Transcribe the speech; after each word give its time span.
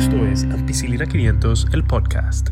Esto 0.00 0.24
es 0.24 0.44
Ampicilina 0.44 1.04
500, 1.04 1.66
el 1.74 1.84
podcast. 1.84 2.48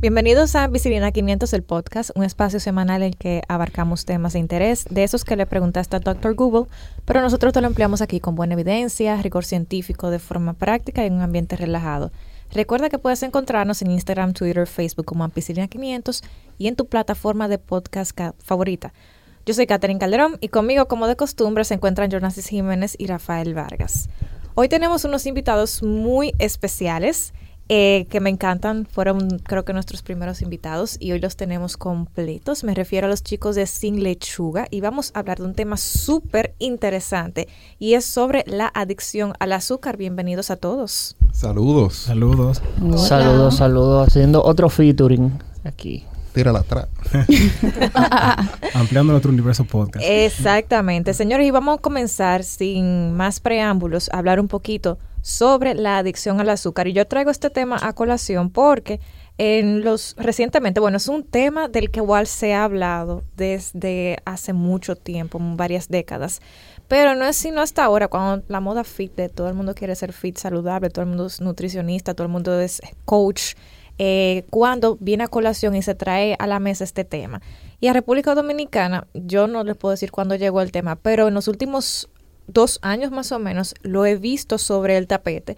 Bienvenidos 0.00 0.56
a 0.56 0.64
Ampicilina 0.64 1.12
500, 1.12 1.52
el 1.52 1.62
podcast, 1.62 2.10
un 2.16 2.24
espacio 2.24 2.58
semanal 2.58 3.02
en 3.02 3.10
el 3.10 3.16
que 3.16 3.42
abarcamos 3.46 4.04
temas 4.04 4.32
de 4.32 4.40
interés, 4.40 4.86
de 4.90 5.04
esos 5.04 5.24
que 5.24 5.36
le 5.36 5.46
preguntaste 5.46 5.94
al 5.94 6.02
Dr. 6.02 6.34
Google, 6.34 6.68
pero 7.04 7.20
nosotros 7.20 7.52
te 7.52 7.60
lo 7.60 7.68
empleamos 7.68 8.02
aquí 8.02 8.18
con 8.18 8.34
buena 8.34 8.54
evidencia, 8.54 9.22
rigor 9.22 9.44
científico, 9.44 10.10
de 10.10 10.18
forma 10.18 10.54
práctica 10.54 11.04
y 11.04 11.06
en 11.06 11.12
un 11.12 11.20
ambiente 11.20 11.54
relajado. 11.54 12.10
Recuerda 12.50 12.88
que 12.88 12.98
puedes 12.98 13.22
encontrarnos 13.22 13.80
en 13.82 13.92
Instagram, 13.92 14.32
Twitter, 14.32 14.66
Facebook 14.66 15.04
como 15.04 15.22
Ampicilina 15.22 15.68
500 15.68 16.24
y 16.58 16.66
en 16.66 16.74
tu 16.74 16.86
plataforma 16.86 17.46
de 17.46 17.58
podcast 17.58 18.18
favorita. 18.42 18.92
Yo 19.46 19.54
soy 19.54 19.68
Catherine 19.68 20.00
Calderón 20.00 20.38
y 20.40 20.48
conmigo, 20.48 20.88
como 20.88 21.06
de 21.06 21.14
costumbre, 21.14 21.62
se 21.62 21.74
encuentran 21.74 22.10
Jonasis 22.10 22.48
Jiménez 22.48 22.96
y 22.98 23.06
Rafael 23.06 23.54
Vargas. 23.54 24.08
Hoy 24.58 24.70
tenemos 24.70 25.04
unos 25.04 25.26
invitados 25.26 25.82
muy 25.82 26.32
especiales 26.38 27.34
eh, 27.68 28.06
que 28.08 28.20
me 28.20 28.30
encantan. 28.30 28.86
Fueron, 28.86 29.38
creo 29.40 29.66
que, 29.66 29.74
nuestros 29.74 30.00
primeros 30.00 30.40
invitados 30.40 30.96
y 30.98 31.12
hoy 31.12 31.18
los 31.18 31.36
tenemos 31.36 31.76
completos. 31.76 32.64
Me 32.64 32.74
refiero 32.74 33.06
a 33.06 33.10
los 33.10 33.22
chicos 33.22 33.54
de 33.54 33.66
Sin 33.66 34.02
Lechuga 34.02 34.66
y 34.70 34.80
vamos 34.80 35.10
a 35.12 35.18
hablar 35.18 35.40
de 35.40 35.44
un 35.44 35.54
tema 35.54 35.76
súper 35.76 36.54
interesante 36.58 37.48
y 37.78 37.94
es 37.94 38.06
sobre 38.06 38.44
la 38.46 38.72
adicción 38.72 39.34
al 39.40 39.52
azúcar. 39.52 39.98
Bienvenidos 39.98 40.50
a 40.50 40.56
todos. 40.56 41.16
Saludos. 41.32 41.94
Saludos. 41.94 42.62
Saludos, 42.96 43.56
saludos. 43.56 44.08
Haciendo 44.08 44.42
otro 44.42 44.70
featuring 44.70 45.38
aquí 45.64 46.06
tírala 46.36 46.58
atrás. 46.58 46.86
Ampliando 48.74 49.12
nuestro 49.12 49.32
universo 49.32 49.64
podcast. 49.64 50.04
Exactamente. 50.08 51.14
Señores, 51.14 51.46
y 51.46 51.50
vamos 51.50 51.78
a 51.78 51.80
comenzar 51.80 52.44
sin 52.44 53.14
más 53.14 53.40
preámbulos 53.40 54.08
a 54.12 54.18
hablar 54.18 54.40
un 54.40 54.48
poquito 54.48 54.98
sobre 55.22 55.74
la 55.74 55.98
adicción 55.98 56.40
al 56.40 56.50
azúcar. 56.50 56.86
Y 56.88 56.92
yo 56.92 57.06
traigo 57.06 57.30
este 57.30 57.50
tema 57.50 57.78
a 57.82 57.92
colación 57.94 58.50
porque 58.50 59.00
en 59.38 59.82
los 59.84 60.14
recientemente, 60.18 60.80
bueno, 60.80 60.96
es 60.96 61.08
un 61.08 61.24
tema 61.24 61.68
del 61.68 61.90
que 61.90 62.00
igual 62.00 62.26
se 62.26 62.54
ha 62.54 62.64
hablado 62.64 63.22
desde 63.36 64.18
hace 64.24 64.52
mucho 64.52 64.96
tiempo, 64.96 65.38
varias 65.40 65.88
décadas. 65.88 66.40
Pero 66.88 67.14
no 67.14 67.24
es 67.24 67.36
sino 67.36 67.60
hasta 67.60 67.84
ahora, 67.84 68.08
cuando 68.08 68.44
la 68.48 68.60
moda 68.60 68.84
fit 68.84 69.14
de 69.16 69.28
todo 69.28 69.48
el 69.48 69.54
mundo 69.54 69.74
quiere 69.74 69.96
ser 69.96 70.12
fit, 70.12 70.38
saludable, 70.38 70.88
todo 70.88 71.02
el 71.02 71.08
mundo 71.08 71.26
es 71.26 71.40
nutricionista, 71.40 72.14
todo 72.14 72.26
el 72.26 72.32
mundo 72.32 72.58
es 72.60 72.80
coach, 73.04 73.54
eh, 73.98 74.44
cuando 74.50 74.96
viene 75.00 75.24
a 75.24 75.28
colación 75.28 75.74
y 75.74 75.82
se 75.82 75.94
trae 75.94 76.36
a 76.38 76.46
la 76.46 76.60
mesa 76.60 76.84
este 76.84 77.04
tema. 77.04 77.40
Y 77.80 77.88
a 77.88 77.92
República 77.92 78.34
Dominicana, 78.34 79.06
yo 79.14 79.46
no 79.46 79.64
les 79.64 79.76
puedo 79.76 79.92
decir 79.92 80.10
cuándo 80.10 80.34
llegó 80.34 80.60
el 80.60 80.72
tema, 80.72 80.96
pero 80.96 81.28
en 81.28 81.34
los 81.34 81.48
últimos 81.48 82.08
dos 82.46 82.78
años 82.82 83.10
más 83.10 83.32
o 83.32 83.38
menos 83.38 83.74
lo 83.82 84.06
he 84.06 84.16
visto 84.16 84.58
sobre 84.58 84.96
el 84.96 85.06
tapete. 85.06 85.56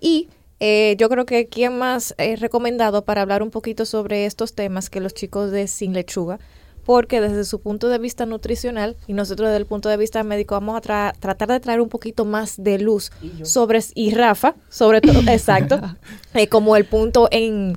Y 0.00 0.28
eh, 0.60 0.96
yo 0.98 1.08
creo 1.08 1.24
que 1.24 1.46
quien 1.48 1.78
más 1.78 2.14
es 2.18 2.40
recomendado 2.40 3.04
para 3.04 3.22
hablar 3.22 3.42
un 3.42 3.50
poquito 3.50 3.84
sobre 3.84 4.26
estos 4.26 4.54
temas 4.54 4.90
que 4.90 5.00
los 5.00 5.14
chicos 5.14 5.50
de 5.50 5.68
Sin 5.68 5.92
Lechuga, 5.92 6.38
porque 6.88 7.20
desde 7.20 7.44
su 7.44 7.60
punto 7.60 7.90
de 7.90 7.98
vista 7.98 8.24
nutricional 8.24 8.96
y 9.06 9.12
nosotros 9.12 9.48
desde 9.48 9.58
el 9.58 9.66
punto 9.66 9.90
de 9.90 9.98
vista 9.98 10.22
médico 10.22 10.54
vamos 10.54 10.74
a 10.74 11.12
tratar 11.12 11.48
de 11.48 11.60
traer 11.60 11.82
un 11.82 11.90
poquito 11.90 12.24
más 12.24 12.54
de 12.56 12.78
luz 12.78 13.12
sobre, 13.42 13.80
y 13.94 14.14
Rafa, 14.14 14.54
sobre 14.70 15.02
todo, 15.02 15.20
exacto, 15.30 15.78
eh, 16.32 16.48
como 16.48 16.76
el 16.76 16.86
punto 16.86 17.28
en, 17.30 17.76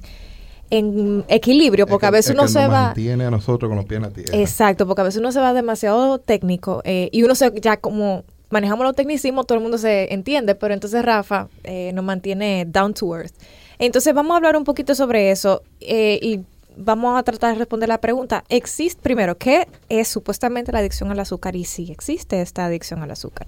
en 0.69 1.25
equilibrio, 1.27 1.87
porque 1.87 2.05
a 2.05 2.09
veces 2.11 2.35
uno 2.35 2.47
se 2.47 2.65
va... 2.67 2.83
Mantiene 2.83 3.25
a 3.25 3.31
nosotros 3.31 3.67
con 3.67 3.75
los 3.75 3.83
pies 3.83 3.97
en 3.97 4.03
la 4.03 4.11
tierra. 4.11 4.37
Exacto, 4.37 4.87
porque 4.87 5.01
a 5.01 5.03
veces 5.03 5.19
uno 5.19 5.33
se 5.33 5.41
va 5.41 5.53
demasiado 5.53 6.17
técnico 6.19 6.81
eh, 6.85 7.09
y 7.11 7.23
uno 7.23 7.35
se 7.35 7.51
ya 7.59 7.75
como 7.75 8.23
manejamos 8.49 8.85
los 8.85 8.95
tecnicismos, 8.95 9.45
todo 9.45 9.57
el 9.57 9.61
mundo 9.61 9.77
se 9.77 10.13
entiende, 10.13 10.55
pero 10.55 10.73
entonces 10.73 11.03
Rafa 11.03 11.49
eh, 11.65 11.91
nos 11.93 12.05
mantiene 12.05 12.63
down 12.65 12.93
to 12.93 13.13
earth. 13.13 13.33
Entonces 13.77 14.13
vamos 14.13 14.31
a 14.31 14.37
hablar 14.37 14.55
un 14.55 14.63
poquito 14.63 14.95
sobre 14.95 15.31
eso 15.31 15.63
y 15.81 16.45
vamos 16.75 17.19
a 17.19 17.23
tratar 17.23 17.53
de 17.53 17.59
responder 17.59 17.89
la 17.89 17.99
pregunta. 17.99 18.43
Existe, 18.49 19.01
primero, 19.01 19.37
¿qué 19.37 19.67
es 19.89 20.07
supuestamente 20.07 20.71
la 20.71 20.79
adicción 20.79 21.11
al 21.11 21.19
azúcar 21.19 21.55
y 21.55 21.65
si 21.65 21.91
existe 21.91 22.41
esta 22.41 22.65
adicción 22.65 23.01
al 23.01 23.11
azúcar? 23.11 23.47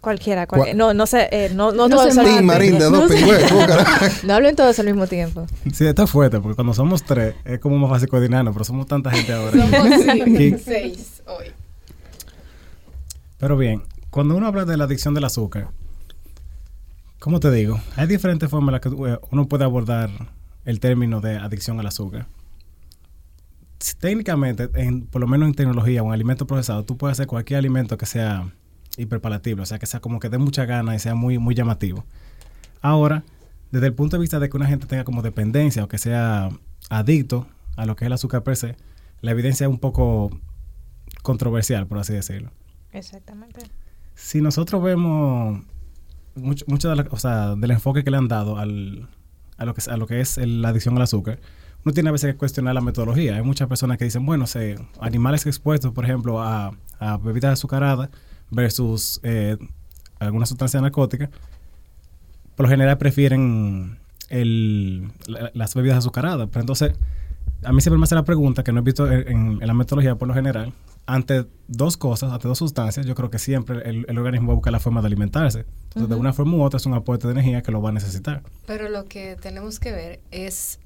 Cualquiera, 0.00 0.46
cualquiera. 0.46 0.76
No, 0.76 0.92
no 0.92 1.06
sé, 1.06 1.28
eh, 1.32 1.50
no, 1.54 1.72
no, 1.72 1.88
no 1.88 1.96
todos 1.96 2.18
al 2.18 2.26
mismo. 2.26 2.52
No 4.24 4.34
hablen 4.34 4.54
todos 4.54 4.78
al 4.78 4.84
mismo 4.84 5.06
tiempo. 5.06 5.46
Sí, 5.72 5.86
está 5.86 6.06
fuerte, 6.06 6.40
porque 6.40 6.56
cuando 6.56 6.74
somos 6.74 7.02
tres 7.04 7.34
es 7.46 7.58
como 7.58 7.78
más 7.78 7.88
fácil 7.88 8.08
coordinarnos, 8.08 8.52
pero 8.52 8.66
somos 8.66 8.86
tanta 8.86 9.10
gente 9.10 9.32
ahora. 9.32 9.52
Somos 9.52 10.60
seis 10.62 11.22
hoy. 11.24 11.46
Pero 13.38 13.56
bien, 13.56 13.82
cuando 14.10 14.36
uno 14.36 14.46
habla 14.46 14.66
de 14.66 14.76
la 14.76 14.84
adicción 14.84 15.14
del 15.14 15.24
azúcar, 15.24 15.68
¿Cómo 17.24 17.40
te 17.40 17.50
digo? 17.50 17.80
Hay 17.96 18.06
diferentes 18.06 18.50
formas 18.50 18.68
en 18.68 18.72
las 18.72 18.80
que 18.82 19.10
eh, 19.10 19.18
uno 19.30 19.48
puede 19.48 19.64
abordar 19.64 20.10
el 20.66 20.78
término 20.78 21.22
de 21.22 21.38
adicción 21.38 21.80
al 21.80 21.86
azúcar. 21.86 22.26
Técnicamente, 23.98 24.68
en, 24.74 25.06
por 25.06 25.22
lo 25.22 25.26
menos 25.26 25.48
en 25.48 25.54
tecnología 25.54 26.02
o 26.02 26.08
en 26.08 26.12
alimento 26.12 26.46
procesado, 26.46 26.84
tú 26.84 26.98
puedes 26.98 27.14
hacer 27.14 27.26
cualquier 27.26 27.60
alimento 27.60 27.96
que 27.96 28.04
sea 28.04 28.52
hiperpalatible, 28.98 29.62
o 29.62 29.64
sea, 29.64 29.78
que 29.78 29.86
sea 29.86 30.00
como 30.00 30.20
que 30.20 30.28
dé 30.28 30.36
mucha 30.36 30.66
gana 30.66 30.94
y 30.94 30.98
sea 30.98 31.14
muy, 31.14 31.38
muy 31.38 31.54
llamativo. 31.54 32.04
Ahora, 32.82 33.24
desde 33.72 33.86
el 33.86 33.94
punto 33.94 34.18
de 34.18 34.20
vista 34.20 34.38
de 34.38 34.50
que 34.50 34.58
una 34.58 34.66
gente 34.66 34.86
tenga 34.86 35.04
como 35.04 35.22
dependencia 35.22 35.82
o 35.82 35.88
que 35.88 35.96
sea 35.96 36.50
adicto 36.90 37.46
a 37.76 37.86
lo 37.86 37.96
que 37.96 38.04
es 38.04 38.08
el 38.08 38.12
azúcar 38.12 38.42
per 38.42 38.56
se, 38.56 38.76
la 39.22 39.30
evidencia 39.30 39.64
es 39.64 39.70
un 39.70 39.78
poco 39.78 40.28
controversial, 41.22 41.86
por 41.86 41.96
así 41.96 42.12
decirlo. 42.12 42.50
Exactamente. 42.92 43.62
Si 44.14 44.42
nosotros 44.42 44.82
vemos 44.82 45.64
mucho, 46.36 46.88
de 46.88 46.96
la, 46.96 47.06
o 47.10 47.18
sea, 47.18 47.54
del 47.54 47.70
enfoque 47.70 48.04
que 48.04 48.10
le 48.10 48.16
han 48.16 48.28
dado 48.28 48.58
al, 48.58 49.08
a, 49.56 49.64
lo 49.64 49.74
que, 49.74 49.82
a 49.90 49.96
lo 49.96 50.06
que 50.06 50.20
es 50.20 50.36
la 50.38 50.68
adicción 50.70 50.96
al 50.96 51.02
azúcar, 51.02 51.38
uno 51.84 51.92
tiene 51.92 52.08
a 52.08 52.12
veces 52.12 52.32
que 52.32 52.38
cuestionar 52.38 52.74
la 52.74 52.80
metodología. 52.80 53.36
Hay 53.36 53.42
muchas 53.42 53.68
personas 53.68 53.98
que 53.98 54.04
dicen, 54.04 54.24
bueno, 54.24 54.46
animales 55.00 55.46
expuestos, 55.46 55.92
por 55.92 56.04
ejemplo, 56.04 56.42
a, 56.42 56.72
a 56.98 57.16
bebidas 57.18 57.52
azucaradas 57.52 58.08
versus 58.50 59.20
eh, 59.22 59.56
alguna 60.18 60.46
sustancia 60.46 60.80
narcótica, 60.80 61.30
por 62.56 62.64
lo 62.66 62.70
general 62.70 62.96
prefieren 62.98 63.98
el, 64.28 65.10
las 65.52 65.74
bebidas 65.74 65.98
azucaradas. 65.98 66.48
Pero 66.50 66.60
entonces, 66.60 66.94
a 67.62 67.72
mí 67.72 67.80
siempre 67.80 67.98
me 67.98 68.04
hace 68.04 68.14
la 68.14 68.24
pregunta, 68.24 68.64
que 68.64 68.72
no 68.72 68.80
he 68.80 68.82
visto 68.82 69.10
en, 69.10 69.60
en 69.60 69.66
la 69.66 69.74
metodología 69.74 70.14
por 70.16 70.28
lo 70.28 70.34
general, 70.34 70.72
ante 71.06 71.46
dos 71.68 71.96
cosas, 71.96 72.32
ante 72.32 72.48
dos 72.48 72.58
sustancias, 72.58 73.06
yo 73.06 73.14
creo 73.14 73.30
que 73.30 73.38
siempre 73.38 73.82
el, 73.88 74.18
organismo 74.18 74.48
va 74.48 74.52
a 74.52 74.56
buscar 74.56 74.72
la 74.72 74.80
forma 74.80 75.00
de 75.00 75.06
alimentarse. 75.06 75.66
Entonces, 75.84 76.08
de 76.08 76.16
una 76.16 76.32
forma 76.32 76.56
u 76.56 76.62
otra 76.62 76.78
es 76.78 76.86
un 76.86 76.94
aporte 76.94 77.26
de 77.26 77.32
energía 77.32 77.62
que 77.62 77.72
lo 77.72 77.82
va 77.82 77.90
a 77.90 77.92
necesitar. 77.92 78.42
Pero 78.66 78.88
lo 78.88 79.04
que 79.04 79.36
tenemos 79.40 79.80
que 79.80 79.92
ver 79.92 80.20
es, 80.30 80.80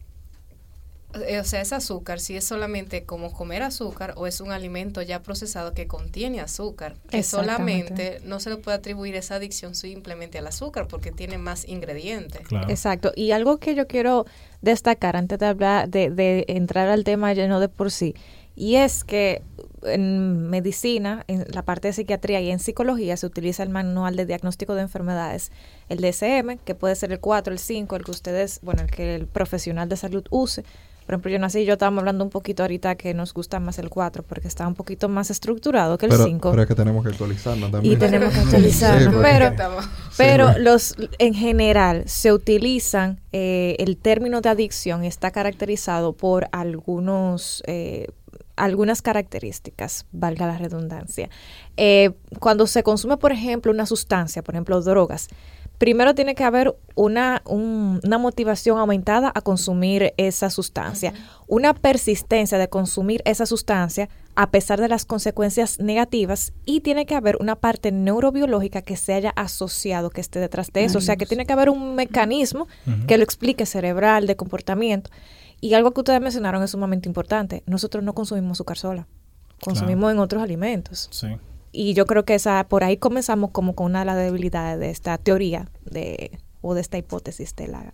eh, 1.15 1.41
o 1.41 1.45
sea, 1.45 1.61
es 1.61 1.73
azúcar, 1.73 2.21
si 2.21 2.37
es 2.37 2.45
solamente 2.45 3.05
como 3.05 3.33
comer 3.33 3.63
azúcar 3.63 4.15
o 4.17 4.27
es 4.27 4.41
un 4.41 4.51
alimento 4.51 5.03
ya 5.03 5.23
procesado 5.23 5.73
que 5.73 5.87
contiene 5.87 6.41
azúcar. 6.41 6.97
Que 7.11 7.23
solamente 7.23 8.21
no 8.25 8.41
se 8.41 8.51
le 8.51 8.57
puede 8.57 8.77
atribuir 8.77 9.15
esa 9.15 9.37
adicción 9.37 9.75
simplemente 9.75 10.39
al 10.39 10.47
azúcar 10.47 10.89
porque 10.89 11.13
tiene 11.13 11.39
más 11.39 11.67
ingredientes. 11.67 12.43
Exacto. 12.69 13.13
Y 13.15 13.31
algo 13.31 13.59
que 13.59 13.75
yo 13.75 13.87
quiero 13.87 14.27
destacar 14.63 15.17
antes 15.17 15.39
de 15.39 15.47
hablar, 15.47 15.89
de, 15.89 16.11
de 16.11 16.45
entrar 16.49 16.89
al 16.89 17.05
tema 17.05 17.33
lleno 17.35 17.61
de 17.61 17.69
por 17.69 17.91
sí, 17.93 18.15
y 18.59 18.75
es 18.75 19.05
que 19.05 19.43
en 19.83 20.49
medicina, 20.49 21.25
en 21.29 21.45
la 21.53 21.63
parte 21.63 21.89
de 21.89 21.95
psiquiatría 21.95 22.41
y 22.41 22.51
en 22.51 22.59
psicología 22.59 23.17
se 23.17 23.27
utiliza 23.27 23.63
el 23.63 23.71
manual 23.71 24.17
de 24.17 24.27
diagnóstico 24.27 24.75
de 24.75 24.83
enfermedades, 24.83 25.53
el 25.89 26.01
DSM, 26.01 26.59
que 26.65 26.75
puede 26.75 26.95
ser 26.95 27.13
el 27.13 27.21
4, 27.21 27.53
el 27.53 27.59
5, 27.59 27.97
el 27.97 28.05
que 28.05 28.11
ustedes, 28.11 28.61
bueno, 28.63 28.83
el 28.83 28.91
que 28.91 29.15
el 29.15 29.27
profesional 29.27 29.89
de 29.89 29.97
salud 29.97 30.25
use. 30.31 30.65
Por 31.09 31.15
ejemplo, 31.15 31.31
yo 31.31 31.39
nací 31.39 31.61
y 31.61 31.65
yo 31.65 31.73
estábamos 31.73 32.01
hablando 32.01 32.23
un 32.23 32.29
poquito 32.29 32.63
ahorita 32.63 32.97
que 32.97 33.15
nos 33.15 33.33
gusta 33.33 33.61
más 33.61 33.79
el 33.79 33.89
4 33.89 34.25
porque 34.25 34.47
está 34.47 34.69
un 34.69 34.75
poquito 34.75 35.09
más 35.09 35.31
estructurado 35.31 35.97
que 35.97 36.05
el 36.05 36.13
5. 36.13 36.51
Pero 36.51 36.63
es 36.63 36.69
que 36.69 36.75
tenemos 36.75 37.03
que 37.03 37.13
actualizarnos 37.13 37.71
también. 37.71 37.95
Y 37.95 37.97
tenemos 37.97 38.35
que 38.35 38.41
actualizarnos. 38.41 39.15
pero 39.23 39.55
pero 40.19 40.59
los 40.59 40.97
en 41.19 41.33
general 41.33 42.03
se 42.05 42.31
utilizan, 42.31 43.21
eh, 43.33 43.77
el 43.79 43.97
término 43.97 44.43
de 44.43 44.51
adicción 44.51 45.03
está 45.03 45.31
caracterizado 45.31 46.13
por 46.13 46.47
algunos... 46.53 47.63
Eh, 47.67 48.09
algunas 48.59 49.03
características, 49.03 50.07
valga 50.13 50.47
la 50.47 50.59
redundancia. 50.59 51.31
Eh, 51.77 52.11
cuando 52.41 52.67
se 52.67 52.83
consume, 52.83 53.17
por 53.17 53.33
ejemplo, 53.33 53.73
una 53.73 53.87
sustancia, 53.87 54.43
por 54.43 54.55
ejemplo, 54.55 54.81
drogas, 54.81 55.29
primero 55.79 56.15
tiene 56.15 56.35
que 56.35 56.45
haber 56.45 56.77
una, 56.95 57.43
una 57.47 58.19
motivación 58.19 58.79
aumentada 58.79 59.33
a 59.35 59.41
consumir 59.41 60.13
esa 60.17 60.51
sustancia, 60.51 61.15
una 61.47 61.73
persistencia 61.73 62.59
de 62.59 62.69
consumir 62.69 63.23
esa 63.25 63.47
sustancia 63.47 64.09
a 64.35 64.51
pesar 64.51 64.81
de 64.81 64.89
las 64.89 65.05
consecuencias 65.05 65.81
negativas 65.81 66.53
y 66.65 66.81
tiene 66.81 67.07
que 67.07 67.15
haber 67.15 67.37
una 67.41 67.57
parte 67.57 67.91
neurobiológica 67.91 68.83
que 68.83 68.97
se 68.97 69.15
haya 69.15 69.31
asociado, 69.31 70.11
que 70.11 70.21
esté 70.21 70.39
detrás 70.39 70.73
de 70.73 70.85
eso, 70.85 70.99
o 70.99 71.01
sea, 71.01 71.17
que 71.17 71.27
tiene 71.27 71.47
que 71.47 71.53
haber 71.53 71.71
un 71.71 71.95
mecanismo 71.95 72.69
que 73.07 73.17
lo 73.17 73.25
explique 73.25 73.67
cerebral, 73.67 74.27
de 74.27 74.37
comportamiento. 74.37 75.11
Y 75.61 75.75
algo 75.75 75.93
que 75.93 76.01
ustedes 76.01 76.21
mencionaron 76.21 76.63
es 76.63 76.71
sumamente 76.71 77.09
importante. 77.09 77.63
Nosotros 77.67 78.05
no 78.05 78.15
consumimos 78.15 78.53
azúcar 78.53 78.79
sola. 78.79 79.07
Consumimos 79.63 80.13
en 80.13 80.19
otros 80.19 80.43
alimentos. 80.43 81.09
Sí. 81.11 81.29
y 81.73 81.95
yo 81.95 82.07
creo 82.07 82.25
que 82.25 82.35
esa 82.35 82.67
por 82.69 82.85
ahí 82.85 82.97
comenzamos 82.97 83.51
como 83.51 83.75
con 83.75 83.87
una 83.87 84.01
de 84.01 84.05
las 84.05 84.17
debilidades 84.17 84.79
de 84.79 84.91
esta 84.91 85.19
teoría 85.19 85.69
de 85.85 86.39
o 86.61 86.75
de 86.75 86.81
esta 86.81 86.97
hipótesis 86.97 87.55
de 87.57 87.69
la 87.69 87.93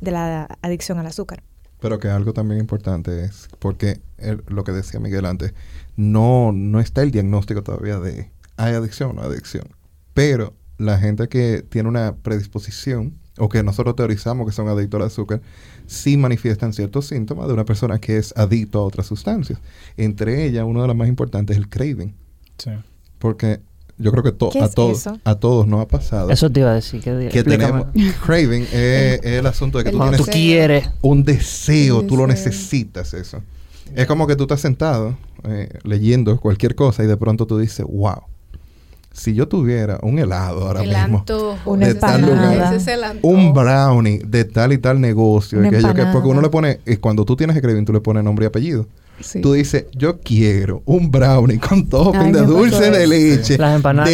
de 0.00 0.10
la 0.10 0.58
adicción 0.62 0.98
al 0.98 1.06
azúcar. 1.06 1.42
Pero 1.80 1.98
que 1.98 2.08
algo 2.08 2.32
también 2.32 2.60
importante 2.60 3.24
es, 3.24 3.48
porque 3.58 4.00
lo 4.46 4.64
que 4.64 4.72
decía 4.72 5.00
Miguel 5.00 5.26
antes, 5.26 5.52
no, 5.96 6.50
no 6.52 6.80
está 6.80 7.02
el 7.02 7.10
diagnóstico 7.10 7.62
todavía 7.62 7.98
de 7.98 8.30
hay 8.56 8.74
adicción 8.74 9.10
o 9.10 9.12
no 9.14 9.22
adicción. 9.22 9.68
Pero 10.14 10.54
la 10.78 10.98
gente 10.98 11.28
que 11.28 11.62
tiene 11.68 11.88
una 11.88 12.16
predisposición 12.16 13.18
o 13.38 13.48
que 13.48 13.62
nosotros 13.62 13.96
teorizamos 13.96 14.46
que 14.46 14.52
son 14.52 14.68
adictos 14.68 15.00
al 15.00 15.06
azúcar, 15.06 15.40
sí 15.86 16.16
manifiestan 16.16 16.72
ciertos 16.72 17.06
síntomas 17.06 17.48
de 17.48 17.54
una 17.54 17.64
persona 17.64 17.98
que 17.98 18.16
es 18.16 18.32
adicto 18.36 18.78
a 18.78 18.84
otras 18.84 19.06
sustancias. 19.06 19.58
Entre 19.96 20.46
ellas, 20.46 20.64
uno 20.66 20.82
de 20.82 20.88
los 20.88 20.96
más 20.96 21.08
importantes 21.08 21.56
es 21.56 21.62
el 21.62 21.68
craving. 21.68 22.14
Sí. 22.58 22.70
Porque 23.18 23.60
yo 23.98 24.10
creo 24.10 24.22
que 24.22 24.30
a 24.30 24.68
todos 24.68 25.06
a 25.24 25.34
todos 25.36 25.66
nos 25.66 25.80
ha 25.80 25.88
pasado. 25.88 26.30
Eso 26.30 26.50
te 26.50 26.60
iba 26.60 26.70
a 26.70 26.74
decir. 26.74 27.00
Que, 27.00 27.42
tenemos 27.44 27.86
craving 28.24 28.66
es, 28.72 29.20
el 29.22 29.46
asunto 29.46 29.78
de 29.78 29.84
que 29.84 29.90
tú 29.90 29.98
tienes 29.98 30.20
tú 30.20 30.26
quieres 30.26 30.90
un 31.00 31.24
deseo, 31.24 32.04
tú 32.04 32.16
lo 32.16 32.26
necesitas 32.26 33.14
eso. 33.14 33.42
Es 33.94 34.06
como 34.06 34.26
que 34.26 34.34
tú 34.34 34.44
estás 34.44 34.60
sentado 34.60 35.16
eh, 35.44 35.68
leyendo 35.82 36.40
cualquier 36.40 36.74
cosa 36.74 37.04
y 37.04 37.06
de 37.06 37.16
pronto 37.16 37.46
tú 37.46 37.58
dices, 37.58 37.86
wow, 37.86 38.22
si 39.14 39.32
yo 39.32 39.46
tuviera 39.46 39.98
un 40.02 40.18
helado 40.18 40.66
ahora 40.66 40.82
mismo, 40.82 41.24
de 41.78 41.94
tal 41.94 42.20
lugar, 42.20 42.80
un 43.22 43.52
brownie 43.54 44.18
de 44.26 44.44
tal 44.44 44.72
y 44.72 44.78
tal 44.78 45.00
negocio, 45.00 45.62
que 45.62 46.06
porque 46.12 46.28
uno 46.28 46.42
le 46.42 46.50
pone, 46.50 46.80
y 46.84 46.96
cuando 46.96 47.24
tú 47.24 47.36
tienes 47.36 47.58
craving, 47.60 47.84
tú 47.84 47.92
le 47.92 48.00
pones 48.00 48.24
nombre 48.24 48.46
y 48.46 48.48
apellido. 48.48 48.86
Tú 49.40 49.52
dices, 49.52 49.86
yo 49.92 50.18
quiero 50.18 50.82
un 50.86 51.12
brownie 51.12 51.60
con 51.60 51.88
topping 51.88 52.32
de 52.32 52.40
dulce 52.40 52.90
de 52.90 53.06
leche 53.06 53.56
Las 53.56 53.76
empanadas 53.76 54.10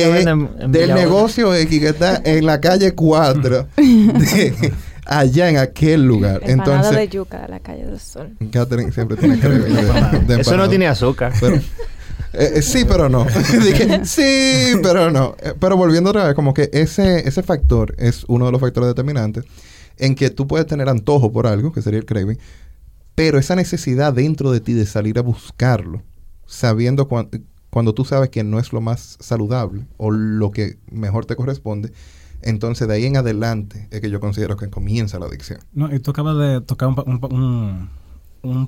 del 0.68 0.94
negocio 0.94 1.54
X 1.54 1.80
que 1.80 1.88
está 1.88 2.20
en 2.22 2.44
la 2.44 2.60
calle 2.60 2.92
4 2.92 3.66
allá 5.06 5.48
en 5.48 5.56
aquel 5.56 6.04
lugar. 6.04 6.42
Entonces, 6.44 6.94
de 6.94 7.08
yuca 7.08 7.40
de 7.40 7.48
la 7.48 7.60
calle 7.60 7.86
del 7.86 7.98
sol. 7.98 8.36
Catherine 8.52 8.92
siempre 8.92 9.16
tiene 9.16 9.36
de, 10.26 10.40
Eso 10.42 10.56
no 10.58 10.68
tiene 10.68 10.86
azúcar. 10.86 11.32
Eh, 11.40 11.62
eh, 12.32 12.62
sí, 12.62 12.84
pero 12.86 13.08
no. 13.08 13.26
Sí, 14.04 14.72
pero 14.82 15.10
no. 15.10 15.36
Eh, 15.40 15.54
pero 15.58 15.76
volviendo 15.76 16.10
otra 16.10 16.26
vez, 16.26 16.34
como 16.34 16.54
que 16.54 16.70
ese, 16.72 17.26
ese 17.28 17.42
factor 17.42 17.94
es 17.98 18.24
uno 18.28 18.46
de 18.46 18.52
los 18.52 18.60
factores 18.60 18.88
determinantes 18.88 19.44
en 19.98 20.14
que 20.14 20.30
tú 20.30 20.46
puedes 20.46 20.66
tener 20.66 20.88
antojo 20.88 21.32
por 21.32 21.46
algo, 21.46 21.72
que 21.72 21.82
sería 21.82 21.98
el 21.98 22.06
craving, 22.06 22.38
pero 23.14 23.38
esa 23.38 23.54
necesidad 23.56 24.12
dentro 24.12 24.50
de 24.50 24.60
ti 24.60 24.72
de 24.72 24.86
salir 24.86 25.18
a 25.18 25.22
buscarlo, 25.22 26.02
sabiendo 26.46 27.06
cuando 27.06 27.94
tú 27.94 28.04
sabes 28.04 28.30
que 28.30 28.42
no 28.44 28.58
es 28.58 28.72
lo 28.72 28.80
más 28.80 29.16
saludable 29.20 29.86
o 29.98 30.10
lo 30.10 30.50
que 30.50 30.78
mejor 30.90 31.26
te 31.26 31.36
corresponde, 31.36 31.92
entonces 32.42 32.88
de 32.88 32.94
ahí 32.94 33.04
en 33.04 33.18
adelante 33.18 33.88
es 33.90 34.00
que 34.00 34.08
yo 34.08 34.20
considero 34.20 34.56
que 34.56 34.70
comienza 34.70 35.18
la 35.18 35.26
adicción. 35.26 35.60
No, 35.72 35.94
y 35.94 35.98
tú 36.00 36.12
acabas 36.12 36.38
de 36.38 36.60
tocar 36.62 36.88
un 36.88 37.20
un 37.30 37.90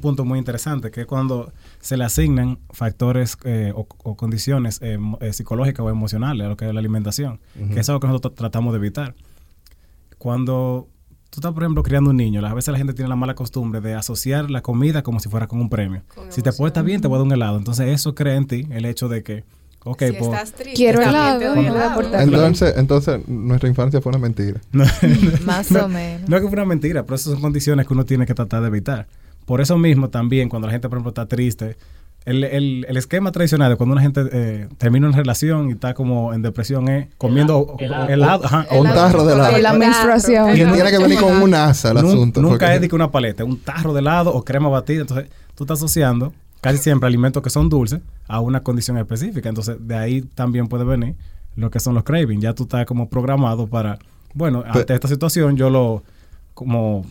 punto 0.00 0.24
muy 0.24 0.38
interesante, 0.38 0.90
que 0.90 1.02
es 1.02 1.06
cuando 1.06 1.52
se 1.80 1.96
le 1.96 2.04
asignan 2.04 2.58
factores 2.70 3.36
eh, 3.44 3.72
o, 3.74 3.84
condiciones 4.16 4.78
eh, 4.82 4.98
eh, 5.20 5.32
psicológicas 5.32 5.84
o 5.84 5.90
emocionales 5.90 6.46
a 6.46 6.48
lo 6.48 6.56
que 6.56 6.66
es 6.66 6.74
la 6.74 6.80
alimentación, 6.80 7.40
que 7.72 7.80
es 7.80 7.88
algo 7.88 8.00
que 8.00 8.06
nosotros 8.06 8.34
tratamos 8.34 8.72
de 8.72 8.78
evitar. 8.78 9.14
Cuando 10.19 10.88
tú 11.30 11.40
estás, 11.40 11.52
por 11.52 11.62
ejemplo, 11.62 11.82
criando 11.82 12.10
un 12.10 12.16
niño, 12.16 12.44
a 12.46 12.54
veces 12.54 12.72
la 12.72 12.78
gente 12.78 12.94
tiene 12.94 13.08
la 13.08 13.16
mala 13.16 13.34
costumbre 13.34 13.80
de 13.80 13.94
asociar 13.94 14.50
la 14.50 14.62
comida 14.62 15.02
como 15.02 15.20
si 15.20 15.28
fuera 15.28 15.46
con 15.46 15.60
un 15.60 15.69
premio. 15.69 16.02
si 16.28 16.42
te 16.42 16.52
puede 16.52 16.82
bien, 16.82 17.00
te 17.00 17.08
voy 17.08 17.16
a 17.16 17.19
dar 17.19 17.26
un 17.26 17.32
helado. 17.32 17.58
Entonces 17.58 17.88
eso 17.88 18.14
crea 18.14 18.36
en 18.36 18.46
ti 18.46 18.66
el 18.70 18.84
hecho 18.84 19.08
de 19.08 19.22
que 19.22 19.44
Ok, 19.84 20.02
si 20.02 20.12
pues, 20.12 20.22
estás 20.22 20.52
triste, 20.52 20.76
quiero 20.76 21.02
helado. 21.02 21.54
Entonces, 22.20 22.74
entonces, 22.76 23.26
nuestra 23.26 23.69
infancia 23.69 24.00
fue 24.00 24.10
una 24.10 24.19
mentira. 24.19 24.60
Más 25.44 25.72
o 25.72 25.88
menos. 25.88 26.28
No 26.28 26.36
es 26.36 26.42
que 26.42 26.48
fue 26.48 26.56
una 26.56 26.64
mentira, 26.64 27.02
pero 27.02 27.16
esas 27.16 27.32
son 27.32 27.40
condiciones 27.40 27.86
que 27.86 27.92
uno 27.92 28.04
tiene 28.04 28.24
que 28.24 28.34
tratar 28.34 28.62
de 28.62 28.69
evitar. 28.69 29.08
Por 29.52 29.60
eso 29.60 29.76
mismo 29.76 30.08
también, 30.08 30.49
cuando 30.49 30.66
la 30.66 30.72
gente, 30.72 30.88
por 30.88 30.96
ejemplo, 30.96 31.10
está 31.10 31.26
triste, 31.26 31.76
el, 32.25 32.43
el, 32.43 32.87
el 32.88 32.96
esquema 32.96 33.32
tradicional 33.32 33.69
de 33.69 33.76
cuando 33.76 33.93
una 33.93 34.00
gente 34.00 34.22
eh, 34.32 34.66
termina 34.78 35.08
una 35.08 35.19
relación 35.19 35.69
y 35.69 35.72
está 35.72 35.93
como 35.93 36.32
en 36.32 36.40
depresión 36.40 36.88
es 36.88 37.08
comiendo 37.19 37.76
helado, 37.78 38.44
o 38.70 38.81
un 38.81 38.87
tarro 38.87 39.26
de 39.26 39.34
helado. 39.34 39.58
La 39.58 39.75
menstruación. 39.75 40.52
Y 40.52 40.54
tiene 40.54 40.90
que 40.90 40.96
venir 40.96 41.20
con 41.20 41.43
un 41.43 41.52
asa 41.52 41.90
el 41.90 41.99
asunto. 41.99 42.40
Nunca 42.40 42.75
es 42.75 42.81
de 42.81 42.88
que 42.88 42.94
una 42.94 43.10
paleta, 43.10 43.44
un 43.44 43.58
tarro 43.58 43.93
de 43.93 44.00
helado 44.00 44.32
o 44.32 44.43
crema 44.43 44.70
batida. 44.70 45.02
Entonces, 45.02 45.28
tú 45.55 45.64
estás 45.64 45.81
asociando 45.81 46.32
casi 46.62 46.78
siempre 46.78 47.06
alimentos 47.06 47.43
que 47.43 47.50
son 47.50 47.69
dulces 47.69 48.00
a 48.28 48.40
una 48.40 48.62
condición 48.62 48.96
específica. 48.96 49.50
Entonces, 49.50 49.76
de 49.81 49.96
ahí 49.96 50.22
también 50.22 50.66
puede 50.66 50.84
venir 50.84 51.14
lo 51.56 51.70
que 51.70 51.78
son 51.78 51.93
los 51.93 52.05
cravings. 52.05 52.43
Ya 52.43 52.55
tú 52.55 52.62
estás 52.62 52.87
como 52.87 53.10
programado 53.10 53.66
para, 53.66 53.98
bueno, 54.32 54.64
ante 54.66 54.94
esta 54.94 55.08
situación 55.08 55.58
yo 55.58 55.69
lo 55.69 56.05
como 56.55 57.05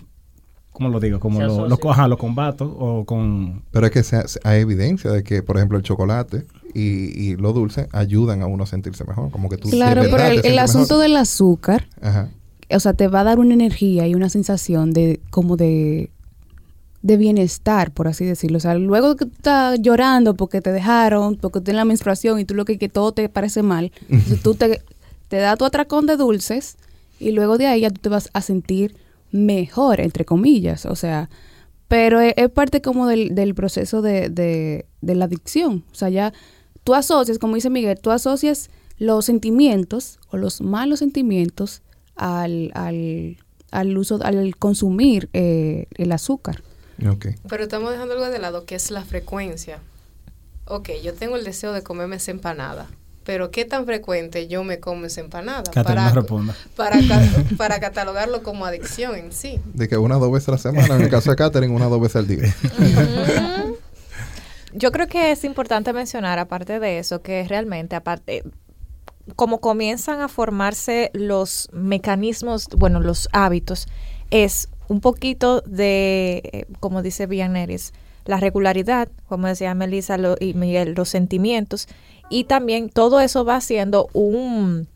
¿cómo 0.71 0.89
lo 0.89 0.99
digo? 0.99 1.19
Como 1.19 1.39
lo, 1.41 1.67
lo, 1.67 2.07
lo, 2.07 2.17
combato 2.17 2.65
o 2.65 3.05
con... 3.05 3.63
Pero 3.71 3.87
es 3.87 3.91
que 3.91 4.17
hay 4.43 4.61
evidencia 4.61 5.11
de 5.11 5.23
que, 5.23 5.43
por 5.43 5.57
ejemplo, 5.57 5.77
el 5.77 5.83
chocolate 5.83 6.45
y, 6.73 7.19
y 7.19 7.35
lo 7.35 7.53
dulce 7.53 7.87
ayudan 7.91 8.41
a 8.41 8.47
uno 8.47 8.63
a 8.63 8.67
sentirse 8.67 9.03
mejor. 9.05 9.31
Como 9.31 9.49
que 9.49 9.57
tú... 9.57 9.69
Claro, 9.69 10.03
pero 10.09 10.41
el, 10.41 10.59
asunto 10.59 10.99
del 10.99 11.15
azúcar, 11.17 11.87
o 12.69 12.79
sea, 12.79 12.93
te 12.93 13.07
va 13.07 13.21
a 13.21 13.23
dar 13.23 13.39
una 13.39 13.53
energía 13.53 14.07
y 14.07 14.15
una 14.15 14.29
sensación 14.29 14.91
de 14.91 15.19
como 15.29 15.57
de 15.57 16.11
de 17.01 17.17
bienestar, 17.17 17.91
por 17.91 18.07
así 18.07 18.25
decirlo. 18.25 18.57
O 18.57 18.59
sea, 18.59 18.75
luego 18.75 19.15
que 19.15 19.25
tú 19.25 19.31
estás 19.35 19.79
llorando 19.81 20.35
porque 20.35 20.61
te 20.61 20.71
dejaron, 20.71 21.35
porque 21.35 21.61
tienes 21.61 21.77
la 21.77 21.85
menstruación 21.85 22.39
y 22.39 22.45
tú 22.45 22.53
lo 22.53 22.65
que, 22.65 22.77
que 22.77 22.89
todo 22.89 23.11
te 23.11 23.27
parece 23.29 23.63
mal, 23.63 23.91
tú 24.43 24.55
te, 24.55 24.81
te 25.27 25.37
da 25.37 25.57
tu 25.57 25.65
atracón 25.65 26.05
de 26.05 26.15
dulces 26.15 26.77
y 27.19 27.31
luego 27.31 27.57
de 27.57 27.67
ahí 27.67 27.81
ya 27.81 27.89
tú 27.89 28.01
te 28.01 28.09
vas 28.09 28.29
a 28.33 28.41
sentir 28.41 28.95
mejor, 29.31 29.99
entre 30.01 30.25
comillas, 30.25 30.85
o 30.85 30.95
sea, 30.95 31.29
pero 31.87 32.21
es, 32.21 32.49
parte 32.49 32.81
como 32.81 33.07
del, 33.07 33.35
del 33.35 33.53
proceso 33.53 34.01
de, 34.01 34.29
de, 34.29 34.85
de, 35.01 35.15
la 35.15 35.25
adicción, 35.25 35.83
o 35.91 35.95
sea, 35.95 36.09
ya 36.09 36.33
tú 36.83 36.93
asocias, 36.93 37.39
como 37.39 37.55
dice 37.55 37.69
Miguel, 37.69 37.99
tú 37.99 38.11
asocias 38.11 38.69
los 38.97 39.25
sentimientos 39.25 40.19
o 40.29 40.37
los 40.37 40.61
malos 40.61 40.99
sentimientos 40.99 41.81
al, 42.15 42.71
al, 42.75 43.37
al 43.71 43.97
uso, 43.97 44.19
al 44.23 44.55
consumir 44.57 45.29
eh, 45.33 45.87
el 45.95 46.11
azúcar. 46.11 46.63
Okay. 47.05 47.35
Pero 47.49 47.63
estamos 47.63 47.91
dejando 47.91 48.13
algo 48.13 48.29
de 48.29 48.37
lado, 48.37 48.65
que 48.65 48.75
es 48.75 48.91
la 48.91 49.03
frecuencia. 49.03 49.79
Ok, 50.65 50.89
yo 51.03 51.13
tengo 51.13 51.35
el 51.35 51.43
deseo 51.43 51.73
de 51.73 51.81
comerme 51.81 52.17
esa 52.17 52.31
empanada 52.31 52.87
pero 53.23 53.51
qué 53.51 53.65
tan 53.65 53.85
frecuente 53.85 54.47
yo 54.47 54.63
me 54.63 54.79
como 54.79 55.05
esa 55.05 55.21
empanada 55.21 55.63
para, 55.63 56.11
para, 56.75 57.01
para 57.57 57.79
catalogarlo 57.79 58.41
como 58.41 58.65
adicción 58.65 59.15
en 59.15 59.31
sí. 59.31 59.59
De 59.73 59.87
que 59.87 59.97
una 59.97 60.17
o 60.17 60.19
dos 60.19 60.31
veces 60.31 60.49
a 60.49 60.51
la 60.53 60.57
semana, 60.57 60.95
en 60.95 61.01
el 61.01 61.09
caso 61.09 61.29
de 61.29 61.35
Catherine, 61.35 61.73
una 61.73 61.87
o 61.87 61.89
dos 61.89 62.01
veces 62.01 62.15
al 62.17 62.27
día. 62.27 62.55
Yo 64.73 64.91
creo 64.91 65.07
que 65.07 65.31
es 65.31 65.43
importante 65.43 65.93
mencionar, 65.93 66.39
aparte 66.39 66.79
de 66.79 66.97
eso, 66.97 67.21
que 67.21 67.45
realmente, 67.47 67.95
aparte, 67.95 68.43
como 69.35 69.59
comienzan 69.59 70.21
a 70.21 70.27
formarse 70.27 71.11
los 71.13 71.69
mecanismos, 71.73 72.67
bueno, 72.77 73.01
los 73.01 73.29
hábitos, 73.33 73.87
es 74.31 74.69
un 74.87 75.01
poquito 75.01 75.61
de, 75.61 76.41
eh, 76.51 76.65
como 76.79 77.01
dice 77.01 77.27
Villaneris, 77.27 77.93
la 78.25 78.37
regularidad, 78.37 79.09
como 79.27 79.47
decía 79.47 79.73
Melissa 79.73 80.17
y 80.39 80.53
Miguel, 80.53 80.93
los 80.95 81.09
sentimientos 81.09 81.87
y 82.31 82.45
también 82.45 82.89
todo 82.89 83.19
eso 83.19 83.45
va 83.45 83.61
siendo 83.61 84.07
un, 84.13 84.87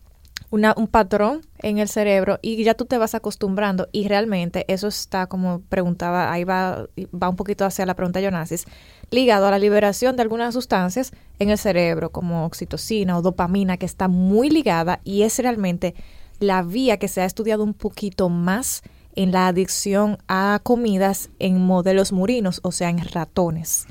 un 0.50 0.88
patrón 0.88 1.42
en 1.60 1.78
el 1.80 1.90
cerebro 1.90 2.40
y 2.42 2.64
ya 2.64 2.74
tú 2.74 2.86
te 2.86 2.98
vas 2.98 3.14
acostumbrando 3.14 3.90
y 3.92 4.08
realmente 4.08 4.66
eso 4.70 4.88
está 4.88 5.28
como 5.28 5.60
preguntaba, 5.68 6.32
ahí 6.32 6.46
va, 6.46 6.88
va 7.14 7.30
un 7.30 7.36
poquito 7.36 7.66
hacia 7.66 7.86
la 7.86 7.94
pregunta 7.94 8.20
de 8.20 8.26
Jonasis, 8.26 8.66
ligado 9.12 9.48
a 9.48 9.52
la 9.52 9.60
liberación 9.60 10.16
de 10.16 10.22
algunas 10.22 10.54
sustancias 10.54 11.12
en 11.38 11.50
el 11.50 11.58
cerebro 11.58 12.10
como 12.10 12.46
oxitocina 12.46 13.18
o 13.18 13.22
dopamina 13.22 13.78
que 13.78 13.86
está 13.86 14.08
muy 14.08 14.50
ligada 14.50 15.02
y 15.04 15.24
es 15.24 15.38
realmente 15.38 15.94
la 16.40 16.64
vía 16.64 16.98
que 16.98 17.10
se 17.10 17.22
ha 17.22 17.26
estudiado 17.26 17.64
un 17.64 17.74
poquito 17.74 18.30
más 18.30 18.82
en 19.16 19.32
la 19.32 19.48
adicción 19.48 20.18
a 20.28 20.60
comidas 20.64 21.30
en 21.40 21.62
modelos 21.62 22.12
murinos, 22.12 22.60
o 22.64 22.72
sea, 22.72 22.90
en 22.90 23.00
ratones. 23.00 23.88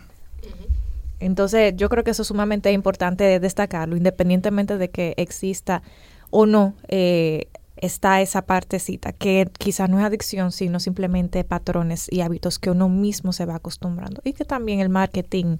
Entonces, 1.26 1.72
yo 1.76 1.88
creo 1.88 2.04
que 2.04 2.10
eso 2.10 2.20
es 2.22 2.28
sumamente 2.28 2.70
importante 2.70 3.40
destacarlo, 3.40 3.96
independientemente 3.96 4.76
de 4.76 4.90
que 4.90 5.14
exista 5.16 5.82
o 6.30 6.44
no 6.44 6.74
eh, 6.88 7.48
está 7.76 8.20
esa 8.20 8.42
partecita, 8.42 9.12
que 9.12 9.48
quizás 9.58 9.88
no 9.88 9.98
es 9.98 10.04
adicción, 10.04 10.52
sino 10.52 10.80
simplemente 10.80 11.42
patrones 11.42 12.08
y 12.10 12.20
hábitos 12.20 12.58
que 12.58 12.70
uno 12.70 12.90
mismo 12.90 13.32
se 13.32 13.46
va 13.46 13.54
acostumbrando. 13.54 14.20
Y 14.22 14.34
que 14.34 14.44
también 14.44 14.80
el 14.80 14.90
marketing 14.90 15.56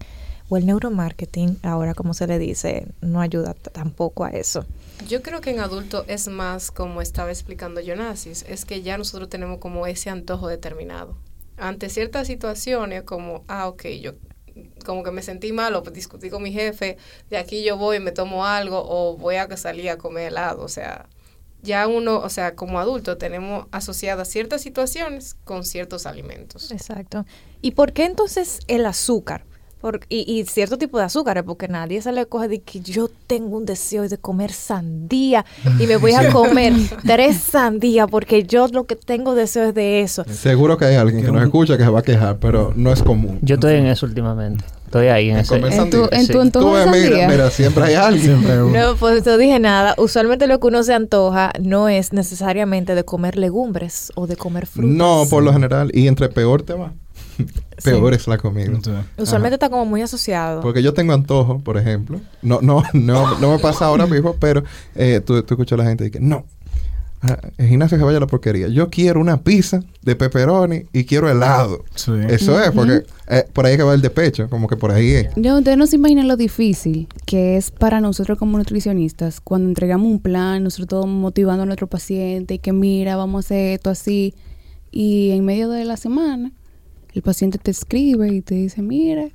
o 0.50 0.59
el 0.59 0.66
neuromarketing, 0.66 1.59
ahora 1.62 1.94
como 1.94 2.12
se 2.12 2.26
le 2.26 2.38
dice, 2.38 2.87
no 3.00 3.23
ayuda 3.23 3.54
tampoco 3.54 4.25
a 4.25 4.30
eso. 4.30 4.66
Yo 5.09 5.23
creo 5.23 5.40
que 5.40 5.50
en 5.50 5.61
adulto 5.61 6.04
es 6.09 6.28
más 6.28 6.71
como 6.71 7.00
estaba 7.00 7.30
explicando 7.30 7.80
Jonasis, 7.80 8.44
es 8.47 8.66
que 8.66 8.83
ya 8.83 8.99
nosotros 8.99 9.30
tenemos 9.30 9.61
como 9.61 9.87
ese 9.87 10.11
antojo 10.11 10.47
determinado. 10.49 11.16
Ante 11.56 11.88
ciertas 11.88 12.26
situaciones 12.26 13.04
como, 13.04 13.44
ah, 13.49 13.68
ok, 13.68 13.87
yo 14.02 14.12
como 14.84 15.02
que 15.02 15.11
me 15.11 15.23
sentí 15.23 15.52
mal 15.52 15.75
o 15.75 15.80
discutí 15.82 16.30
con 16.30 16.42
mi 16.42 16.52
jefe, 16.52 16.96
de 17.30 17.37
aquí 17.37 17.64
yo 17.64 17.76
voy 17.76 17.96
y 17.96 18.00
me 18.00 18.12
tomo 18.12 18.46
algo 18.46 18.82
o 18.87 19.16
voy 19.16 19.37
a 19.37 19.56
salir 19.56 19.90
a 19.90 19.99
comer 19.99 20.28
helado, 20.28 20.62
o 20.62 20.68
sea, 20.68 21.08
ya 21.62 21.88
uno, 21.88 22.18
o 22.18 22.28
sea, 22.28 22.54
como 22.54 22.78
adulto 22.78 23.16
tenemos 23.16 23.66
asociadas 23.73 24.28
ciertas 24.28 24.61
situaciones 24.61 25.34
con 25.44 25.64
ciertos 25.64 26.06
alimentos. 26.06 26.70
Exacto. 26.70 27.25
¿Y 27.62 27.73
por 27.73 27.92
qué 27.92 28.04
entonces 28.04 28.61
el 28.68 28.84
azúcar? 28.87 29.46
Y, 30.09 30.45
cierto 30.45 30.79
tipo 30.79 30.99
de 30.99 31.05
azúcar, 31.05 31.45
porque 31.45 31.69
nadie 31.69 32.00
se 32.03 32.12
le 32.12 32.26
coge 32.26 32.49
de 32.49 32.62
que 32.62 32.81
yo 32.81 33.09
tengo 33.26 33.57
un 33.57 33.64
deseo 33.64 34.09
de 34.09 34.19
comer 34.19 34.53
sandía 34.53 35.45
y 35.79 35.87
me 35.87 35.97
voy 35.97 36.12
a 36.12 36.29
comer 36.33 36.73
tres 37.05 37.37
sandías 37.37 38.09
porque 38.11 38.45
yo 38.45 38.69
lo 38.69 38.85
que 38.85 38.97
tengo 38.97 39.35
deseo 39.35 39.69
es 39.69 39.75
de 39.75 40.00
eso. 40.00 40.25
Seguro 40.25 40.76
que 40.76 40.87
hay 40.87 40.97
alguien 40.97 41.25
que 41.25 41.33
nos 41.33 41.43
escucha 41.43 41.76
que 41.76 41.85
se 41.85 41.91
va 41.91 42.00
a 42.00 42.03
quejar, 42.03 42.38
pero 42.38 42.73
no 42.76 42.93
es 42.93 43.03
común. 43.03 43.38
Yo 43.43 43.55
estoy 43.55 43.75
en 43.75 43.87
eso 43.87 44.07
últimamente. 44.07 44.64
Estoy 44.87 45.09
ahí 45.09 45.31
en, 45.31 45.38
ese. 45.38 45.57
¿En 45.57 45.91
tu, 45.91 46.09
en 46.12 46.29
tu 46.29 46.41
antojo 46.41 46.73
mira, 46.87 47.26
mira, 47.26 47.50
siempre 47.50 47.83
hay 47.83 47.95
alguien. 47.95 48.45
no, 48.73 48.95
pues 48.95 49.26
no 49.26 49.37
dije 49.37 49.59
nada. 49.59 49.97
Usualmente 49.99 50.47
lo 50.47 50.61
que 50.61 50.69
uno 50.69 50.85
se 50.85 50.95
antoja 50.95 51.50
no 51.61 51.88
es 51.88 52.12
necesariamente 52.12 52.95
de 52.95 53.05
comer 53.05 53.37
legumbres 53.37 54.12
o 54.14 54.29
de 54.29 54.37
comer 54.37 54.67
frutas. 54.67 54.95
No, 54.95 55.26
por 55.29 55.43
lo 55.43 55.53
general. 55.53 55.91
Y 55.93 56.07
entre 56.07 56.29
peor 56.29 56.62
te 56.62 56.75
va. 56.75 56.93
peor 57.85 58.14
es 58.14 58.26
la 58.26 58.38
comida. 58.38 58.71
Usualmente 59.17 59.55
está 59.55 59.71
como 59.71 59.85
muy 59.85 60.03
asociado. 60.03 60.61
Porque 60.61 60.83
yo 60.83 60.95
tengo 60.95 61.12
antojo, 61.12 61.61
por 61.61 61.79
ejemplo. 61.79 62.21
No, 62.43 62.61
no, 62.62 62.83
no, 62.93 63.38
no 63.38 63.53
me 63.53 63.59
pasa 63.59 63.87
ahora 63.87 64.07
mismo, 64.07 64.37
pero 64.38 64.64
eh, 64.95 65.21
tú, 65.25 65.43
tú 65.43 65.55
escuchas 65.55 65.79
a 65.79 65.83
la 65.83 65.88
gente 65.88 66.07
y 66.07 66.11
que 66.11 66.21
no. 66.21 66.45
El 67.57 67.69
gimnasio 67.69 67.97
que 67.97 68.05
vaya 68.05 68.19
a 68.19 68.21
la 68.21 68.26
porquería. 68.26 68.69
Yo 68.69 68.91
quiero 68.91 69.19
una 69.19 69.43
pizza 69.43 69.81
de 70.03 70.14
pepperoni 70.14 70.85
y 70.93 71.05
quiero 71.05 71.31
helado. 71.31 71.85
Eso 71.95 72.61
es, 72.61 72.71
porque 72.73 73.05
eh, 73.29 73.45
por 73.53 73.64
ahí 73.64 73.76
que 73.76 73.83
va 73.83 73.95
el 73.95 74.03
despecho, 74.03 74.49
como 74.50 74.69
que 74.69 74.76
por 74.76 74.91
ahí 74.91 75.11
es. 75.11 75.37
No, 75.37 75.59
ustedes 75.59 75.79
no 75.79 75.87
se 75.87 75.97
imaginan 75.97 76.29
lo 76.29 76.37
difícil 76.37 77.09
que 77.25 77.57
es 77.57 77.71
para 77.71 78.00
nosotros 78.00 78.38
como 78.38 78.59
nutricionistas 78.59 79.41
cuando 79.41 79.69
entregamos 79.69 80.07
un 80.07 80.21
plan, 80.21 80.62
nosotros 80.62 81.07
motivando 81.07 81.62
a 81.62 81.67
nuestro 81.67 81.87
paciente 81.87 82.55
y 82.55 82.59
que 82.59 82.73
mira, 82.73 83.17
vamos 83.17 83.38
a 83.38 83.47
hacer 83.47 83.75
esto 83.75 83.91
así. 83.91 84.35
Y 84.91 85.31
en 85.31 85.45
medio 85.45 85.71
de 85.71 85.85
la 85.85 85.97
semana 85.97 86.53
el 87.14 87.23
paciente 87.23 87.59
te 87.59 87.71
escribe 87.71 88.28
y 88.28 88.40
te 88.40 88.56
dice, 88.56 88.83
mire, 88.83 89.33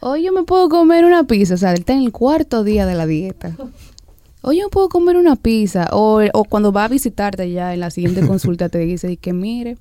hoy 0.00 0.22
yo 0.22 0.32
me 0.32 0.44
puedo 0.44 0.68
comer 0.68 1.04
una 1.04 1.24
pizza, 1.24 1.54
o 1.54 1.56
sea, 1.56 1.72
él 1.72 1.80
está 1.80 1.92
en 1.92 2.02
el 2.02 2.12
cuarto 2.12 2.64
día 2.64 2.86
de 2.86 2.94
la 2.94 3.06
dieta. 3.06 3.56
Hoy 4.42 4.58
yo 4.58 4.64
me 4.64 4.70
puedo 4.70 4.88
comer 4.88 5.16
una 5.16 5.34
pizza, 5.34 5.88
o, 5.92 6.20
o 6.32 6.44
cuando 6.44 6.72
va 6.72 6.84
a 6.84 6.88
visitarte 6.88 7.50
ya 7.50 7.74
en 7.74 7.80
la 7.80 7.90
siguiente 7.90 8.20
consulta 8.26 8.68
te 8.68 8.78
dice 8.78 9.16
que 9.16 9.32
mire, 9.32 9.76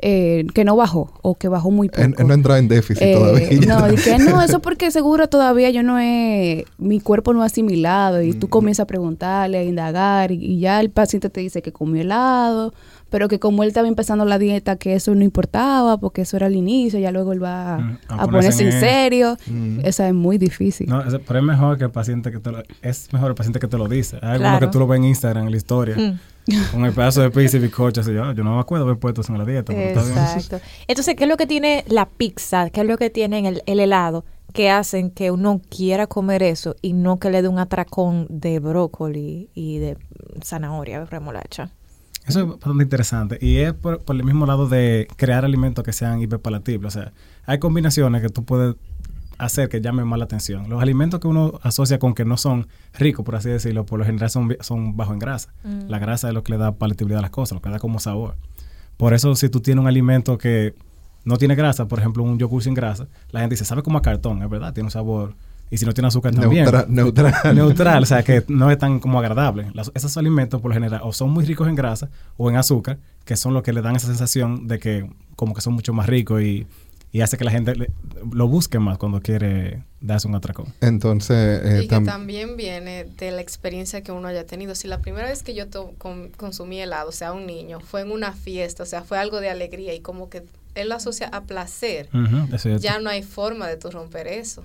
eh, 0.00 0.46
que 0.54 0.64
no 0.64 0.76
bajó 0.76 1.10
o 1.22 1.34
que 1.34 1.48
bajó 1.48 1.72
muy 1.72 1.88
poco. 1.88 2.24
no 2.24 2.32
entra 2.32 2.58
en 2.58 2.68
déficit 2.68 3.02
eh, 3.02 3.14
todavía. 3.14 3.48
No, 3.66 3.92
y 3.92 3.96
que 3.96 4.18
no, 4.18 4.40
eso 4.44 4.60
porque 4.60 4.92
seguro 4.92 5.28
todavía 5.28 5.70
yo 5.70 5.82
no 5.82 5.98
he, 5.98 6.64
mi 6.78 7.00
cuerpo 7.00 7.32
no 7.32 7.42
ha 7.42 7.46
asimilado 7.46 8.22
y 8.22 8.32
tú 8.32 8.46
mm. 8.46 8.50
comienzas 8.50 8.84
a 8.84 8.86
preguntarle, 8.86 9.58
a 9.58 9.64
indagar 9.64 10.30
y, 10.30 10.60
ya 10.60 10.78
el 10.78 10.90
paciente 10.90 11.30
te 11.30 11.40
dice 11.40 11.62
que 11.62 11.72
comió 11.72 12.00
helado, 12.00 12.72
pero 13.10 13.28
que 13.28 13.38
como 13.38 13.62
él 13.62 13.68
estaba 13.68 13.88
empezando 13.88 14.24
la 14.24 14.38
dieta, 14.38 14.76
que 14.76 14.94
eso 14.94 15.14
no 15.14 15.22
importaba 15.22 15.98
porque 15.98 16.22
eso 16.22 16.36
era 16.36 16.46
el 16.46 16.56
inicio, 16.56 16.98
ya 16.98 17.10
luego 17.10 17.32
él 17.32 17.42
va 17.42 17.78
mm, 17.78 17.98
a, 18.08 18.26
ponerse 18.26 18.64
en, 18.64 18.72
serio. 18.72 19.36
Mm. 19.46 19.80
Esa 19.84 20.08
es 20.08 20.14
muy 20.14 20.38
difícil. 20.38 20.88
No, 20.88 21.02
pero 21.26 21.38
es 21.38 21.44
mejor 21.44 21.78
que 21.78 21.84
el 21.84 21.90
paciente 21.90 22.30
que 22.30 22.38
te 22.38 22.50
lo, 22.50 22.62
es 22.82 23.12
mejor 23.12 23.30
el 23.30 23.34
paciente 23.34 23.58
que 23.58 23.68
te 23.68 23.78
lo 23.78 23.88
dice. 23.88 24.18
Hay 24.22 24.40
que 24.60 24.66
tú 24.68 24.78
lo 24.78 24.86
ves 24.86 24.98
en 24.98 25.04
Instagram, 25.04 25.46
en 25.46 25.50
la 25.50 25.56
historia. 25.56 25.96
Con 26.72 26.84
el 26.86 26.94
pedazo 26.94 27.20
de 27.20 27.30
pizza 27.30 27.58
y 27.58 27.60
bizcocho, 27.60 28.00
así 28.00 28.12
yo, 28.12 28.32
yo 28.32 28.42
no 28.42 28.54
me 28.54 28.60
acuerdo 28.60 28.86
haber 28.86 28.98
puesto 28.98 29.20
eso 29.20 29.32
en 29.32 29.38
la 29.38 29.44
dieta. 29.44 29.72
Exacto. 29.72 30.60
Entonces, 30.86 31.14
¿qué 31.14 31.24
es 31.24 31.28
lo 31.28 31.36
que 31.36 31.46
tiene 31.46 31.84
la 31.88 32.08
pizza? 32.08 32.70
¿Qué 32.70 32.80
es 32.80 32.86
lo 32.86 32.96
que 32.96 33.10
tiene 33.10 33.46
el, 33.46 33.62
el 33.66 33.80
helado? 33.80 34.24
que 34.52 34.70
hacen 34.70 35.10
que 35.10 35.30
uno 35.30 35.60
quiera 35.68 36.06
comer 36.06 36.42
eso 36.42 36.74
y 36.80 36.94
no 36.94 37.18
que 37.18 37.30
le 37.30 37.42
dé 37.42 37.48
un 37.48 37.58
atracón 37.58 38.26
de 38.30 38.60
brócoli 38.60 39.50
y 39.54 39.78
de 39.78 39.98
zanahoria, 40.42 41.04
remolacha. 41.04 41.70
Eso 42.28 42.40
es 42.40 42.46
bastante 42.46 42.82
interesante. 42.82 43.38
Y 43.40 43.56
es 43.56 43.72
por, 43.72 44.00
por, 44.02 44.14
el 44.14 44.24
mismo 44.24 44.46
lado 44.46 44.68
de 44.68 45.08
crear 45.16 45.44
alimentos 45.44 45.84
que 45.84 45.92
sean 45.92 46.20
hiperpalatibles. 46.20 46.94
O 46.94 47.00
sea, 47.00 47.12
hay 47.46 47.58
combinaciones 47.58 48.22
que 48.22 48.28
tú 48.28 48.44
puedes 48.44 48.76
hacer 49.38 49.68
que 49.68 49.80
llamen 49.80 50.06
más 50.06 50.18
la 50.18 50.24
atención. 50.26 50.68
Los 50.68 50.82
alimentos 50.82 51.20
que 51.20 51.28
uno 51.28 51.58
asocia 51.62 51.98
con 51.98 52.14
que 52.14 52.24
no 52.24 52.36
son 52.36 52.66
ricos, 52.98 53.24
por 53.24 53.36
así 53.36 53.48
decirlo, 53.48 53.86
por 53.86 53.98
lo 53.98 54.04
general 54.04 54.28
son, 54.30 54.56
son 54.60 54.96
bajos 54.96 55.14
en 55.14 55.18
grasa. 55.20 55.54
Mm. 55.64 55.88
La 55.88 55.98
grasa 55.98 56.28
es 56.28 56.34
lo 56.34 56.42
que 56.42 56.52
le 56.52 56.58
da 56.58 56.72
palatabilidad 56.72 57.20
a 57.20 57.22
las 57.22 57.30
cosas, 57.30 57.56
lo 57.56 57.62
que 57.62 57.70
da 57.70 57.78
como 57.78 58.00
sabor. 58.00 58.34
Por 58.96 59.14
eso, 59.14 59.34
si 59.36 59.48
tú 59.48 59.60
tienes 59.60 59.80
un 59.80 59.88
alimento 59.88 60.36
que 60.38 60.74
no 61.24 61.36
tiene 61.36 61.54
grasa, 61.54 61.86
por 61.86 62.00
ejemplo, 62.00 62.24
un 62.24 62.38
yogur 62.38 62.62
sin 62.62 62.74
grasa, 62.74 63.06
la 63.30 63.40
gente 63.40 63.54
dice, 63.54 63.64
sabe 63.64 63.82
como 63.82 63.98
a 63.98 64.02
cartón, 64.02 64.42
es 64.42 64.50
verdad, 64.50 64.74
tiene 64.74 64.88
un 64.88 64.90
sabor. 64.90 65.34
Y 65.70 65.76
si 65.76 65.86
no 65.86 65.92
tiene 65.92 66.08
azúcar 66.08 66.34
también. 66.34 66.66
neutral. 66.88 67.54
Neutral, 67.54 68.02
o 68.02 68.06
sea, 68.06 68.22
que 68.22 68.44
no 68.48 68.70
es 68.70 68.78
tan 68.78 69.00
como 69.00 69.18
agradable. 69.18 69.70
esos 69.94 70.16
alimentos, 70.16 70.60
por 70.60 70.70
lo 70.70 70.74
general, 70.74 71.00
o 71.04 71.12
son 71.12 71.30
muy 71.30 71.44
ricos 71.44 71.68
en 71.68 71.74
grasa 71.74 72.08
o 72.36 72.50
en 72.50 72.56
azúcar, 72.56 72.98
que 73.24 73.36
son 73.36 73.54
los 73.54 73.62
que 73.62 73.72
le 73.72 73.82
dan 73.82 73.96
esa 73.96 74.06
sensación 74.06 74.66
de 74.66 74.78
que 74.78 75.10
como 75.36 75.54
que 75.54 75.60
son 75.60 75.74
mucho 75.74 75.92
más 75.92 76.06
ricos 76.06 76.42
y 76.42 76.66
y 77.10 77.22
hace 77.22 77.38
que 77.38 77.44
la 77.44 77.50
gente 77.50 77.90
lo 78.32 78.48
busque 78.48 78.78
más 78.78 78.98
cuando 78.98 79.20
quiere 79.20 79.82
darse 80.00 80.28
un 80.28 80.34
atracón. 80.34 80.74
Entonces, 80.80 81.60
eh, 81.64 81.80
y 81.84 81.88
que 81.88 82.00
también 82.00 82.56
viene 82.56 83.04
de 83.04 83.30
la 83.30 83.40
experiencia 83.40 84.02
que 84.02 84.12
uno 84.12 84.28
haya 84.28 84.44
tenido. 84.44 84.74
Si 84.74 84.88
la 84.88 85.00
primera 85.00 85.28
vez 85.28 85.42
que 85.42 85.54
yo 85.54 85.66
consumí 86.36 86.80
helado, 86.80 87.08
o 87.08 87.12
sea, 87.12 87.32
un 87.32 87.46
niño, 87.46 87.80
fue 87.80 88.02
en 88.02 88.12
una 88.12 88.32
fiesta, 88.32 88.82
o 88.82 88.86
sea, 88.86 89.02
fue 89.02 89.18
algo 89.18 89.40
de 89.40 89.48
alegría 89.48 89.94
y 89.94 90.00
como 90.00 90.28
que 90.28 90.42
él 90.74 90.90
lo 90.90 90.96
asocia 90.96 91.28
a 91.28 91.44
placer, 91.44 92.08
ya 92.78 93.00
no 93.00 93.08
hay 93.08 93.22
forma 93.22 93.66
de 93.68 93.76
tú 93.76 93.90
romper 93.90 94.26
eso. 94.26 94.64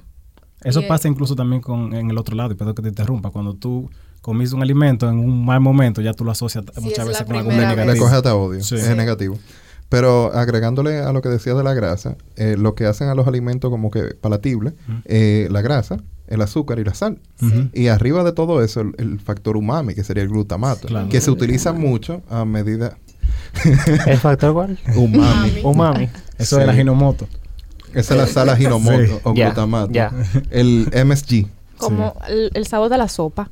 Eso 0.63 0.81
pasa 0.87 1.07
incluso 1.07 1.35
también 1.35 1.61
con 1.61 1.93
en 1.93 2.09
el 2.09 2.17
otro 2.17 2.35
lado, 2.35 2.51
y 2.51 2.55
perdón 2.55 2.75
que 2.75 2.81
te 2.81 2.89
interrumpa, 2.89 3.31
cuando 3.31 3.53
tú 3.53 3.89
comiste 4.21 4.55
un 4.55 4.61
alimento 4.61 5.09
en 5.09 5.19
un 5.19 5.45
mal 5.45 5.59
momento, 5.59 6.01
ya 6.01 6.13
tú 6.13 6.23
lo 6.23 6.31
asocias 6.31 6.63
muchas 6.81 7.07
veces 7.07 7.23
con 7.25 7.35
algo 7.35 7.51
negativo. 7.51 7.85
Le 7.85 7.97
coge 7.97 8.15
hasta 8.15 8.35
odio, 8.35 8.59
es 8.59 8.95
negativo. 8.95 9.37
Pero 9.89 10.33
agregándole 10.33 10.99
a 10.99 11.11
lo 11.11 11.21
que 11.21 11.29
decía 11.29 11.53
de 11.53 11.63
la 11.63 11.73
grasa, 11.75 12.17
eh, 12.35 12.55
lo 12.57 12.73
que 12.73 12.87
hacen 12.87 13.09
a 13.09 13.15
los 13.15 13.27
alimentos 13.27 13.69
como 13.69 13.91
que 13.91 14.15
palatibles, 14.19 14.73
eh, 15.05 15.47
la 15.51 15.61
grasa, 15.61 15.97
el 16.27 16.41
azúcar 16.41 16.79
y 16.79 16.83
la 16.83 16.93
sal. 16.93 17.19
Y 17.73 17.87
arriba 17.87 18.23
de 18.23 18.31
todo 18.31 18.63
eso, 18.63 18.81
el, 18.97 19.19
factor 19.19 19.57
umami, 19.57 19.93
que 19.93 20.03
sería 20.03 20.23
el 20.23 20.29
glutamato, 20.29 20.87
que 21.09 21.21
se 21.21 21.29
utiliza 21.29 21.73
mucho 21.73 22.23
a 22.29 22.45
medida... 22.45 22.97
¿El 24.07 24.17
factor 24.17 24.53
cuál? 24.53 24.79
Umami. 24.95 25.61
umami. 25.63 26.09
Eso 26.39 26.57
es 26.57 26.63
el 26.63 26.69
ajinomoto. 26.69 27.27
Esa 27.93 28.13
es 28.15 28.19
la 28.19 28.27
sal 28.27 28.49
ajinomoto 28.49 29.21
o 29.23 29.33
glutamato. 29.33 29.93
El 30.49 30.89
MSG. 31.05 31.47
Como 31.77 32.15
el 32.27 32.65
sabor 32.67 32.89
de 32.89 32.97
la 32.97 33.07
sopa. 33.07 33.49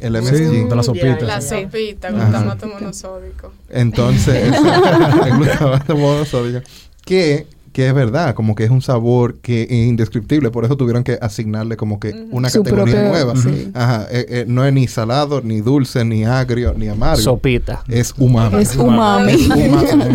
El 0.00 0.20
MSG. 0.20 0.68
de 0.68 0.76
la 0.76 0.82
sopita. 0.82 1.20
La 1.20 1.40
sopita, 1.40 2.10
glutamato 2.10 2.66
monosódico. 2.66 3.52
Entonces, 3.70 4.52
el, 5.26 5.36
glutamato 5.36 5.96
monosódico. 5.96 6.60
Que, 7.04 7.46
que 7.76 7.86
es 7.86 7.92
verdad, 7.92 8.34
como 8.34 8.54
que 8.54 8.64
es 8.64 8.70
un 8.70 8.80
sabor 8.80 9.34
que 9.40 9.64
es 9.64 9.70
indescriptible. 9.70 10.50
Por 10.50 10.64
eso 10.64 10.78
tuvieron 10.78 11.04
que 11.04 11.18
asignarle 11.20 11.76
como 11.76 12.00
que 12.00 12.26
una 12.30 12.48
categoría 12.48 13.06
nueva. 13.10 13.34
Ajá. 13.74 14.06
Eh, 14.10 14.26
eh, 14.30 14.44
no 14.48 14.64
es 14.64 14.72
ni 14.72 14.88
salado, 14.88 15.42
ni 15.42 15.60
dulce, 15.60 16.02
ni 16.02 16.24
agrio, 16.24 16.72
ni 16.72 16.88
amargo. 16.88 17.20
Sopita. 17.20 17.84
Es 17.86 18.14
umami. 18.16 18.62
Es 18.62 18.76
umami. 18.76 19.50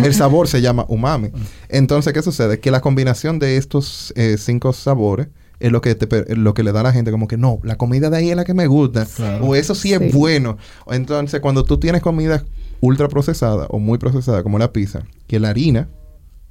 El 0.02 0.12
sabor 0.12 0.48
se 0.48 0.60
llama 0.60 0.86
umami. 0.88 1.30
Entonces, 1.68 2.12
¿qué 2.12 2.20
sucede? 2.20 2.58
Que 2.58 2.72
la 2.72 2.80
combinación 2.80 3.38
de 3.38 3.56
estos 3.56 4.12
eh, 4.16 4.38
cinco 4.40 4.72
sabores 4.72 5.28
es 5.60 5.70
lo 5.70 5.80
que, 5.82 5.94
te, 5.94 6.34
lo 6.34 6.54
que 6.54 6.64
le 6.64 6.72
da 6.72 6.80
a 6.80 6.82
la 6.82 6.92
gente 6.92 7.12
como 7.12 7.28
que 7.28 7.36
no, 7.36 7.60
la 7.62 7.76
comida 7.76 8.10
de 8.10 8.16
ahí 8.16 8.30
es 8.30 8.34
la 8.36 8.44
que 8.44 8.54
me 8.54 8.66
gusta, 8.66 9.06
o 9.40 9.54
eso 9.54 9.76
sí, 9.76 9.92
es 9.92 10.12
bueno. 10.12 10.58
Entonces, 10.90 11.40
cuando 11.40 11.62
tú 11.62 11.78
tienes 11.78 12.02
comida 12.02 12.42
ultra 12.80 13.06
procesada 13.06 13.66
o 13.68 13.78
muy 13.78 13.98
procesada, 13.98 14.42
como 14.42 14.58
la 14.58 14.72
pizza, 14.72 15.04
que 15.28 15.38
la 15.38 15.50
harina 15.50 15.86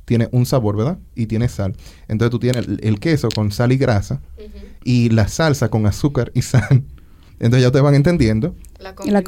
tiene 0.05 0.29
un 0.31 0.45
sabor, 0.45 0.75
¿verdad? 0.75 0.97
Y 1.15 1.27
tiene 1.27 1.47
sal. 1.47 1.75
Entonces 2.07 2.31
tú 2.31 2.39
tienes 2.39 2.67
el, 2.81 2.99
queso 2.99 3.29
con 3.33 3.51
sal 3.51 3.71
y 3.71 3.77
grasa 3.77 4.21
y 4.83 5.09
la 5.09 5.27
salsa 5.27 5.69
con 5.69 5.85
azúcar 5.85 6.31
y 6.33 6.41
sal. 6.41 6.83
Entonces 7.39 7.63
ya 7.63 7.71
te 7.71 7.81
van 7.81 7.95
entendiendo 7.95 8.55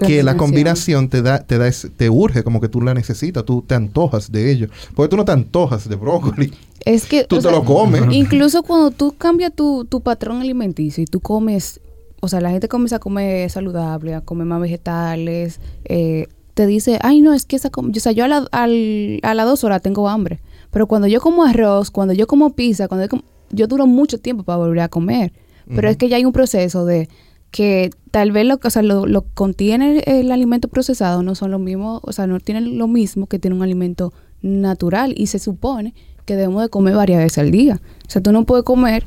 que 0.06 0.24
la 0.24 0.38
combinación 0.38 1.10
te 1.10 1.22
da, 1.22 1.40
te 1.40 1.58
da, 1.58 1.70
te 1.72 2.10
urge 2.10 2.44
como 2.44 2.62
que 2.62 2.68
tú 2.68 2.82
la 2.82 2.94
necesitas, 2.94 3.44
tú 3.44 3.64
te 3.66 3.76
antojas 3.76 4.32
de 4.32 4.52
ello. 4.52 4.68
Porque 4.96 5.10
tú 5.10 5.18
no 5.18 5.26
te 5.26 5.32
antojas 5.32 5.88
de 5.90 5.96
brócoli. 5.96 6.54
Es 6.86 7.06
que 7.06 7.24
tú 7.24 7.40
te 7.40 7.52
lo 7.52 7.64
comes. 7.64 8.04
Incluso 8.12 8.64
cuando 8.68 8.92
tú 8.92 9.16
cambias 9.18 9.54
tu, 9.54 9.86
tu 9.86 10.02
patrón 10.02 10.42
alimenticio 10.42 11.04
y 11.04 11.06
tú 11.06 11.20
comes, 11.20 11.80
o 12.20 12.28
sea, 12.28 12.42
la 12.42 12.52
gente 12.52 12.68
comienza 12.68 12.98
a 12.98 13.00
comer 13.00 13.50
saludable, 13.50 14.14
a 14.16 14.22
comer 14.22 14.46
más 14.46 14.62
vegetales, 14.62 15.60
eh, 15.86 16.28
te 16.54 16.68
dice, 16.68 17.00
ay 17.02 17.22
no, 17.22 17.34
es 17.34 17.46
que 17.46 17.56
esa, 17.56 17.72
o 17.74 17.94
sea, 17.96 18.12
yo 18.12 18.26
a, 18.26 18.28
la, 18.28 18.48
al, 18.52 19.20
a 19.24 19.34
las 19.34 19.46
dos 19.46 19.64
horas 19.64 19.82
tengo 19.82 20.08
hambre. 20.08 20.40
Pero 20.74 20.88
cuando 20.88 21.08
yo 21.08 21.22
como 21.22 21.44
arroz, 21.44 21.92
cuando 21.92 22.14
yo 22.14 22.28
como 22.28 22.56
pizza, 22.56 22.88
cuando 22.88 23.08
yo, 23.52 23.68
duro 23.68 23.86
mucho 23.86 24.18
tiempo 24.18 24.44
para 24.44 24.58
volver 24.58 24.80
a 24.82 24.90
comer. 24.90 25.32
Pero 25.74 25.88
es 25.88 25.96
que 25.96 26.10
ya 26.10 26.18
hay 26.18 26.26
un 26.26 26.34
proceso 26.34 26.84
de 26.86 27.08
que 27.52 27.92
tal 28.12 28.32
vez 28.32 28.46
lo, 28.46 28.60
o 28.62 28.70
sea, 28.70 28.82
lo, 28.82 29.06
lo, 29.06 29.22
contiene 29.22 30.04
el 30.06 30.32
alimento 30.32 30.68
procesado 30.68 31.24
no 31.24 31.36
son 31.36 31.52
lo 31.52 31.60
mismo, 31.60 32.02
o 32.04 32.12
sea, 32.12 32.28
no 32.28 32.40
tienen 32.40 32.78
lo 32.78 32.88
mismo 32.88 33.28
que 33.28 33.40
tiene 33.40 33.56
un 33.56 33.62
alimento 33.62 34.12
natural 34.42 35.14
y 35.16 35.28
se 35.28 35.40
supone 35.40 35.94
que 36.26 36.36
debemos 36.36 36.64
de 36.64 36.70
comer 36.70 36.96
varias 36.96 37.20
veces 37.20 37.38
al 37.38 37.52
día. 37.52 37.80
O 38.08 38.10
sea, 38.10 38.22
tú 38.22 38.32
no 38.32 38.44
puedes 38.44 38.66
comer, 38.66 39.06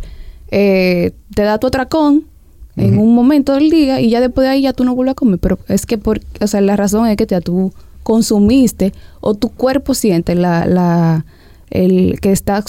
eh, 0.50 1.12
te 1.34 1.42
da 1.42 1.58
tu 1.58 1.66
atracón 1.66 2.24
en 2.76 2.98
un 2.98 3.14
momento 3.14 3.54
del 3.54 3.70
día 3.70 4.00
y 4.00 4.10
ya 4.10 4.20
después 4.20 4.44
de 4.44 4.52
ahí 4.52 4.62
ya 4.62 4.72
tú 4.72 4.84
no 4.84 4.94
vuelves 4.94 5.12
a 5.12 5.14
comer. 5.16 5.38
Pero 5.40 5.58
es 5.68 5.84
que, 5.84 5.98
por, 5.98 6.20
o 6.40 6.46
sea, 6.46 6.60
la 6.60 6.76
razón 6.76 7.06
es 7.08 7.16
que 7.16 7.26
ya 7.26 7.40
tú 7.40 7.72
consumiste 8.02 8.92
o 9.20 9.34
tu 9.34 9.48
cuerpo 9.48 9.94
siente 9.94 10.34
la, 10.36 10.66
la 10.66 11.26
el 11.70 12.20
que 12.20 12.32
está 12.32 12.62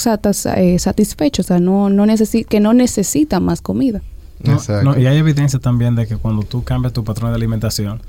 eh, 0.56 0.78
satisfecho, 0.78 1.42
o 1.42 1.44
sea, 1.44 1.58
no, 1.60 1.88
no 1.90 2.04
que 2.48 2.60
no 2.60 2.72
necesita 2.72 3.40
más 3.40 3.60
comida. 3.60 4.02
No, 4.84 4.98
y 4.98 5.06
hay 5.06 5.16
evidencia 5.16 5.58
también 5.58 5.96
de 5.96 6.06
que 6.06 6.16
cuando 6.16 6.42
tú 6.42 6.62
cambias 6.62 6.92
tu 6.92 7.04
patrón 7.04 7.30
de 7.30 7.36
alimentación, 7.36 8.00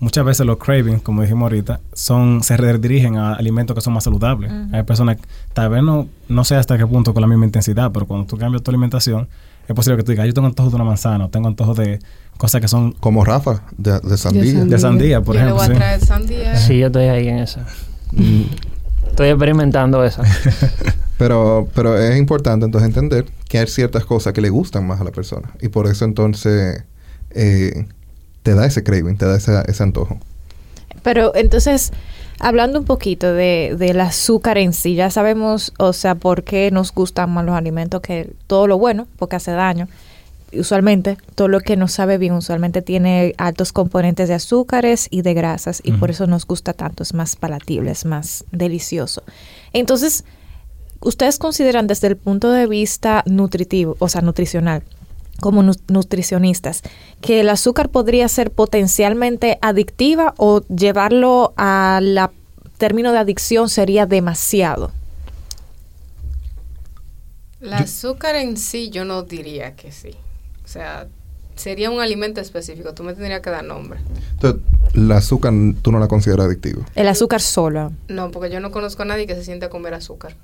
muchas 0.00 0.24
veces 0.24 0.46
los 0.46 0.58
cravings, 0.58 1.02
como 1.02 1.22
dijimos 1.22 1.44
ahorita, 1.44 1.80
son 1.92 2.42
se 2.42 2.56
redirigen 2.56 3.16
a 3.16 3.34
alimentos 3.34 3.74
que 3.74 3.80
son 3.80 3.94
más 3.94 4.04
saludables. 4.04 4.52
Hay 4.72 4.82
personas, 4.82 5.16
tal 5.54 5.70
vez 5.70 5.82
no, 5.82 6.08
no 6.28 6.44
sé 6.44 6.56
hasta 6.56 6.76
qué 6.76 6.86
punto 6.86 7.14
con 7.14 7.22
la 7.22 7.26
misma 7.26 7.46
intensidad, 7.46 7.90
pero 7.92 8.06
cuando 8.06 8.26
tú 8.26 8.36
cambias 8.36 8.62
tu 8.62 8.70
alimentación, 8.70 9.28
es 9.66 9.74
posible 9.74 9.98
que 9.98 10.02
tú 10.02 10.12
digas, 10.12 10.26
yo 10.26 10.32
tengo 10.32 10.46
antojo 10.46 10.70
de 10.70 10.76
una 10.76 10.84
manzana, 10.84 11.26
o 11.26 11.28
tengo 11.28 11.48
antojo 11.48 11.74
de 11.74 11.98
cosas 12.38 12.60
que 12.60 12.68
son... 12.68 12.92
Como 12.92 13.24
Rafa, 13.24 13.62
de, 13.76 14.16
sandía. 14.16 14.64
De 14.64 14.78
sandía, 14.78 15.20
por 15.20 15.36
ejemplo. 15.36 15.60
sí. 15.60 16.06
sandía. 16.06 16.56
Sí, 16.56 16.78
yo 16.78 16.86
estoy 16.86 17.04
ahí 17.04 17.28
en 17.28 17.38
eso. 17.38 17.60
Mm. 18.12 18.42
Estoy 19.18 19.30
experimentando 19.30 20.04
eso. 20.04 20.22
pero, 21.18 21.66
pero 21.74 21.98
es 21.98 22.16
importante 22.16 22.64
entonces 22.64 22.86
entender 22.86 23.24
que 23.48 23.58
hay 23.58 23.66
ciertas 23.66 24.04
cosas 24.04 24.32
que 24.32 24.40
le 24.40 24.48
gustan 24.48 24.86
más 24.86 25.00
a 25.00 25.04
la 25.04 25.10
persona. 25.10 25.50
Y 25.60 25.70
por 25.70 25.88
eso 25.88 26.04
entonces 26.04 26.84
eh, 27.30 27.88
te 28.44 28.54
da 28.54 28.64
ese 28.64 28.84
craving, 28.84 29.16
te 29.16 29.26
da 29.26 29.34
ese, 29.34 29.60
ese 29.66 29.82
antojo. 29.82 30.20
Pero 31.02 31.34
entonces, 31.34 31.90
hablando 32.38 32.78
un 32.78 32.84
poquito 32.84 33.32
de, 33.32 33.74
del 33.76 34.00
azúcar 34.00 34.56
en 34.56 34.72
sí, 34.72 34.94
ya 34.94 35.10
sabemos, 35.10 35.72
o 35.80 35.92
sea, 35.92 36.14
por 36.14 36.44
qué 36.44 36.70
nos 36.70 36.94
gustan 36.94 37.30
más 37.30 37.44
los 37.44 37.56
alimentos 37.56 38.00
que 38.00 38.30
todo 38.46 38.68
lo 38.68 38.78
bueno, 38.78 39.08
porque 39.16 39.34
hace 39.34 39.50
daño. 39.50 39.88
Usualmente, 40.52 41.18
todo 41.34 41.48
lo 41.48 41.60
que 41.60 41.76
nos 41.76 41.92
sabe 41.92 42.16
bien, 42.16 42.32
usualmente 42.32 42.80
tiene 42.80 43.34
altos 43.36 43.72
componentes 43.72 44.28
de 44.28 44.34
azúcares 44.34 45.06
y 45.10 45.22
de 45.22 45.34
grasas, 45.34 45.80
y 45.84 45.92
por 45.92 46.10
eso 46.10 46.26
nos 46.26 46.46
gusta 46.46 46.72
tanto, 46.72 47.02
es 47.02 47.12
más 47.12 47.36
palatable, 47.36 47.90
es 47.90 48.04
más 48.06 48.44
delicioso. 48.50 49.22
Entonces, 49.74 50.24
ustedes 51.00 51.38
consideran 51.38 51.86
desde 51.86 52.08
el 52.08 52.16
punto 52.16 52.50
de 52.50 52.66
vista 52.66 53.22
nutritivo, 53.26 53.96
o 53.98 54.08
sea, 54.08 54.22
nutricional, 54.22 54.82
como 55.40 55.62
nutricionistas, 55.62 56.82
que 57.20 57.40
el 57.40 57.50
azúcar 57.50 57.90
podría 57.90 58.26
ser 58.28 58.50
potencialmente 58.50 59.58
adictiva 59.60 60.34
o 60.38 60.62
llevarlo 60.68 61.52
al 61.56 62.30
término 62.78 63.12
de 63.12 63.18
adicción 63.18 63.68
sería 63.68 64.06
demasiado? 64.06 64.92
El 67.60 67.74
azúcar 67.74 68.36
en 68.36 68.56
sí 68.56 68.88
yo 68.88 69.04
no 69.04 69.24
diría 69.24 69.74
que 69.76 69.92
sí. 69.92 70.16
O 70.68 70.70
sea, 70.70 71.06
sería 71.56 71.88
un 71.88 71.98
alimento 71.98 72.42
específico, 72.42 72.92
tú 72.92 73.02
me 73.02 73.14
tendrías 73.14 73.40
que 73.40 73.48
dar 73.48 73.64
nombre. 73.64 74.00
Entonces, 74.32 74.60
el 74.92 75.10
azúcar 75.12 75.54
tú 75.80 75.90
no 75.90 75.98
la 75.98 76.08
consideras 76.08 76.44
adictivo. 76.44 76.84
El 76.94 77.08
azúcar 77.08 77.40
solo. 77.40 77.90
No, 78.08 78.30
porque 78.30 78.50
yo 78.50 78.60
no 78.60 78.70
conozco 78.70 79.00
a 79.00 79.06
nadie 79.06 79.26
que 79.26 79.34
se 79.34 79.44
siente 79.44 79.64
a 79.64 79.70
comer 79.70 79.94
azúcar. 79.94 80.36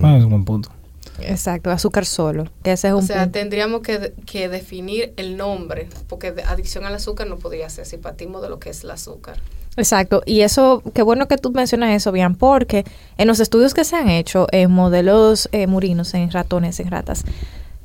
Ah, 0.00 0.16
es 0.16 0.22
un 0.22 0.30
buen 0.30 0.44
punto. 0.44 0.70
Exacto, 1.18 1.72
azúcar 1.72 2.06
solo. 2.06 2.44
Ese 2.62 2.86
es 2.86 2.94
un 2.94 3.00
o 3.00 3.02
sea, 3.02 3.32
tendríamos 3.32 3.80
que, 3.80 4.12
que, 4.26 4.48
definir 4.48 5.12
el 5.16 5.36
nombre, 5.36 5.88
porque 6.06 6.32
adicción 6.46 6.84
al 6.84 6.94
azúcar 6.94 7.26
no 7.26 7.38
podría 7.38 7.68
ser 7.68 7.84
si 7.84 7.96
partimos 7.96 8.40
de 8.42 8.48
lo 8.48 8.60
que 8.60 8.70
es 8.70 8.84
el 8.84 8.92
azúcar. 8.92 9.38
Exacto, 9.76 10.22
y 10.24 10.42
eso, 10.42 10.84
qué 10.94 11.02
bueno 11.02 11.26
que 11.26 11.36
tú 11.36 11.50
mencionas 11.50 11.96
eso, 11.96 12.12
bien, 12.12 12.36
porque 12.36 12.84
en 13.16 13.26
los 13.26 13.40
estudios 13.40 13.74
que 13.74 13.82
se 13.82 13.96
han 13.96 14.08
hecho 14.08 14.46
en 14.52 14.70
modelos 14.70 15.48
eh, 15.50 15.66
murinos, 15.66 16.14
en 16.14 16.30
ratones, 16.30 16.78
en 16.78 16.92
ratas, 16.92 17.24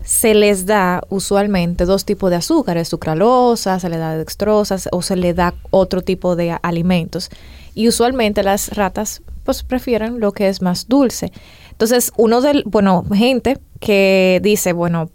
se 0.03 0.33
les 0.33 0.65
da 0.65 1.01
usualmente 1.09 1.85
dos 1.85 2.05
tipos 2.05 2.29
de 2.29 2.37
azúcares, 2.37 2.87
sucralosa, 2.87 3.79
se 3.79 3.89
le 3.89 3.97
da 3.97 4.17
dextrosa 4.17 4.77
o 4.91 5.01
se 5.01 5.15
le 5.15 5.33
da 5.33 5.53
otro 5.71 6.01
tipo 6.01 6.35
de 6.35 6.57
alimentos. 6.61 7.29
Y 7.73 7.87
usualmente 7.87 8.43
las 8.43 8.75
ratas 8.75 9.21
pues 9.43 9.63
prefieren 9.63 10.19
lo 10.19 10.31
que 10.31 10.47
es 10.47 10.61
más 10.61 10.87
dulce. 10.87 11.31
Entonces, 11.71 12.11
uno 12.17 12.41
del, 12.41 12.63
bueno, 12.65 13.03
gente 13.13 13.59
que 13.79 14.39
dice, 14.43 14.73
bueno, 14.73 15.09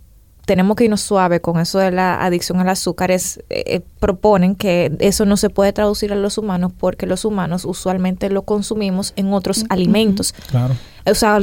tenemos 0.49 0.79
que 0.79 0.85
irnos 0.85 1.03
suave 1.03 1.43
con 1.43 1.61
eso 1.61 1.79
de 1.79 1.91
la 1.91 2.25
adicción 2.25 2.59
al 2.59 2.71
azúcar, 2.71 3.11
es, 3.11 3.37
eh, 3.51 3.65
eh, 3.67 3.81
proponen 4.01 4.55
que 4.55 4.91
eso 4.99 5.27
no 5.27 5.37
se 5.37 5.51
puede 5.51 5.75
traducir 5.75 6.11
a 6.11 6.17
los 6.17 6.39
humanos 6.39 6.73
porque 6.77 7.05
los 7.05 7.27
humanos 7.27 7.67
usualmente 7.67 8.31
lo 8.31 8.41
consumimos 8.41 9.13
en 9.17 9.35
otros 9.35 9.67
alimentos. 9.69 10.33
Claro. 10.49 10.75
O 11.05 11.15
sea, 11.15 11.41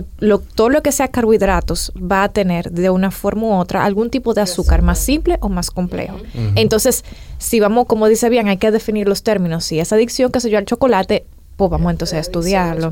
todo 0.56 0.70
lo 0.70 0.82
que 0.82 0.92
sea 0.92 1.10
carbohidratos 1.10 1.94
va 1.96 2.24
a 2.24 2.30
tener 2.30 2.72
de 2.72 2.90
una 2.90 3.12
forma 3.12 3.44
u 3.44 3.54
otra 3.54 3.86
algún 3.86 4.10
tipo 4.10 4.34
de 4.34 4.42
azúcar, 4.42 4.82
más 4.82 4.98
simple 4.98 5.38
o 5.40 5.50
más 5.50 5.70
complejo. 5.70 6.18
Entonces, 6.56 7.06
si 7.38 7.60
vamos, 7.60 7.86
como 7.86 8.08
dice 8.08 8.30
bien, 8.30 8.48
hay 8.48 8.58
que 8.58 8.72
definir 8.72 9.08
los 9.08 9.22
términos. 9.22 9.66
Si 9.66 9.80
es 9.80 9.94
adicción, 9.94 10.32
que 10.32 10.40
se 10.40 10.50
yo, 10.50 10.58
al 10.58 10.66
chocolate, 10.66 11.26
pues 11.58 11.70
vamos 11.70 11.92
entonces 11.92 12.18
a 12.18 12.22
estudiarlo. 12.22 12.92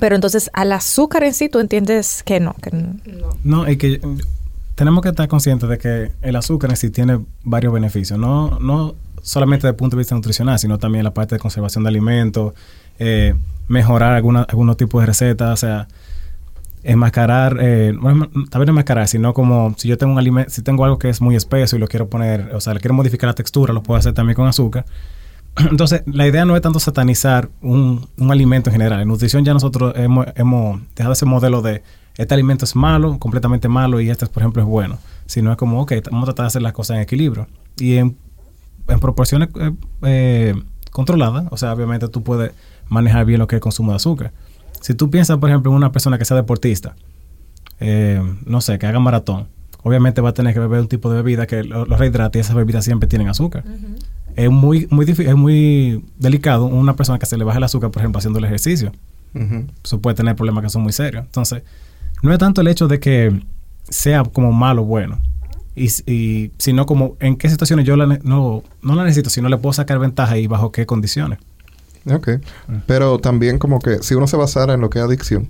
Pero 0.00 0.14
entonces 0.14 0.50
al 0.54 0.72
azúcar 0.72 1.24
en 1.24 1.34
sí 1.34 1.50
tú 1.50 1.60
entiendes 1.60 2.22
que 2.22 2.40
no. 2.40 2.54
Que 2.54 2.70
no. 2.70 2.96
no, 3.44 3.70
y 3.70 3.76
que 3.76 4.00
tenemos 4.82 5.00
que 5.00 5.10
estar 5.10 5.28
conscientes 5.28 5.68
de 5.68 5.78
que 5.78 6.10
el 6.22 6.34
azúcar 6.34 6.70
en 6.70 6.76
sí 6.76 6.90
tiene 6.90 7.20
varios 7.44 7.72
beneficios, 7.72 8.18
no, 8.18 8.58
no 8.58 8.96
solamente 9.22 9.68
desde 9.68 9.74
el 9.74 9.76
punto 9.76 9.94
de 9.94 10.00
vista 10.00 10.16
nutricional, 10.16 10.58
sino 10.58 10.76
también 10.76 11.04
la 11.04 11.14
parte 11.14 11.36
de 11.36 11.38
conservación 11.38 11.84
de 11.84 11.90
alimentos, 11.90 12.52
eh, 12.98 13.36
mejorar 13.68 14.12
alguna, 14.12 14.42
algunos 14.42 14.76
tipos 14.76 15.00
de 15.00 15.06
recetas, 15.06 15.52
o 15.52 15.56
sea, 15.56 15.86
enmascarar, 16.82 17.58
eh, 17.60 17.92
no, 17.94 18.28
tal 18.50 18.58
vez 18.58 18.66
no 18.66 18.72
enmascarar, 18.72 19.06
sino 19.06 19.32
como 19.32 19.72
si 19.78 19.86
yo 19.86 19.96
tengo 19.96 20.14
un 20.14 20.18
alimento, 20.18 20.50
si 20.50 20.62
tengo 20.62 20.84
algo 20.84 20.98
que 20.98 21.10
es 21.10 21.20
muy 21.20 21.36
espeso 21.36 21.76
y 21.76 21.78
lo 21.78 21.86
quiero 21.86 22.08
poner, 22.08 22.52
o 22.52 22.60
sea, 22.60 22.74
le 22.74 22.80
quiero 22.80 22.94
modificar 22.94 23.28
la 23.28 23.34
textura, 23.34 23.72
lo 23.72 23.84
puedo 23.84 24.00
hacer 24.00 24.14
también 24.14 24.34
con 24.34 24.48
azúcar. 24.48 24.84
Entonces, 25.70 26.02
la 26.06 26.26
idea 26.26 26.44
no 26.44 26.56
es 26.56 26.62
tanto 26.62 26.80
satanizar 26.80 27.50
un, 27.60 28.08
un 28.18 28.32
alimento 28.32 28.70
en 28.70 28.72
general. 28.72 29.00
En 29.00 29.06
nutrición 29.06 29.44
ya 29.44 29.54
nosotros 29.54 29.92
hemos, 29.94 30.26
hemos 30.34 30.80
dejado 30.96 31.12
ese 31.12 31.24
modelo 31.24 31.62
de 31.62 31.84
este 32.16 32.34
alimento 32.34 32.64
es 32.64 32.76
malo, 32.76 33.18
completamente 33.18 33.68
malo, 33.68 34.00
y 34.00 34.10
este, 34.10 34.26
por 34.26 34.42
ejemplo, 34.42 34.62
es 34.62 34.68
bueno. 34.68 34.98
Sino 35.26 35.50
es 35.50 35.56
como, 35.56 35.80
ok, 35.80 35.92
vamos 36.10 36.24
a 36.24 36.32
tratar 36.32 36.44
de 36.44 36.48
hacer 36.48 36.62
las 36.62 36.72
cosas 36.72 36.96
en 36.96 37.02
equilibrio. 37.02 37.46
Y 37.78 37.94
en, 37.94 38.16
en 38.88 39.00
proporciones 39.00 39.48
eh, 39.58 39.72
eh, 40.02 40.54
controladas, 40.90 41.46
o 41.50 41.56
sea, 41.56 41.72
obviamente 41.72 42.08
tú 42.08 42.22
puedes 42.22 42.52
manejar 42.88 43.24
bien 43.24 43.38
lo 43.38 43.46
que 43.46 43.56
es 43.56 43.58
el 43.58 43.62
consumo 43.62 43.92
de 43.92 43.96
azúcar. 43.96 44.32
Si 44.80 44.94
tú 44.94 45.10
piensas, 45.10 45.38
por 45.38 45.48
ejemplo, 45.48 45.70
en 45.70 45.76
una 45.76 45.92
persona 45.92 46.18
que 46.18 46.24
sea 46.24 46.36
deportista, 46.36 46.96
eh, 47.80 48.20
no 48.44 48.60
sé, 48.60 48.78
que 48.78 48.86
haga 48.86 48.98
maratón, 48.98 49.48
obviamente 49.82 50.20
va 50.20 50.30
a 50.30 50.34
tener 50.34 50.52
que 50.52 50.60
beber 50.60 50.80
un 50.80 50.88
tipo 50.88 51.10
de 51.10 51.16
bebida 51.16 51.46
que 51.46 51.64
los 51.64 51.88
rehidrate 51.88 52.38
y 52.38 52.40
esas 52.40 52.54
bebidas 52.54 52.84
siempre 52.84 53.08
tienen 53.08 53.28
azúcar. 53.28 53.64
Es 54.36 54.50
muy, 54.50 54.86
muy 54.90 55.04
es 55.08 55.34
muy 55.34 56.04
delicado 56.18 56.66
una 56.66 56.94
persona 56.94 57.18
que 57.18 57.26
se 57.26 57.36
le 57.36 57.44
baja 57.44 57.58
el 57.58 57.64
azúcar, 57.64 57.90
por 57.90 58.02
ejemplo, 58.02 58.18
haciendo 58.18 58.38
el 58.38 58.44
ejercicio. 58.44 58.92
Eso 59.82 60.00
puede 60.00 60.14
tener 60.14 60.36
problemas 60.36 60.62
que 60.64 60.70
son 60.70 60.82
muy 60.82 60.92
serios. 60.92 61.24
Entonces, 61.24 61.62
no 62.22 62.32
es 62.32 62.38
tanto 62.38 62.60
el 62.60 62.68
hecho 62.68 62.88
de 62.88 63.00
que 63.00 63.42
sea 63.88 64.22
como 64.24 64.52
malo 64.52 64.82
o 64.82 64.84
bueno, 64.84 65.20
y, 65.74 65.88
y, 66.10 66.52
sino 66.58 66.86
como 66.86 67.16
en 67.20 67.36
qué 67.36 67.48
situaciones 67.48 67.86
yo 67.86 67.96
la 67.96 68.06
no, 68.06 68.62
no 68.82 68.94
la 68.94 69.04
necesito, 69.04 69.30
sino 69.30 69.48
le 69.48 69.58
puedo 69.58 69.72
sacar 69.72 69.98
ventaja 69.98 70.36
y 70.38 70.46
bajo 70.46 70.72
qué 70.72 70.86
condiciones. 70.86 71.38
Ok. 72.10 72.28
Mm. 72.68 72.76
Pero 72.86 73.18
también 73.18 73.58
como 73.58 73.78
que 73.78 74.02
si 74.02 74.14
uno 74.14 74.26
se 74.26 74.36
basara 74.36 74.74
en 74.74 74.80
lo 74.80 74.90
que 74.90 74.98
es 74.98 75.04
adicción, 75.04 75.48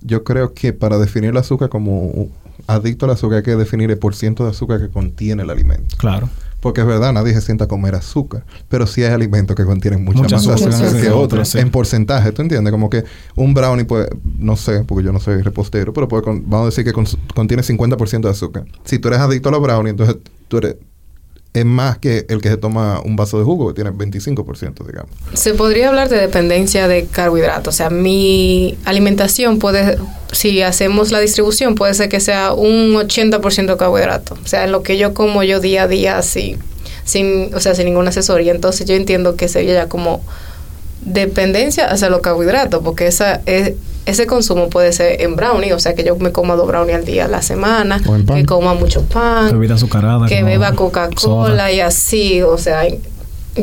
yo 0.00 0.24
creo 0.24 0.54
que 0.54 0.72
para 0.72 0.98
definir 0.98 1.30
el 1.30 1.36
azúcar 1.36 1.68
como 1.68 2.28
adicto 2.66 3.06
al 3.06 3.12
azúcar 3.12 3.38
hay 3.38 3.42
que 3.42 3.56
definir 3.56 3.90
el 3.90 3.98
porciento 3.98 4.44
de 4.44 4.50
azúcar 4.50 4.80
que 4.80 4.88
contiene 4.88 5.42
el 5.42 5.50
alimento. 5.50 5.96
Claro. 5.96 6.28
Porque 6.60 6.80
es 6.80 6.86
verdad, 6.86 7.12
nadie 7.12 7.32
se 7.34 7.40
sienta 7.40 7.64
a 7.64 7.68
comer 7.68 7.94
azúcar, 7.94 8.44
pero 8.68 8.86
sí 8.86 9.04
hay 9.04 9.12
alimentos 9.12 9.54
que 9.54 9.64
contienen 9.64 10.04
mucha 10.04 10.22
más 10.22 10.46
azúcar 10.46 11.00
que 11.00 11.10
otros, 11.10 11.54
en 11.54 11.70
porcentaje, 11.70 12.32
¿tú 12.32 12.42
entiendes? 12.42 12.72
Como 12.72 12.90
que 12.90 13.04
un 13.36 13.54
brownie, 13.54 13.84
pues, 13.84 14.08
no 14.38 14.56
sé, 14.56 14.82
porque 14.84 15.04
yo 15.04 15.12
no 15.12 15.20
soy 15.20 15.40
repostero, 15.42 15.92
pero 15.92 16.08
puede 16.08 16.22
vamos 16.26 16.62
a 16.62 16.64
decir 16.66 16.84
que 16.84 16.92
contiene 16.92 17.62
50% 17.62 18.20
de 18.22 18.30
azúcar. 18.30 18.64
Si 18.84 18.98
tú 18.98 19.08
eres 19.08 19.20
adicto 19.20 19.50
a 19.50 19.52
los 19.52 19.62
brownies, 19.62 19.92
entonces 19.92 20.16
tú 20.48 20.58
eres 20.58 20.76
es 21.58 21.64
más 21.64 21.98
que 21.98 22.26
el 22.28 22.40
que 22.40 22.48
se 22.48 22.56
toma 22.56 23.00
un 23.04 23.16
vaso 23.16 23.38
de 23.38 23.44
jugo, 23.44 23.68
que 23.68 23.74
tiene 23.74 23.90
25%, 23.90 24.86
digamos. 24.86 25.10
Se 25.34 25.54
podría 25.54 25.88
hablar 25.88 26.08
de 26.08 26.18
dependencia 26.18 26.88
de 26.88 27.06
carbohidratos. 27.06 27.74
O 27.74 27.76
sea, 27.76 27.90
mi 27.90 28.78
alimentación 28.84 29.58
puede, 29.58 29.98
si 30.32 30.62
hacemos 30.62 31.10
la 31.10 31.20
distribución, 31.20 31.74
puede 31.74 31.94
ser 31.94 32.08
que 32.08 32.20
sea 32.20 32.52
un 32.52 32.94
80% 32.94 33.76
carbohidrato. 33.76 34.36
O 34.42 34.46
sea, 34.46 34.66
lo 34.66 34.82
que 34.82 34.98
yo 34.98 35.14
como 35.14 35.42
yo 35.42 35.60
día 35.60 35.84
a 35.84 35.88
día, 35.88 36.18
así, 36.18 36.56
sin, 37.04 37.54
o 37.54 37.60
sea, 37.60 37.74
sin 37.74 37.86
ninguna 37.86 38.10
asesoría. 38.10 38.52
Entonces 38.52 38.86
yo 38.86 38.94
entiendo 38.94 39.36
que 39.36 39.48
sería 39.48 39.74
ya 39.74 39.88
como 39.88 40.22
dependencia 41.02 41.86
hacia 41.86 42.10
los 42.10 42.20
carbohidratos, 42.20 42.82
porque 42.82 43.06
esa 43.06 43.40
es 43.46 43.72
ese 44.06 44.26
consumo 44.26 44.70
puede 44.70 44.92
ser 44.92 45.20
en 45.20 45.36
brownie, 45.36 45.72
o 45.72 45.78
sea 45.78 45.94
que 45.94 46.04
yo 46.04 46.16
me 46.16 46.32
coma 46.32 46.54
dos 46.54 46.66
brownie 46.66 46.94
al 46.94 47.04
día 47.04 47.26
a 47.26 47.28
la 47.28 47.42
semana, 47.42 48.00
que 48.34 48.46
coma 48.46 48.74
mucho 48.74 49.02
pan, 49.02 49.70
azucarada, 49.70 50.26
que 50.26 50.42
beba 50.42 50.74
Coca-Cola 50.74 51.70
y 51.72 51.80
así, 51.80 52.42
o 52.42 52.56
sea, 52.56 52.82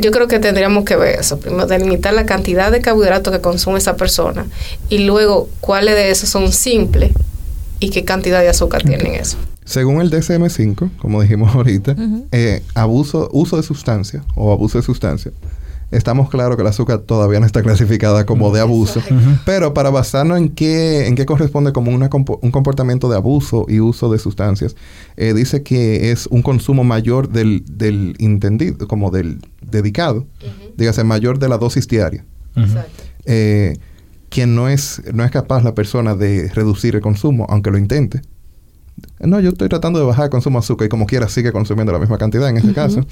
yo 0.02 0.12
creo 0.12 0.28
que 0.28 0.39
tendríamos 0.39 0.84
que 0.84 0.95
ver 0.95 1.19
eso. 1.19 1.39
Primero, 1.39 1.67
delimitar 1.67 2.13
la 2.13 2.26
cantidad 2.26 2.71
de 2.71 2.82
carbohidratos 2.82 3.34
que 3.34 3.41
consume 3.41 3.78
esa 3.78 3.95
persona 3.95 4.45
y 4.89 5.00
luego 5.00 5.50
cuáles 5.62 5.95
de 5.95 6.12
esos 6.12 6.30
son 6.30 6.52
simples 6.52 7.12
y 7.80 7.89
qué 7.89 8.04
cantidad 8.04 8.41
de 8.41 8.50
azúcar 8.50 8.84
tienen 8.84 9.15
eso. 9.15 9.38
Según 9.63 10.02
el 10.02 10.12
DSM-5, 10.12 10.91
como 10.98 11.21
dijimos 11.21 11.56
ahorita, 11.56 11.95
eh, 12.32 12.62
abuso, 12.76 13.30
uso 13.34 13.58
de 13.58 13.63
sustancia 13.63 14.24
o 14.36 14.52
abuso 14.52 14.78
de 14.78 14.84
sustancia 14.84 15.32
estamos 15.96 16.30
claros 16.30 16.56
que 16.56 16.62
el 16.62 16.68
azúcar 16.68 17.00
todavía 17.00 17.40
no 17.40 17.46
está 17.46 17.62
clasificada 17.62 18.26
como 18.26 18.54
de 18.54 18.62
abuso, 18.62 19.02
pero 19.46 19.74
para 19.74 19.90
basarnos 19.90 20.38
en 20.38 20.50
qué, 20.50 21.08
en 21.08 21.16
qué 21.16 21.26
corresponde 21.26 21.74
como 21.74 21.92
una, 21.92 22.10
un 22.12 22.52
comportamiento 22.52 23.10
de 23.10 23.16
abuso 23.16 23.66
y 23.68 23.80
uso 23.80 24.12
de 24.12 24.20
sustancias, 24.20 24.76
eh, 25.18 25.34
dice 25.34 25.64
que 25.64 26.12
es 26.12 26.28
un 26.28 26.42
consumo 26.42 26.84
mayor 26.84 27.30
del, 27.30 27.64
del 27.70 28.16
entendido, 28.20 28.88
como 28.88 29.12
del 29.12 29.40
dedicado, 29.62 30.26
dígase 30.78 31.04
mayor 31.04 31.40
de 31.40 31.50
la 31.50 31.58
dosis 31.58 31.88
diaria. 31.88 32.26
Exacto. 32.56 33.04
Eh, 33.26 33.78
que 34.30 34.48
no 34.48 34.68
es, 34.68 35.02
no 35.14 35.24
es 35.24 35.32
capaz 35.32 35.64
la 35.64 35.74
persona 35.74 36.16
de 36.16 36.50
reducir 36.54 36.96
el 36.96 37.02
consumo, 37.02 37.46
aunque 37.50 37.72
lo 37.72 37.78
intente. 37.78 38.22
No, 39.20 39.39
yo 39.39 39.50
estoy 39.50 39.70
tratando 39.70 40.00
de 40.00 40.06
bajar 40.06 40.26
el 40.26 40.30
consumo 40.30 40.60
de 40.60 40.63
azúcar 40.63 40.86
y 40.86 40.89
como 40.89 41.06
quiera 41.06 41.28
sigue 41.28 41.52
consumiendo 41.52 41.91
la 41.91 42.00
misma 42.00 42.18
cantidad 42.18 42.50
en 42.50 42.58
este 42.58 42.74
caso, 42.74 43.06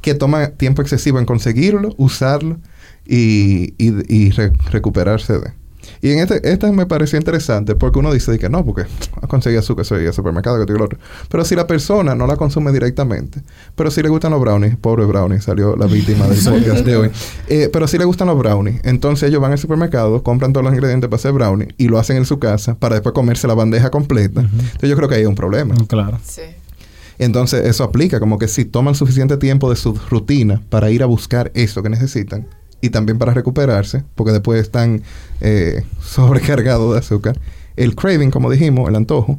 que 0.00 0.14
toma 0.14 0.48
tiempo 0.48 0.82
excesivo 0.82 1.18
en 1.18 1.26
conseguirlo, 1.26 1.94
usarlo 1.96 2.58
y, 3.06 3.74
y, 3.78 4.30
recuperarse 4.70 5.34
de. 5.34 5.59
Y 6.02 6.12
en 6.12 6.20
este, 6.20 6.50
esta 6.50 6.70
me 6.72 6.86
pareció 6.86 7.18
interesante 7.18 7.74
porque 7.74 7.98
uno 7.98 8.12
dice 8.12 8.38
que 8.38 8.48
no, 8.48 8.64
porque 8.64 8.84
conseguí 9.28 9.56
azúcar, 9.56 9.84
soy 9.84 10.04
el 10.04 10.12
supermercado, 10.12 10.58
que 10.58 10.66
tengo 10.66 10.78
el 10.78 10.84
otro. 10.84 10.98
Pero 11.28 11.44
si 11.44 11.54
la 11.54 11.66
persona 11.66 12.14
no 12.14 12.26
la 12.26 12.36
consume 12.36 12.72
directamente, 12.72 13.42
pero 13.74 13.90
si 13.90 14.02
le 14.02 14.08
gustan 14.08 14.32
los 14.32 14.40
brownies, 14.40 14.76
pobre 14.76 15.04
brownie, 15.04 15.40
salió 15.40 15.76
la 15.76 15.86
víctima 15.86 16.26
del 16.26 16.42
podcast 16.44 16.84
de 16.84 16.96
hoy. 16.96 17.10
Eh, 17.48 17.68
pero 17.72 17.86
si 17.86 17.98
le 17.98 18.04
gustan 18.04 18.28
los 18.28 18.38
brownies, 18.38 18.80
entonces 18.84 19.28
ellos 19.28 19.40
van 19.40 19.52
al 19.52 19.58
supermercado, 19.58 20.22
compran 20.22 20.52
todos 20.52 20.64
los 20.64 20.72
ingredientes 20.72 21.08
para 21.08 21.18
hacer 21.18 21.32
brownie 21.32 21.68
y 21.76 21.88
lo 21.88 21.98
hacen 21.98 22.16
en 22.16 22.24
su 22.24 22.38
casa 22.38 22.74
para 22.74 22.96
después 22.96 23.12
comerse 23.12 23.46
la 23.46 23.54
bandeja 23.54 23.90
completa. 23.90 24.40
Entonces 24.40 24.88
yo 24.88 24.96
creo 24.96 25.08
que 25.08 25.16
ahí 25.16 25.20
hay 25.22 25.26
un 25.26 25.34
problema. 25.34 25.74
Claro. 25.88 26.18
Sí. 26.24 26.42
Entonces 27.20 27.66
eso 27.66 27.84
aplica 27.84 28.18
como 28.18 28.38
que 28.38 28.48
si 28.48 28.64
toman 28.64 28.94
suficiente 28.94 29.36
tiempo 29.36 29.68
de 29.68 29.76
su 29.76 29.92
rutina 30.08 30.62
para 30.70 30.90
ir 30.90 31.02
a 31.02 31.06
buscar 31.06 31.52
eso 31.54 31.82
que 31.82 31.90
necesitan, 31.90 32.46
y 32.80 32.90
también 32.90 33.18
para 33.18 33.34
recuperarse, 33.34 34.04
porque 34.14 34.32
después 34.32 34.60
están 34.60 35.02
eh, 35.40 35.84
sobrecargados 36.02 36.92
de 36.92 36.98
azúcar. 36.98 37.40
El 37.76 37.94
craving, 37.94 38.30
como 38.30 38.50
dijimos, 38.50 38.88
el 38.88 38.96
antojo, 38.96 39.38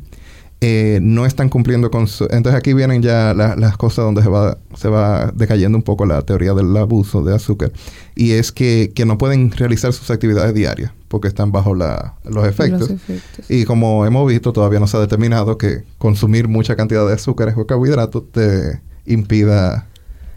eh, 0.64 1.00
no 1.02 1.26
están 1.26 1.50
cumpliendo 1.50 1.90
con 1.90 2.08
su... 2.08 2.26
Entonces 2.26 2.54
aquí 2.54 2.74
vienen 2.74 3.02
ya 3.02 3.34
las 3.34 3.78
cosas 3.78 4.06
donde 4.06 4.22
se 4.22 4.30
va, 4.30 4.60
se 4.76 4.90
va 4.90 5.32
decayendo 5.34 5.76
un 5.76 5.84
poco 5.84 6.06
la 6.06 6.22
teoría 6.22 6.54
del 6.54 6.76
abuso 6.78 7.24
de 7.24 7.36
azúcar. 7.36 7.72
Y 8.16 8.32
es 8.34 8.52
que, 8.52 8.92
que 8.94 9.06
no 9.06 9.18
pueden 9.18 9.52
realizar 9.52 9.92
sus 9.92 10.12
actividades 10.12 10.54
diarias 10.54 10.92
porque 11.08 11.28
están 11.28 11.52
bajo 11.52 11.76
la, 11.76 12.16
los, 12.24 12.48
efectos. 12.48 12.82
los, 12.82 12.92
efectos. 12.92 13.50
Y 13.50 13.66
como 13.66 14.06
hemos 14.06 14.28
visto, 14.28 14.54
todavía 14.54 14.80
no 14.80 14.88
se 14.88 14.98
ha 14.98 15.00
determinado 15.00 15.58
que 15.58 15.84
consumir 15.98 16.48
mucha 16.48 16.76
cantidad 16.76 17.06
de 17.08 17.14
azúcares 17.14 17.56
o 17.58 17.66
carbohidratos 17.66 18.32
te 18.32 18.82
impida 19.06 19.88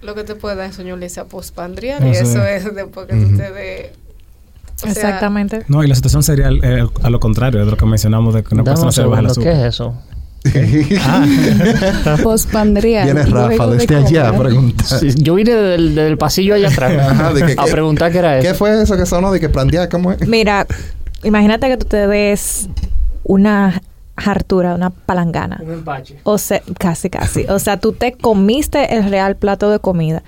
lo 0.04 0.14
que 0.14 0.24
te 0.24 0.34
puede 0.34 0.56
dar 0.56 0.70
es 0.70 0.76
soñolencia 0.76 1.24
postpandrial 1.24 2.06
y 2.06 2.10
eso 2.10 2.44
es 2.44 2.74
después 2.74 3.06
que 3.06 3.14
tú 3.14 3.36
te 3.36 3.52
de 3.52 3.92
Exactamente. 4.84 5.64
No, 5.68 5.82
y 5.82 5.86
la 5.86 5.94
situación 5.94 6.22
sería 6.22 6.50
eh, 6.50 6.86
a 7.02 7.10
lo 7.10 7.20
contrario 7.20 7.64
de 7.64 7.70
lo 7.70 7.76
que 7.76 7.86
mencionamos 7.86 8.34
de 8.34 8.42
que 8.42 8.54
una 8.54 8.64
persona 8.64 8.92
se 8.92 9.02
baja 9.02 9.20
el 9.20 9.26
azúcar. 9.26 9.52
¿Qué 9.52 9.60
es 9.60 9.74
eso? 9.74 9.94
ah. 11.00 12.16
Pospandrial. 12.22 13.04
Viene 13.04 13.24
Rafa 13.24 13.66
desde 13.68 13.96
allá 13.96 14.28
a 14.28 14.38
preguntar. 14.38 15.00
yo 15.16 15.34
vine 15.36 15.54
del, 15.54 15.94
del, 15.94 16.18
pasillo 16.18 16.54
allá 16.54 16.68
atrás 16.68 17.56
a 17.56 17.64
preguntar 17.64 18.12
qué 18.12 18.18
era 18.18 18.38
eso. 18.38 18.48
¿Qué 18.48 18.54
fue 18.54 18.82
eso 18.82 18.96
que 18.96 19.06
sonó 19.06 19.32
de 19.32 19.40
que 19.40 19.48
plantear? 19.48 19.88
¿Cómo 19.88 20.12
es? 20.12 20.26
Mira, 20.26 20.66
imagínate 21.22 21.68
que 21.68 21.76
tú 21.78 21.86
te 21.86 22.06
des 22.06 22.68
una 23.22 23.80
hartura, 24.16 24.74
una 24.74 24.90
palangana. 24.90 25.60
Un 25.62 25.72
empache. 25.72 26.18
O 26.24 26.38
sea, 26.38 26.62
casi, 26.78 27.10
casi. 27.10 27.44
O 27.44 27.58
sea, 27.58 27.78
tú 27.78 27.92
te 27.92 28.12
comiste 28.12 28.96
el 28.96 29.10
real 29.10 29.36
plato 29.36 29.70
de 29.70 29.78
comida. 29.78 30.22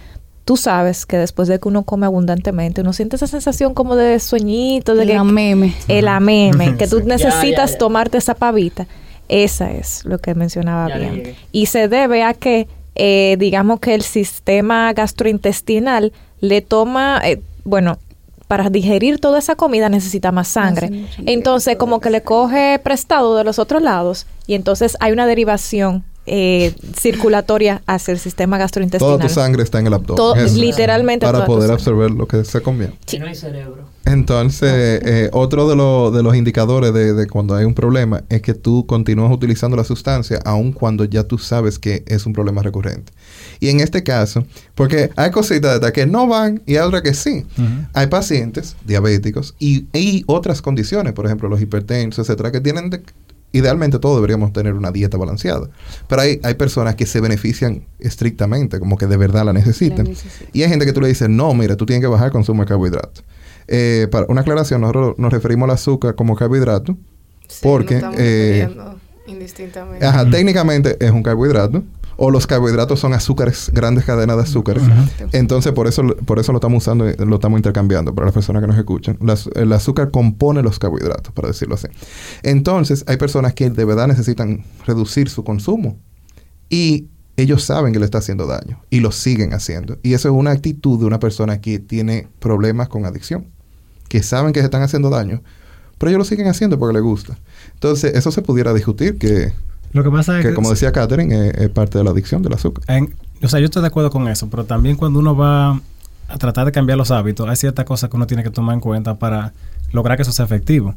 Tú 0.44 0.56
sabes 0.56 1.06
que 1.06 1.16
después 1.16 1.48
de 1.48 1.58
que 1.58 1.68
uno 1.68 1.82
come 1.82 2.06
abundantemente, 2.06 2.82
uno 2.82 2.92
siente 2.92 3.16
esa 3.16 3.26
sensación 3.26 3.74
como 3.74 3.96
de 3.96 4.20
sueñito, 4.20 4.94
de 4.94 5.02
el 5.02 5.08
que... 5.08 5.16
Ameme. 5.16 5.74
El 5.88 6.08
ameme. 6.08 6.76
que 6.76 6.86
tú 6.86 7.00
necesitas 7.04 7.78
tomarte 7.78 8.18
esa 8.18 8.34
pavita. 8.34 8.86
Esa 9.28 9.72
es 9.72 10.04
lo 10.04 10.18
que 10.18 10.34
mencionaba 10.34 10.86
bien. 10.86 11.34
Y 11.50 11.66
se 11.66 11.88
debe 11.88 12.22
a 12.22 12.32
que, 12.32 12.68
eh, 12.94 13.36
digamos 13.40 13.80
que 13.80 13.94
el 13.94 14.02
sistema 14.02 14.92
gastrointestinal 14.92 16.12
le 16.40 16.60
toma, 16.60 17.20
eh, 17.24 17.40
bueno, 17.64 17.98
para 18.48 18.70
digerir 18.70 19.18
toda 19.18 19.38
esa 19.38 19.56
comida 19.56 19.88
necesita 19.88 20.32
más 20.32 20.48
sangre. 20.48 21.06
Entonces, 21.26 21.76
como 21.76 22.00
que 22.00 22.10
le 22.10 22.22
coge 22.22 22.78
prestado 22.78 23.36
de 23.36 23.44
los 23.44 23.58
otros 23.58 23.82
lados 23.82 24.26
y 24.46 24.54
entonces 24.54 24.96
hay 25.00 25.12
una 25.12 25.26
derivación 25.26 26.04
eh, 26.28 26.74
circulatoria 26.98 27.82
hacia 27.86 28.10
el 28.10 28.18
sistema 28.18 28.58
gastrointestinal. 28.58 29.18
Toda 29.18 29.28
tu 29.28 29.32
sangre 29.32 29.62
está 29.62 29.78
en 29.78 29.86
el 29.86 29.94
abdomen. 29.94 30.60
literalmente. 30.60 31.24
Para 31.24 31.46
poder 31.46 31.70
absorber 31.70 32.10
lo 32.10 32.26
que 32.26 32.44
se 32.44 32.60
conviene. 32.62 32.94
Si 33.06 33.18
no 33.18 33.26
hay 33.26 33.34
cerebro. 33.36 33.84
Entonces, 34.04 35.00
eh, 35.04 35.30
otro 35.32 35.68
de, 35.68 36.16
de, 36.16 36.22
los 36.22 36.36
indicadores 36.36 36.92
de, 36.92 37.14
de, 37.14 37.26
cuando 37.28 37.54
hay 37.54 37.64
un 37.64 37.74
problema 37.74 38.24
es 38.28 38.42
que 38.42 38.54
tú 38.54 38.86
continúas 38.86 39.32
utilizando 39.32 39.76
la 39.76 39.84
sustancia 39.84 40.40
aun 40.44 40.72
cuando 40.72 41.04
ya 41.04 41.24
tú 41.24 41.38
sabes 41.38 41.78
que 41.78 42.04
es 42.06 42.26
un 42.26 42.32
problema 42.32 42.62
recurrente. 42.62 43.12
Y 43.60 43.68
en 43.68 43.80
este 43.80 44.02
caso, 44.02 44.44
porque 44.74 45.10
hay 45.16 45.30
cositas 45.30 45.80
de 45.80 45.92
que 45.92 46.06
no 46.06 46.26
van 46.26 46.62
y 46.66 46.76
hay 46.76 46.82
otras 46.82 47.02
que 47.02 47.14
sí. 47.14 47.44
Hay 47.92 48.06
pacientes 48.08 48.76
diabéticos 48.84 49.54
y, 49.58 49.86
y, 49.92 50.24
otras 50.26 50.62
condiciones, 50.62 51.12
por 51.12 51.26
ejemplo, 51.26 51.48
los 51.48 51.60
hipertensos, 51.60 52.28
etcétera, 52.28 52.52
que 52.52 52.60
tienen 52.60 52.90
idealmente 53.52 53.98
todos 53.98 54.16
deberíamos 54.16 54.52
tener 54.52 54.74
una 54.74 54.90
dieta 54.90 55.16
balanceada. 55.16 55.68
Pero 56.08 56.22
hay, 56.22 56.40
hay 56.42 56.54
personas 56.54 56.94
que 56.94 57.06
se 57.06 57.20
benefician 57.20 57.84
estrictamente, 57.98 58.78
como 58.78 58.96
que 58.96 59.06
de 59.06 59.16
verdad 59.16 59.44
la 59.44 59.52
necesitan. 59.52 60.08
Y 60.52 60.62
hay 60.62 60.68
gente 60.68 60.84
que 60.84 60.92
tú 60.92 61.00
le 61.00 61.08
dices, 61.08 61.28
no, 61.28 61.54
mira, 61.54 61.76
tú 61.76 61.86
tienes 61.86 62.02
que 62.02 62.08
bajar 62.08 62.26
el 62.26 62.32
consumo 62.32 62.62
de 62.62 62.68
carbohidratos. 62.68 63.24
Eh, 63.68 64.08
para 64.10 64.26
una 64.28 64.42
aclaración, 64.42 64.82
nosotros 64.82 65.14
nos 65.18 65.32
referimos 65.32 65.68
al 65.68 65.74
azúcar 65.74 66.14
como 66.14 66.36
carbohidrato. 66.36 66.96
porque... 67.62 68.02
Eh, 68.16 68.68
indistintamente. 69.26 70.06
Ajá, 70.06 70.28
técnicamente 70.30 70.96
es 71.00 71.10
un 71.10 71.22
carbohidrato, 71.22 71.82
o 72.16 72.30
los 72.30 72.46
carbohidratos 72.46 73.00
son 73.00 73.12
azúcares, 73.12 73.70
grandes 73.72 74.04
cadenas 74.04 74.36
de 74.36 74.42
azúcares. 74.42 74.82
Entonces, 75.32 75.72
por 75.72 75.86
eso, 75.86 76.02
por 76.24 76.38
eso 76.38 76.52
lo 76.52 76.58
estamos 76.58 76.82
usando, 76.82 77.04
lo 77.04 77.34
estamos 77.36 77.58
intercambiando 77.58 78.14
para 78.14 78.26
las 78.26 78.34
personas 78.34 78.62
que 78.62 78.68
nos 78.68 78.78
escuchan. 78.78 79.18
el 79.54 79.72
azúcar 79.72 80.10
compone 80.10 80.62
los 80.62 80.78
carbohidratos, 80.78 81.32
para 81.32 81.48
decirlo 81.48 81.74
así. 81.74 81.88
Entonces, 82.42 83.04
hay 83.06 83.16
personas 83.16 83.54
que 83.54 83.70
de 83.70 83.84
verdad 83.84 84.08
necesitan 84.08 84.64
reducir 84.86 85.28
su 85.28 85.44
consumo 85.44 85.98
y 86.68 87.08
ellos 87.36 87.64
saben 87.64 87.92
que 87.92 87.98
le 87.98 88.06
está 88.06 88.18
haciendo 88.18 88.46
daño 88.46 88.80
y 88.88 89.00
lo 89.00 89.12
siguen 89.12 89.52
haciendo. 89.52 89.98
Y 90.02 90.14
eso 90.14 90.28
es 90.28 90.34
una 90.34 90.52
actitud 90.52 90.98
de 90.98 91.04
una 91.04 91.20
persona 91.20 91.60
que 91.60 91.78
tiene 91.78 92.28
problemas 92.38 92.88
con 92.88 93.04
adicción, 93.04 93.46
que 94.08 94.22
saben 94.22 94.52
que 94.52 94.60
se 94.60 94.66
están 94.66 94.82
haciendo 94.82 95.10
daño, 95.10 95.42
pero 95.98 96.10
ellos 96.10 96.18
lo 96.18 96.24
siguen 96.24 96.48
haciendo 96.48 96.78
porque 96.78 96.94
les 96.94 97.02
gusta. 97.02 97.36
Entonces, 97.74 98.14
eso 98.14 98.30
se 98.30 98.42
pudiera 98.42 98.72
discutir 98.72 99.18
que 99.18 99.52
lo 99.96 100.04
que 100.04 100.10
pasa 100.10 100.38
es 100.38 100.46
que, 100.46 100.54
como 100.54 100.70
decía 100.70 100.92
Catherine, 100.92 101.52
es, 101.54 101.68
parte 101.70 101.98
de 101.98 102.04
la 102.04 102.10
adicción 102.10 102.42
del 102.42 102.52
azúcar. 102.52 102.84
o 103.42 103.48
sea, 103.48 103.60
yo 103.60 103.66
estoy 103.66 103.82
de 103.82 103.88
acuerdo 103.88 104.10
con 104.10 104.28
eso, 104.28 104.48
pero 104.48 104.64
también 104.64 104.96
cuando 104.96 105.18
uno 105.18 105.36
va 105.36 105.80
a 106.28 106.38
tratar 106.38 106.66
de 106.66 106.72
cambiar 106.72 106.98
los 106.98 107.10
hábitos, 107.10 107.48
hay 107.48 107.56
ciertas 107.56 107.84
cosas 107.84 108.10
que 108.10 108.16
uno 108.16 108.26
tiene 108.26 108.42
que 108.42 108.50
tomar 108.50 108.74
en 108.74 108.80
cuenta 108.80 109.18
para 109.18 109.52
lograr 109.92 110.16
que 110.16 110.22
eso 110.22 110.32
sea 110.32 110.44
efectivo. 110.44 110.94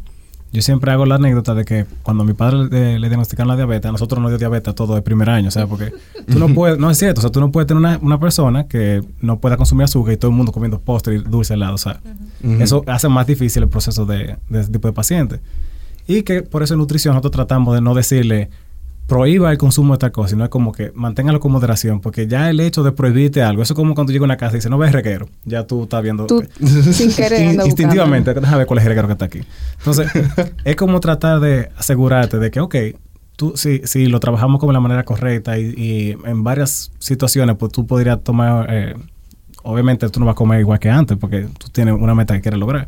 Yo 0.52 0.64
siempre 0.64 0.92
hago 0.92 1.06
la 1.06 1.16
anécdota 1.16 1.54
de 1.54 1.64
que 1.64 1.86
cuando 2.02 2.24
a 2.24 2.26
mi 2.26 2.34
padre 2.34 2.98
le, 2.98 3.08
diagnosticaron 3.08 3.50
la 3.50 3.56
diabetes, 3.56 3.88
a 3.88 3.92
nosotros 3.92 4.20
nos 4.20 4.32
dio 4.32 4.40
diabetes 4.40 4.74
todo 4.74 4.98
el 4.98 5.04
primer 5.04 5.30
año, 5.30 5.50
o 5.50 5.52
sea, 5.52 5.68
porque 5.68 5.94
tú 6.28 6.40
no 6.40 6.48
puedes, 6.56 6.80
no 6.80 6.90
es 6.90 6.98
cierto, 6.98 7.20
o 7.20 7.22
sea, 7.22 7.32
tú 7.32 7.40
no 7.40 7.52
puedes 7.52 7.68
tener 7.68 7.80
una, 7.80 8.00
una 8.02 8.20
persona 8.20 8.68
que 8.68 9.04
no 9.22 9.40
pueda 9.40 9.58
consumir 9.58 9.84
azúcar 9.84 10.16
y 10.16 10.18
todo 10.18 10.32
el 10.32 10.38
mundo 10.38 10.52
comiendo 10.52 10.80
postre 10.80 11.16
y 11.16 11.18
dulce 11.20 11.54
helado, 11.54 11.76
o 11.76 11.78
sea, 11.78 12.02
eso 12.60 12.84
hace 12.88 13.08
más 13.10 13.28
difícil 13.28 13.62
el 13.62 13.70
proceso 13.70 14.08
de, 14.08 14.38
de 14.50 14.60
ese 14.62 14.72
tipo 14.72 14.88
de 14.88 14.94
paciente. 14.94 15.40
Y 16.08 16.24
que 16.24 16.42
por 16.42 16.64
eso 16.64 16.74
en 16.74 16.80
nutrición 16.80 17.14
nosotros 17.14 17.34
tratamos 17.34 17.76
de 17.76 17.82
no 17.82 17.94
decirle, 17.94 18.50
prohíba 19.10 19.52
el 19.52 19.58
consumo 19.58 19.94
de 19.94 20.00
tal 20.00 20.12
cosa, 20.12 20.30
sino 20.30 20.44
es 20.44 20.50
como 20.50 20.72
que 20.72 20.92
manténgalo 20.94 21.40
con 21.40 21.52
moderación, 21.52 22.00
porque 22.00 22.28
ya 22.28 22.50
el 22.50 22.60
hecho 22.60 22.84
de 22.84 22.92
prohibirte 22.92 23.42
algo, 23.42 23.64
eso 23.64 23.74
es 23.74 23.76
como 23.76 23.96
cuando 23.96 24.14
llega 24.14 24.24
a 24.24 24.28
una 24.28 24.38
casa 24.38 24.54
y 24.54 24.60
dice, 24.60 24.70
no 24.70 24.78
ves 24.78 24.94
reguero, 24.94 25.28
ya 25.44 25.66
tú 25.66 25.84
estás 25.84 26.02
viendo. 26.04 26.28
Tú, 26.28 26.44
sin 26.64 27.12
querer. 27.12 27.56
instintivamente, 27.66 28.34
déjame 28.34 28.60
ver 28.60 28.68
cuál 28.68 28.78
es 28.78 28.86
el 28.86 28.90
reguero 28.90 29.08
que 29.08 29.14
está 29.14 29.26
aquí. 29.26 29.42
Entonces, 29.80 30.10
es 30.64 30.76
como 30.76 31.00
tratar 31.00 31.40
de 31.40 31.70
asegurarte 31.76 32.38
de 32.38 32.52
que, 32.52 32.60
ok, 32.60 32.76
tú, 33.36 33.54
si, 33.56 33.82
si 33.84 34.06
lo 34.06 34.20
trabajamos 34.20 34.60
como 34.60 34.72
de 34.72 34.76
la 34.76 34.80
manera 34.80 35.04
correcta 35.04 35.58
y, 35.58 36.16
en 36.24 36.44
varias 36.44 36.92
situaciones, 37.00 37.58
pues 37.58 37.72
tú 37.72 37.86
podrías 37.88 38.24
tomar. 38.24 38.68
Eh, 38.70 38.96
obviamente 39.64 40.08
tú 40.10 40.20
no 40.20 40.28
vas 40.28 40.34
a 40.34 40.36
comer 40.36 40.62
igual 40.62 40.80
que 40.80 40.90
antes 40.90 41.18
porque 41.18 41.48
tú 41.58 41.68
tienes 41.70 41.94
una 41.94 42.16
meta 42.16 42.34
que 42.36 42.42
quieres 42.42 42.60
lograr. 42.60 42.88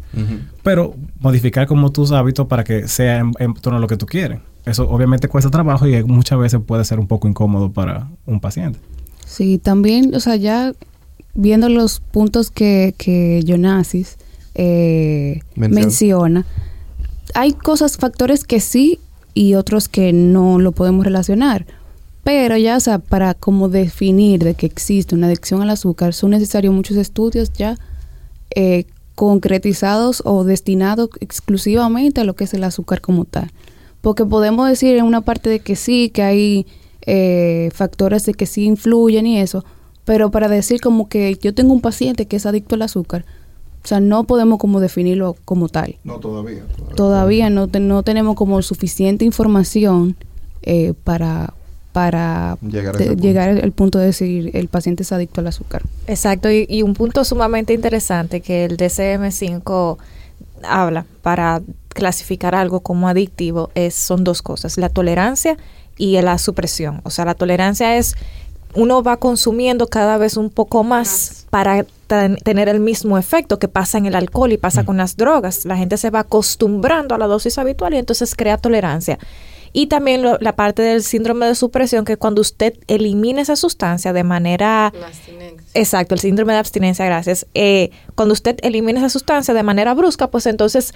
Pero 0.63 0.95
modificar 1.19 1.67
como 1.67 1.91
tus 1.91 2.11
hábitos 2.11 2.47
para 2.47 2.63
que 2.63 2.87
sea 2.87 3.17
en, 3.17 3.31
en 3.39 3.53
torno 3.55 3.77
a 3.77 3.81
lo 3.81 3.87
que 3.87 3.97
tú 3.97 4.05
quieres 4.05 4.39
eso 4.65 4.89
obviamente 4.89 5.27
cuesta 5.27 5.49
trabajo 5.49 5.87
y 5.87 6.03
muchas 6.03 6.39
veces 6.39 6.59
puede 6.65 6.85
ser 6.85 6.99
un 6.99 7.07
poco 7.07 7.27
incómodo 7.27 7.71
para 7.71 8.09
un 8.25 8.39
paciente. 8.39 8.79
Sí, 9.25 9.57
también, 9.57 10.13
o 10.13 10.19
sea, 10.19 10.35
ya 10.35 10.73
viendo 11.33 11.69
los 11.69 11.99
puntos 11.99 12.51
que, 12.51 12.93
que 12.97 13.43
Jonasis 13.47 14.17
eh, 14.55 15.41
menciona. 15.55 16.45
hay 17.33 17.53
cosas, 17.53 17.97
factores 17.97 18.43
que 18.43 18.59
sí 18.59 18.99
y 19.33 19.55
otros 19.55 19.87
que 19.87 20.13
no 20.13 20.59
lo 20.59 20.71
podemos 20.73 21.05
relacionar. 21.05 21.65
Pero 22.23 22.55
ya, 22.57 22.77
o 22.77 22.79
sea, 22.79 22.99
para 22.99 23.33
como 23.33 23.69
definir 23.69 24.43
de 24.43 24.53
que 24.53 24.67
existe 24.67 25.15
una 25.15 25.27
adicción 25.27 25.61
al 25.61 25.71
azúcar, 25.71 26.13
son 26.13 26.31
necesarios 26.31 26.73
muchos 26.73 26.97
estudios 26.97 27.51
ya 27.53 27.77
eh, 28.53 28.85
concretizados 29.15 30.21
o 30.25 30.43
destinados 30.43 31.09
exclusivamente 31.19 32.21
a 32.21 32.23
lo 32.23 32.35
que 32.35 32.43
es 32.43 32.53
el 32.53 32.63
azúcar 32.63 33.01
como 33.01 33.25
tal. 33.25 33.51
Porque 34.01 34.25
podemos 34.25 34.67
decir 34.67 34.95
en 34.97 35.05
una 35.05 35.21
parte 35.21 35.49
de 35.49 35.59
que 35.59 35.75
sí, 35.75 36.09
que 36.09 36.23
hay 36.23 36.65
eh, 37.05 37.69
factores 37.73 38.25
de 38.25 38.33
que 38.33 38.45
sí 38.45 38.65
influyen 38.65 39.27
y 39.27 39.39
eso, 39.39 39.63
pero 40.05 40.31
para 40.31 40.47
decir 40.47 40.81
como 40.81 41.07
que 41.07 41.37
yo 41.41 41.53
tengo 41.53 41.73
un 41.73 41.81
paciente 41.81 42.25
que 42.25 42.35
es 42.35 42.45
adicto 42.45 42.75
al 42.75 42.81
azúcar, 42.81 43.25
o 43.83 43.87
sea, 43.87 43.99
no 43.99 44.25
podemos 44.25 44.59
como 44.59 44.79
definirlo 44.79 45.35
como 45.45 45.67
tal. 45.67 45.95
No, 46.03 46.19
todavía. 46.19 46.63
Todavía, 46.95 47.49
no, 47.49 47.67
no 47.67 48.03
tenemos 48.03 48.35
como 48.35 48.61
suficiente 48.61 49.25
información 49.25 50.15
eh, 50.61 50.93
para, 51.03 51.53
para 51.91 52.57
llegar, 52.61 53.49
al 53.49 53.71
punto 53.71 53.97
de 53.97 54.07
decir 54.07 54.51
el 54.53 54.67
paciente 54.67 55.01
es 55.03 55.11
adicto 55.11 55.41
al 55.41 55.47
azúcar. 55.47 55.81
Exacto, 56.07 56.49
y, 56.51 56.83
un 56.83 56.93
punto 56.93 57.23
sumamente 57.25 57.73
interesante 57.73 58.41
que 58.41 58.65
el 58.65 58.77
DCM5 58.77 59.97
habla 60.63 61.05
para 61.23 61.61
clasificar 61.93 62.55
algo 62.55 62.81
como 62.81 63.07
adictivo 63.07 63.71
es 63.75 63.95
son 63.95 64.23
dos 64.23 64.41
cosas, 64.41 64.77
la 64.77 64.89
tolerancia 64.89 65.57
y 65.97 66.19
la 66.21 66.37
supresión. 66.37 67.01
O 67.03 67.09
sea, 67.09 67.25
la 67.25 67.35
tolerancia 67.35 67.97
es 67.97 68.15
uno 68.73 69.03
va 69.03 69.17
consumiendo 69.17 69.87
cada 69.87 70.17
vez 70.17 70.37
un 70.37 70.49
poco 70.49 70.83
más, 70.83 71.45
para 71.49 71.85
tener 72.43 72.69
el 72.69 72.79
mismo 72.79 73.17
efecto 73.17 73.59
que 73.59 73.67
pasa 73.67 73.97
en 73.97 74.05
el 74.05 74.15
alcohol 74.15 74.51
y 74.51 74.57
pasa 74.57 74.83
mm. 74.83 74.85
con 74.85 74.97
las 74.97 75.15
drogas. 75.15 75.65
La 75.65 75.77
gente 75.77 75.97
se 75.97 76.09
va 76.09 76.19
acostumbrando 76.19 77.15
a 77.15 77.17
la 77.17 77.27
dosis 77.27 77.57
habitual 77.57 77.93
y 77.93 77.97
entonces 77.97 78.35
crea 78.35 78.57
tolerancia. 78.57 79.19
Y 79.73 79.87
también 79.87 80.21
la 80.21 80.55
parte 80.57 80.81
del 80.81 81.01
síndrome 81.01 81.45
de 81.45 81.55
supresión, 81.55 82.03
que 82.03 82.17
cuando 82.17 82.41
usted 82.41 82.73
elimina 82.87 83.41
esa 83.41 83.55
sustancia 83.55 84.11
de 84.11 84.23
manera... 84.23 84.91
Exacto, 85.73 86.13
el 86.13 86.19
síndrome 86.19 86.51
de 86.51 86.59
abstinencia, 86.59 87.05
gracias. 87.05 87.47
Eh, 87.53 87.91
cuando 88.15 88.33
usted 88.33 88.57
elimina 88.63 88.99
esa 88.99 89.07
sustancia 89.07 89.53
de 89.53 89.63
manera 89.63 89.93
brusca, 89.93 90.29
pues 90.29 90.45
entonces 90.45 90.91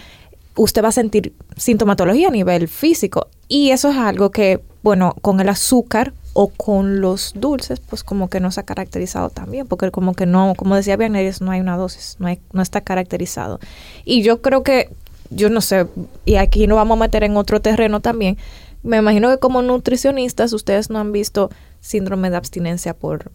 usted 0.56 0.84
va 0.84 0.90
a 0.90 0.94
sentir 0.94 1.34
sintomatología 1.58 2.30
a 2.30 2.32
nivel 2.32 2.68
físico. 2.68 3.28
Y 3.48 3.72
eso 3.72 3.90
es 3.90 3.98
algo 3.98 4.32
que, 4.32 4.62
bueno, 4.84 5.16
con 5.22 5.40
el 5.40 5.50
azúcar 5.50 6.14
o 6.34 6.48
con 6.48 7.00
los 7.00 7.34
dulces, 7.36 7.80
pues 7.80 8.04
como 8.04 8.30
que 8.30 8.40
no 8.40 8.52
se 8.52 8.60
ha 8.60 8.64
caracterizado 8.64 9.30
también, 9.30 9.68
porque 9.68 9.92
como 9.92 10.14
que 10.14 10.26
no, 10.26 10.54
como 10.58 10.76
decía 10.76 10.98
Vianeris, 10.98 11.42
no 11.42 11.52
hay 11.52 11.62
una 11.62 11.78
dosis, 11.78 12.18
no, 12.20 12.28
no 12.52 12.62
está 12.62 12.82
caracterizado. 12.82 13.60
Y 14.04 14.22
yo 14.22 14.42
creo 14.42 14.64
que, 14.64 14.90
yo 15.30 15.50
no 15.50 15.62
sé, 15.62 15.88
y 16.26 16.36
aquí 16.36 16.68
nos 16.68 16.76
vamos 16.76 16.98
a 16.98 17.02
meter 17.02 17.24
en 17.24 17.38
otro 17.38 17.62
terreno 17.62 18.02
también, 18.02 18.38
me 18.84 18.98
imagino 18.98 19.30
que 19.30 19.40
como 19.40 19.62
nutricionistas 19.62 20.54
ustedes 20.54 20.90
no 20.90 21.00
han 21.00 21.12
visto 21.12 21.50
síndrome 21.80 22.30
de 22.30 22.38
abstinencia 22.38 22.94
por, 22.94 23.32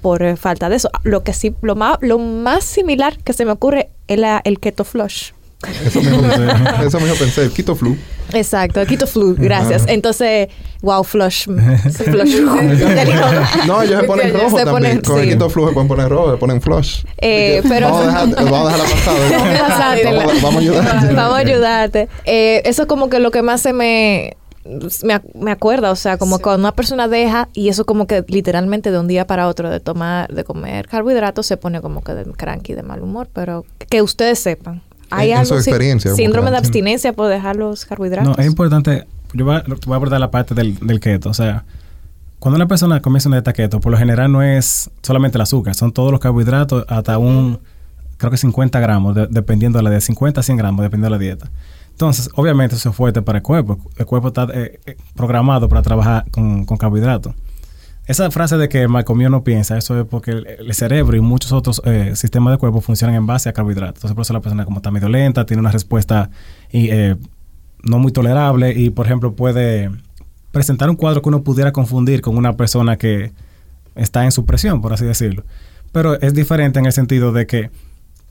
por 0.00 0.22
eh, 0.22 0.36
falta 0.36 0.68
de 0.68 0.76
eso. 0.76 0.90
Lo 1.02 1.22
que 1.22 1.34
sí, 1.34 1.54
lo 1.62 1.74
más, 1.74 1.98
lo 2.00 2.18
más 2.18 2.64
similar 2.64 3.18
que 3.18 3.32
se 3.32 3.44
me 3.44 3.52
ocurre 3.52 3.90
es 4.08 4.20
el 4.44 4.60
keto 4.60 4.84
flush. 4.84 5.32
Eso 5.84 6.00
mismo, 6.00 6.22
pensé, 6.22 6.46
eso 6.86 7.00
mismo 7.00 7.14
pensé, 7.16 7.42
el 7.42 7.50
Quito 7.50 7.76
Flu. 7.76 7.96
Exacto, 8.32 8.80
el 8.80 8.86
Quito 8.86 9.06
Flu, 9.06 9.34
gracias. 9.36 9.84
Entonces, 9.88 10.48
wow, 10.80 11.04
flush. 11.04 11.44
flush. 11.44 12.40
no, 13.66 13.82
ellos 13.82 14.00
se 14.00 14.06
ponen 14.06 14.32
rojo 14.32 14.58
se 14.58 14.64
también. 14.64 15.00
Con 15.00 15.20
el 15.20 15.28
Quito 15.28 15.50
Flu 15.50 15.68
se 15.68 15.72
pueden 15.74 15.88
poner 15.88 16.08
rojo, 16.08 16.32
se 16.32 16.38
ponen 16.38 16.62
flush. 16.62 17.04
Eh, 17.18 17.62
pero... 17.68 17.90
Vamos 17.90 18.02
a, 18.02 18.26
dejar, 18.26 18.44
vamos 18.50 18.72
a 18.72 18.72
dejar 18.72 18.78
la 18.78 19.66
pasada. 19.66 19.98
vamos, 20.12 20.42
vamos, 20.42 20.56
a 20.56 20.58
ayudarte. 20.58 21.14
Vamos 21.14 21.34
a 21.34 21.38
ayudarte. 21.38 22.08
Eh, 22.24 22.62
eso 22.64 22.82
es 22.82 22.88
como 22.88 23.10
que 23.10 23.18
lo 23.18 23.30
que 23.30 23.42
más 23.42 23.60
se 23.60 23.72
me 23.72 24.36
me, 25.04 25.20
me 25.34 25.50
acuerda, 25.50 25.90
o 25.90 25.96
sea, 25.96 26.18
como 26.18 26.38
cuando 26.38 26.60
una 26.60 26.72
persona 26.72 27.08
deja 27.08 27.48
y 27.54 27.68
eso 27.68 27.86
como 27.86 28.06
que 28.06 28.24
literalmente 28.28 28.90
de 28.90 28.98
un 28.98 29.08
día 29.08 29.26
para 29.26 29.48
otro 29.48 29.70
de 29.70 29.80
tomar, 29.80 30.32
de 30.32 30.44
comer 30.44 30.86
carbohidratos 30.86 31.46
se 31.46 31.56
pone 31.56 31.80
como 31.80 32.02
que 32.02 32.14
de 32.14 32.24
cranky, 32.32 32.74
de 32.74 32.82
mal 32.82 33.02
humor, 33.02 33.28
pero 33.32 33.64
que 33.88 34.02
ustedes 34.02 34.38
sepan. 34.38 34.82
Hay 35.10 35.32
algo, 35.32 35.56
experiencia, 35.56 36.14
síndrome 36.14 36.50
de 36.50 36.56
abstinencia 36.56 37.12
por 37.12 37.28
dejar 37.28 37.56
los 37.56 37.84
carbohidratos. 37.84 38.36
No, 38.36 38.42
es 38.42 38.46
importante, 38.48 39.06
yo 39.32 39.44
voy 39.44 39.56
a, 39.56 39.64
voy 39.66 39.92
a 39.92 39.96
abordar 39.96 40.20
la 40.20 40.30
parte 40.30 40.54
del, 40.54 40.78
del 40.78 41.00
keto, 41.00 41.30
o 41.30 41.34
sea, 41.34 41.64
cuando 42.38 42.56
una 42.56 42.66
persona 42.66 43.02
comienza 43.02 43.28
una 43.28 43.36
dieta 43.36 43.52
keto, 43.52 43.80
por 43.80 43.92
lo 43.92 43.98
general 43.98 44.32
no 44.32 44.42
es 44.42 44.90
solamente 45.02 45.36
el 45.36 45.42
azúcar, 45.42 45.74
son 45.74 45.92
todos 45.92 46.10
los 46.10 46.20
carbohidratos 46.20 46.86
hasta 46.88 47.18
un, 47.18 47.58
creo 48.16 48.30
que 48.30 48.38
50 48.38 48.80
gramos, 48.80 49.14
dependiendo 49.30 49.78
de 49.78 49.82
la 49.82 49.90
dieta, 49.90 50.06
50 50.06 50.40
a 50.40 50.42
100 50.42 50.56
gramos, 50.56 50.82
dependiendo 50.82 51.14
de 51.14 51.18
la 51.18 51.18
dieta. 51.18 51.50
Entonces, 51.90 52.30
obviamente 52.34 52.76
eso 52.76 52.88
es 52.88 52.96
fuerte 52.96 53.20
para 53.20 53.38
el 53.38 53.42
cuerpo. 53.42 53.78
El 53.98 54.06
cuerpo 54.06 54.28
está 54.28 54.46
eh, 54.54 54.80
eh, 54.86 54.96
programado 55.14 55.68
para 55.68 55.82
trabajar 55.82 56.24
con, 56.30 56.64
carbohidratos. 56.64 57.34
Esa 58.10 58.28
frase 58.32 58.56
de 58.56 58.68
que 58.68 58.88
mal 58.88 59.04
comió 59.04 59.30
no 59.30 59.44
piensa, 59.44 59.78
eso 59.78 60.00
es 60.00 60.04
porque 60.04 60.32
el, 60.32 60.74
cerebro 60.74 61.16
y 61.16 61.20
muchos 61.20 61.52
otros 61.52 61.80
eh, 61.84 62.16
sistemas 62.16 62.52
de 62.52 62.58
cuerpo 62.58 62.80
funcionan 62.80 63.14
en 63.14 63.24
base 63.24 63.48
a 63.48 63.52
carbohidratos. 63.52 63.98
Entonces, 63.98 64.14
por 64.16 64.22
eso 64.22 64.32
la 64.32 64.40
persona 64.40 64.64
como 64.64 64.78
está 64.78 64.90
medio 64.90 65.08
lenta, 65.08 65.46
tiene 65.46 65.60
una 65.60 65.70
respuesta 65.70 66.28
y, 66.72 66.90
no 67.84 68.00
muy 68.00 68.10
tolerable 68.10 68.72
y, 68.72 68.90
por 68.90 69.06
ejemplo, 69.06 69.34
puede 69.34 69.90
presentar 70.50 70.90
un 70.90 70.96
cuadro 70.96 71.22
que 71.22 71.28
uno 71.28 71.44
pudiera 71.44 71.70
confundir 71.70 72.20
con 72.20 72.36
una 72.36 72.56
persona 72.56 72.96
que 72.96 73.30
está 73.94 74.24
en 74.24 74.32
supresión, 74.32 74.80
por 74.80 74.92
así 74.92 75.04
decirlo. 75.04 75.44
Pero 75.92 76.20
es 76.20 76.34
diferente 76.34 76.80
en 76.80 76.86
el 76.86 76.92
sentido 76.92 77.30
de 77.30 77.46
que 77.46 77.70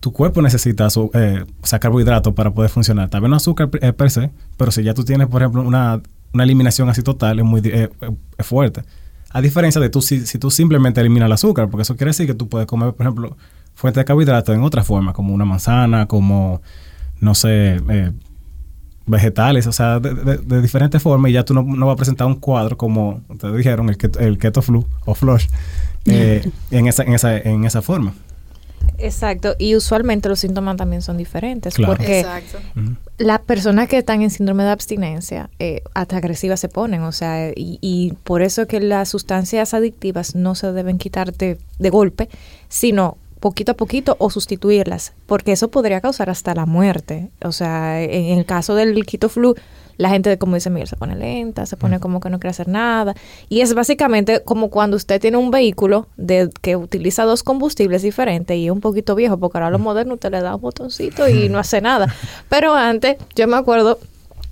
tu 0.01 0.11
cuerpo 0.11 0.41
necesita 0.41 0.89
su, 0.89 1.09
eh, 1.13 1.45
carbohidratos 1.79 2.33
para 2.33 2.51
poder 2.51 2.69
funcionar. 2.69 3.09
Tal 3.09 3.21
vez 3.21 3.29
no 3.29 3.37
azúcar 3.37 3.69
eh, 3.81 3.93
per 3.93 4.11
se, 4.11 4.29
pero 4.57 4.71
si 4.71 4.83
ya 4.83 4.93
tú 4.93 5.05
tienes, 5.05 5.27
por 5.27 5.41
ejemplo, 5.41 5.61
una, 5.61 6.01
eliminación 6.33 6.89
así 6.89 7.01
total, 7.01 7.39
es 7.39 7.45
muy 7.45 7.61
eh, 7.63 7.89
fuerte. 8.39 8.83
A 9.31 9.41
diferencia 9.41 9.79
de 9.79 9.89
tú, 9.89 10.01
si, 10.01 10.25
si, 10.25 10.39
tú 10.39 10.49
simplemente 10.49 11.01
eliminas 11.01 11.27
el 11.27 11.33
azúcar, 11.33 11.69
porque 11.69 11.83
eso 11.83 11.95
quiere 11.95 12.09
decir 12.09 12.25
que 12.25 12.33
tú 12.33 12.49
puedes 12.49 12.67
comer, 12.67 12.93
por 12.93 13.05
ejemplo, 13.05 13.37
fuente 13.75 13.99
de 13.99 14.05
carbohidratos 14.05 14.55
en 14.55 14.63
otra 14.63 14.83
forma, 14.83 15.13
como 15.13 15.33
una 15.33 15.45
manzana, 15.45 16.07
como, 16.07 16.61
no 17.19 17.35
sé, 17.35 17.79
vegetales, 19.05 19.67
o 19.67 19.71
sea, 19.71 19.99
de, 19.99 20.61
diferentes 20.61 21.01
formas, 21.01 21.29
y 21.29 21.33
ya 21.33 21.45
tú 21.45 21.53
no, 21.53 21.63
no 21.63 21.85
vas 21.85 21.93
a 21.93 21.97
presentar 21.97 22.27
un 22.27 22.35
cuadro 22.35 22.77
como 22.77 23.21
te 23.39 23.51
dijeron, 23.51 23.89
el, 23.89 23.97
el 24.19 24.37
keto 24.37 24.61
flu 24.61 24.85
o 25.05 25.13
flush, 25.13 25.47
en, 26.05 26.87
esa, 26.87 27.03
en, 27.03 27.13
esa, 27.13 27.37
en 27.37 27.65
esa 27.65 27.81
forma. 27.81 28.13
Exacto, 28.97 29.55
y 29.57 29.75
usualmente 29.75 30.29
los 30.29 30.39
síntomas 30.39 30.77
también 30.77 31.01
son 31.01 31.17
diferentes 31.17 31.75
porque 31.85 32.25
las 33.17 33.39
personas 33.39 33.87
que 33.87 33.97
están 33.97 34.21
en 34.21 34.29
síndrome 34.29 34.63
de 34.63 34.69
abstinencia 34.71 35.49
eh, 35.59 35.81
hasta 35.93 36.17
agresivas 36.17 36.59
se 36.59 36.67
ponen, 36.67 37.03
o 37.03 37.11
sea, 37.11 37.51
y, 37.55 38.13
por 38.23 38.41
eso 38.41 38.67
que 38.67 38.79
las 38.79 39.09
sustancias 39.09 39.73
adictivas 39.73 40.35
no 40.35 40.55
se 40.55 40.71
deben 40.73 40.97
quitarte 40.97 41.57
de 41.79 41.89
golpe, 41.89 42.29
sino 42.67 43.17
poquito 43.39 43.71
a 43.71 43.75
poquito 43.75 44.15
o 44.19 44.29
sustituirlas, 44.29 45.13
porque 45.25 45.51
eso 45.51 45.69
podría 45.69 46.01
causar 46.01 46.29
hasta 46.29 46.53
la 46.53 46.65
muerte. 46.65 47.29
O 47.43 47.51
sea, 47.51 48.01
en 48.01 48.37
el 48.37 48.45
caso 48.45 48.75
del 48.75 49.05
quito 49.05 49.29
flu, 49.29 49.55
la 49.99 50.09
gente, 50.09 50.37
como 50.37 50.55
dice 50.55 50.69
Miguel, 50.69 50.87
se 50.87 50.95
pone 50.95 51.13
lenta, 51.15 51.65
se 51.65 51.75
pone 51.75 51.99
como 51.99 52.21
que 52.21 52.29
no 52.29 52.39
quiere 52.39 52.51
hacer 52.51 52.69
nada. 52.69 53.15
Y 53.49 53.59
es 53.59 53.73
básicamente 53.73 54.41
como 54.43 54.69
cuando 54.69 54.95
usted 54.95 55.19
tiene 55.19 55.35
un 55.35 55.51
vehículo 55.51 56.07
de 56.15 56.49
que 56.61 56.77
utiliza 56.77 57.25
dos 57.25 57.43
combustibles 57.43 58.01
diferentes 58.01 58.55
y 58.55 58.67
es 58.67 58.71
un 58.71 58.79
poquito 58.79 59.13
viejo, 59.13 59.37
porque 59.37 59.57
ahora 59.57 59.69
lo 59.69 59.77
moderno 59.77 60.13
usted 60.13 60.31
le 60.31 60.39
da 60.39 60.55
un 60.55 60.61
botoncito 60.61 61.27
y 61.27 61.49
no 61.49 61.59
hace 61.59 61.81
nada. 61.81 62.15
Pero 62.47 62.73
antes, 62.75 63.17
yo 63.35 63.45
me 63.47 63.57
acuerdo, 63.57 63.99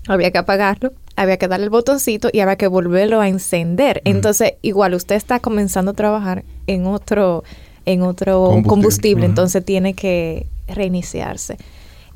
había 0.10 0.32
que 0.32 0.38
apagarlo, 0.38 0.92
había 1.16 1.38
que 1.38 1.48
darle 1.48 1.64
el 1.64 1.70
botoncito 1.70 2.30
y 2.34 2.42
había 2.42 2.58
que 2.58 2.68
volverlo 2.68 3.22
a 3.22 3.30
encender. 3.30 4.02
Entonces, 4.04 4.56
igual 4.62 4.96
usted 4.96 5.16
está 5.16 5.40
comenzando 5.40 5.92
a 5.92 5.94
trabajar 5.94 6.44
en 6.68 6.88
otro, 6.88 7.46
en 7.88 8.04
otro 8.04 8.62
combustible, 8.68 9.26
entonces 9.26 9.66
tiene 9.66 9.94
que 9.94 10.46
reiniciarse. 10.68 11.58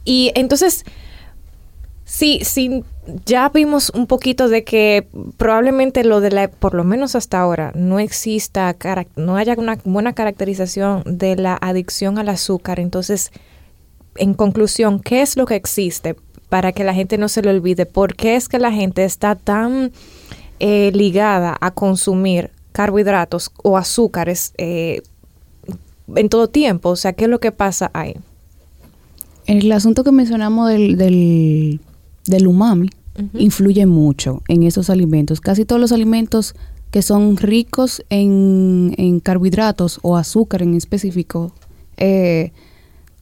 Y 0.05 0.31
entonces, 0.35 0.85
Sí, 2.03 2.41
sí, 2.43 2.83
ya 3.25 3.47
vimos 3.47 3.89
un 3.95 4.05
poquito 4.05 4.49
de 4.49 4.65
que 4.65 5.07
probablemente 5.37 6.03
lo 6.03 6.19
de 6.19 6.29
la, 6.29 6.49
por 6.49 6.73
lo 6.73 6.83
menos 6.83 7.15
hasta 7.15 7.39
ahora, 7.39 7.71
no 7.73 7.99
exista, 7.99 8.75
no 9.15 9.37
haya 9.37 9.55
una 9.57 9.77
buena 9.85 10.11
caracterización 10.11 11.03
de 11.05 11.37
la 11.37 11.57
adicción 11.61 12.17
al 12.17 12.27
azúcar. 12.27 12.81
Entonces, 12.81 13.31
en 14.17 14.33
conclusión, 14.33 14.99
¿qué 14.99 15.21
es 15.21 15.37
lo 15.37 15.45
que 15.45 15.55
existe 15.55 16.17
para 16.49 16.73
que 16.73 16.83
la 16.83 16.93
gente 16.93 17.17
no 17.17 17.29
se 17.29 17.43
le 17.43 17.49
olvide? 17.51 17.85
¿Por 17.85 18.13
qué 18.17 18.35
es 18.35 18.49
que 18.49 18.59
la 18.59 18.73
gente 18.73 19.05
está 19.05 19.35
tan 19.35 19.93
eh, 20.59 20.91
ligada 20.93 21.57
a 21.61 21.71
consumir 21.71 22.51
carbohidratos 22.73 23.51
o 23.63 23.77
azúcares 23.77 24.53
eh, 24.57 25.01
en 26.15 26.29
todo 26.29 26.47
tiempo? 26.47 26.89
O 26.89 26.95
sea, 26.95 27.13
¿qué 27.13 27.25
es 27.25 27.29
lo 27.29 27.39
que 27.39 27.51
pasa 27.51 27.91
ahí? 27.93 28.15
El 29.45 29.71
asunto 29.71 30.03
que 30.03 30.11
mencionamos 30.11 30.69
del 30.69 31.79
del 32.25 32.47
umami 32.47 32.89
influye 33.33 33.85
mucho 33.85 34.41
en 34.47 34.63
esos 34.63 34.89
alimentos. 34.89 35.41
Casi 35.41 35.65
todos 35.65 35.81
los 35.81 35.91
alimentos 35.91 36.55
que 36.91 37.01
son 37.01 37.37
ricos 37.37 38.03
en, 38.09 39.21
carbohidratos 39.23 39.99
o 40.01 40.17
azúcar 40.17 40.61
en 40.61 40.75
específico, 40.75 41.53
eh, 41.97 42.51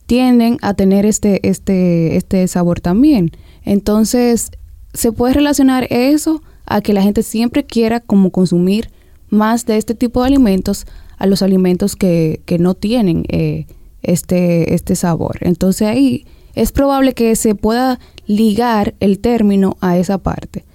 tienden 0.05 0.57
a 0.61 0.73
tener 0.73 1.05
este, 1.05 1.47
este, 1.47 2.15
este 2.17 2.47
sabor 2.47 2.79
también. 2.79 3.31
Entonces, 3.63 4.51
se 4.93 5.11
puede 5.11 5.35
relacionar 5.35 5.85
eso 5.91 6.41
a 6.65 6.81
que 6.81 6.93
la 6.93 7.03
gente 7.03 7.21
siempre 7.21 7.63
quiera 7.63 7.99
como 7.99 8.31
consumir 8.31 8.89
más 9.29 9.67
de 9.67 9.77
este 9.77 9.93
tipo 9.93 10.21
de 10.21 10.27
alimentos 10.27 10.87
a 11.19 11.27
los 11.27 11.43
alimentos 11.43 11.95
que, 11.95 12.41
que 12.45 12.57
no 12.57 12.73
tienen 12.73 13.25
eh, 13.27 13.67
este, 14.01 14.73
este 14.73 14.95
sabor. 14.95 15.37
Entonces 15.41 15.87
ahí 15.87 16.25
es 16.55 16.71
probable 16.71 17.13
que 17.13 17.35
se 17.35 17.53
pueda 17.55 17.99
ligar 18.25 18.95
el 18.99 19.19
término 19.19 19.77
a 19.81 19.97
esa 19.97 20.17
parte. 20.17 20.65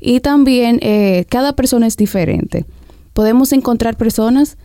Y 0.00 0.20
también 0.20 0.80
eh, 0.82 1.24
cada 1.28 1.54
persona 1.54 1.86
es 1.86 1.96
diferente. 1.96 2.66
Podemos 3.12 3.52
encontrar 3.52 3.96
personas 3.96 4.58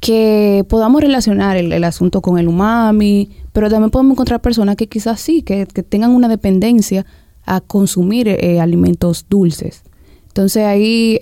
que 0.00 0.64
podamos 0.70 1.02
relacionar 1.02 1.58
el, 1.58 1.84
asunto 1.84 2.22
con 2.22 2.38
el 2.38 2.48
umami, 2.48 3.28
pero 3.52 3.68
también 3.68 3.90
podemos 3.90 4.14
encontrar 4.14 4.40
personas 4.40 4.76
que 4.76 4.88
quizás 4.88 5.20
sí, 5.20 5.42
que, 5.42 5.66
tengan 5.66 6.12
una 6.12 6.28
dependencia 6.28 7.04
a 7.44 7.60
consumir 7.60 8.28
eh, 8.28 8.60
alimentos 8.60 9.26
dulces. 9.28 9.82
Entonces 10.28 10.64
ahí 10.64 11.18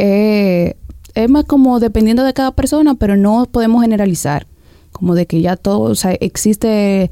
es 1.25 1.29
más 1.29 1.45
como 1.45 1.81
dependiendo 1.81 2.23
de 2.23 2.33
cada 2.33 2.53
persona, 2.53 2.95
pero 2.95 3.17
no 3.17 3.47
podemos 3.51 3.83
generalizar, 3.83 4.47
como 4.93 5.15
de 5.15 5.27
que 5.27 5.41
ya 5.41 5.57
todo, 5.57 5.81
o 5.81 5.95
sea, 5.95 6.13
existe 6.21 7.11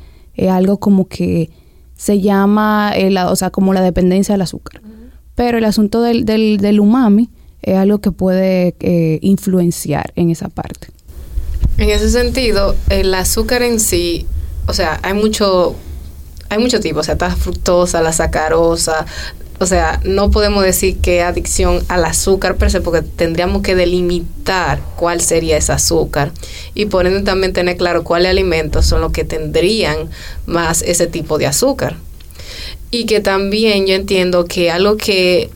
algo 0.48 0.78
como 0.78 1.08
que 1.08 1.50
se 1.96 2.20
llama, 2.20 2.92
o 3.28 3.36
sea, 3.36 3.50
como 3.50 3.72
la 3.74 3.80
dependencia 3.80 4.34
del 4.34 4.42
azúcar. 4.42 4.80
Pero 5.34 5.58
el 5.58 5.64
asunto 5.64 6.02
del, 6.02 6.24
del, 6.24 6.80
umami 6.80 7.30
es 7.62 7.76
algo 7.76 7.98
que 7.98 8.12
puede 8.12 8.76
eh, 8.80 9.18
influenciar 9.22 10.12
en 10.14 10.30
esa 10.30 10.48
parte. 10.50 10.88
En 11.78 11.90
ese 11.90 12.08
sentido, 12.08 12.76
el 12.90 13.12
azúcar 13.12 13.62
en 13.62 13.80
sí, 13.80 14.26
o 14.68 14.72
sea, 14.72 15.00
hay 15.02 15.14
mucho, 15.14 15.74
hay 16.48 16.58
mucho 16.58 16.80
tipo, 16.80 17.00
o 17.00 17.02
sea, 17.02 17.14
está 17.14 17.34
fructosa, 17.34 18.00
la 18.02 18.12
sacarosa, 18.12 19.04
o 19.58 19.66
sea, 19.66 20.00
no 20.04 20.30
podemos 20.30 20.62
decir 20.62 20.98
que 20.98 21.22
adicción 21.22 21.82
al 21.88 22.04
azúcar 22.04 22.56
per 22.56 22.70
se, 22.70 22.82
porque 22.82 23.00
tendríamos 23.02 23.62
que 23.62 23.74
delimitar 23.74 24.80
cuál 24.96 25.20
sería 25.20 25.56
ese 25.56 25.72
azúcar 25.72 26.32
y 26.74 26.86
por 26.86 27.06
ende 27.06 27.22
también 27.22 27.54
tener 27.54 27.76
claro 27.78 28.04
cuáles 28.04 28.30
alimentos 28.30 28.84
son 28.84 29.00
los 29.00 29.12
que 29.12 29.24
tendrían 29.24 30.10
más 30.44 30.82
ese 30.82 31.06
tipo 31.06 31.38
de 31.38 31.46
azúcar. 31.46 31.96
Y 32.90 33.06
que 33.06 33.20
también 33.20 33.86
yo 33.86 33.94
entiendo 33.94 34.44
que 34.44 34.70
algo 34.70 34.96
que 34.96 35.50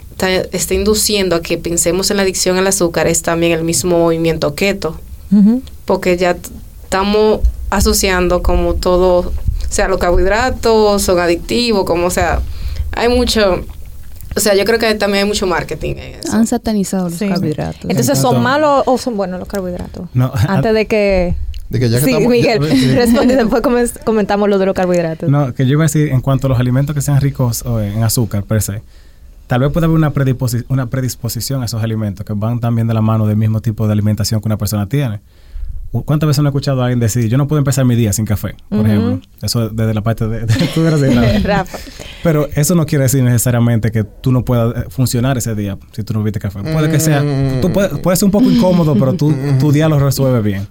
está, 0.52 0.74
induciendo 0.74 1.36
a 1.36 1.42
que 1.42 1.58
pensemos 1.58 2.10
en 2.10 2.16
la 2.16 2.22
adicción 2.22 2.58
al 2.58 2.66
azúcar 2.66 3.06
es 3.06 3.22
también 3.22 3.52
el 3.52 3.64
mismo 3.64 3.98
movimiento 3.98 4.54
keto. 4.54 4.98
Porque 5.84 6.16
ya 6.16 6.36
estamos 6.82 7.40
asociando 7.68 8.42
como 8.42 8.74
todo, 8.74 9.18
o 9.18 9.32
sea, 9.68 9.86
los 9.86 9.98
carbohidratos 9.98 11.02
son 11.02 11.20
adictivos, 11.20 11.84
como 11.84 12.06
o 12.06 12.10
sea, 12.10 12.40
hay 12.92 13.08
mucho... 13.08 13.64
O 14.36 14.40
sea, 14.40 14.54
yo 14.54 14.64
creo 14.64 14.78
que 14.78 14.94
también 14.94 15.24
hay 15.24 15.28
mucho 15.28 15.46
marketing 15.46 15.96
en 15.96 16.14
eso. 16.20 16.32
Han 16.32 16.46
satanizado 16.46 17.08
los 17.08 17.18
carbohidratos. 17.18 17.84
Entonces, 17.88 18.18
¿son 18.18 18.42
malos 18.42 18.84
o 18.86 18.96
son 18.98 19.16
buenos 19.16 19.40
los 19.40 19.48
carbohidratos? 19.48 20.08
No. 20.14 20.32
Antes 20.34 20.72
de 20.74 20.86
que 20.86 21.34
de 21.68 21.78
que 21.78 21.88
ya 21.88 22.00
que 22.00 22.04
sí, 22.04 22.26
Miguel, 22.26 22.60
responde, 22.96 23.36
después 23.36 23.62
comentamos 24.04 24.48
lo 24.48 24.58
de 24.58 24.66
los 24.66 24.74
carbohidratos. 24.74 25.28
No, 25.30 25.54
que 25.54 25.64
yo 25.66 25.72
iba 25.72 25.84
a 25.84 25.86
decir, 25.86 26.08
en 26.08 26.20
cuanto 26.20 26.48
a 26.48 26.50
los 26.50 26.58
alimentos 26.58 26.94
que 26.94 27.00
sean 27.00 27.20
ricos 27.20 27.64
en 27.64 28.02
azúcar, 28.02 28.42
per 28.42 28.60
se, 28.60 28.82
tal 29.46 29.60
vez 29.60 29.70
pueda 29.70 29.86
haber 29.86 29.96
una, 29.96 30.12
una 30.68 30.86
predisposición 30.86 31.62
a 31.62 31.66
esos 31.66 31.80
alimentos 31.82 32.26
que 32.26 32.32
van 32.32 32.58
también 32.58 32.88
de 32.88 32.94
la 32.94 33.00
mano 33.00 33.26
del 33.26 33.36
mismo 33.36 33.60
tipo 33.60 33.86
de 33.86 33.92
alimentación 33.92 34.40
que 34.40 34.48
una 34.48 34.58
persona 34.58 34.88
tiene. 34.88 35.20
¿Cuántas 35.90 36.28
veces 36.28 36.42
no 36.42 36.48
he 36.48 36.50
escuchado 36.50 36.82
a 36.82 36.84
alguien 36.84 37.00
decir, 37.00 37.28
yo 37.28 37.36
no 37.36 37.48
puedo 37.48 37.58
empezar 37.58 37.84
mi 37.84 37.96
día 37.96 38.12
sin 38.12 38.24
café, 38.24 38.54
por 38.68 38.86
ejemplo? 38.86 39.20
Eso 39.42 39.70
desde 39.70 39.92
la 39.92 40.02
parte 40.02 40.28
de... 40.28 40.46
de, 40.46 41.44
Pero 42.22 42.48
eso 42.54 42.76
no 42.76 42.86
quiere 42.86 43.04
decir 43.04 43.24
necesariamente 43.24 43.90
que 43.90 44.04
tú 44.04 44.30
no 44.30 44.44
puedas 44.44 44.76
eh, 44.76 44.88
funcionar 44.88 45.36
ese 45.36 45.56
día 45.56 45.76
si 45.90 46.04
tú 46.04 46.12
no 46.12 46.20
bebiste 46.20 46.38
café. 46.38 46.60
Puede 46.60 46.90
que 46.90 47.00
sea... 47.00 47.24
Tú 47.60 47.72
puedes, 47.72 47.98
puede 47.98 48.16
ser 48.16 48.26
un 48.26 48.30
poco 48.30 48.48
incómodo, 48.48 48.94
pero 48.94 49.14
tú, 49.14 49.34
tu 49.58 49.72
día 49.72 49.88
lo 49.88 49.98
resuelve 49.98 50.40
bien. 50.42 50.68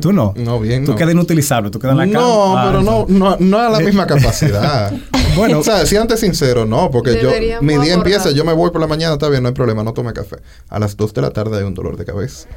Tú, 0.00 0.12
no. 0.14 0.32
No, 0.36 0.58
bien 0.58 0.86
Tú 0.86 0.94
quedas 0.94 1.12
inutilizable, 1.12 1.70
tú 1.70 1.78
quedas 1.78 1.92
en 1.92 1.98
la 1.98 2.18
cama. 2.18 2.26
No, 2.26 2.62
pero 2.66 2.82
no, 2.82 3.06
no, 3.08 3.36
no 3.38 3.58
a 3.58 3.68
la 3.68 3.80
misma 3.80 4.06
capacidad. 4.06 4.90
bueno... 5.36 5.58
O 5.58 5.62
sea, 5.62 5.84
si 5.84 5.96
antes 5.96 6.20
sincero, 6.20 6.64
no, 6.64 6.90
porque 6.90 7.20
yo... 7.20 7.30
Mi 7.60 7.76
día 7.76 7.92
empieza, 7.92 8.30
yo 8.30 8.42
me 8.42 8.54
voy 8.54 8.70
por 8.70 8.80
la 8.80 8.86
mañana, 8.86 9.14
está 9.14 9.28
bien, 9.28 9.42
no 9.42 9.50
hay 9.50 9.54
problema, 9.54 9.84
no 9.84 9.92
tome 9.92 10.14
café. 10.14 10.36
A 10.70 10.78
las 10.78 10.96
2 10.96 11.12
de 11.12 11.20
la 11.20 11.30
tarde 11.30 11.58
hay 11.58 11.64
un 11.64 11.74
dolor 11.74 11.98
de 11.98 12.06
cabeza 12.06 12.48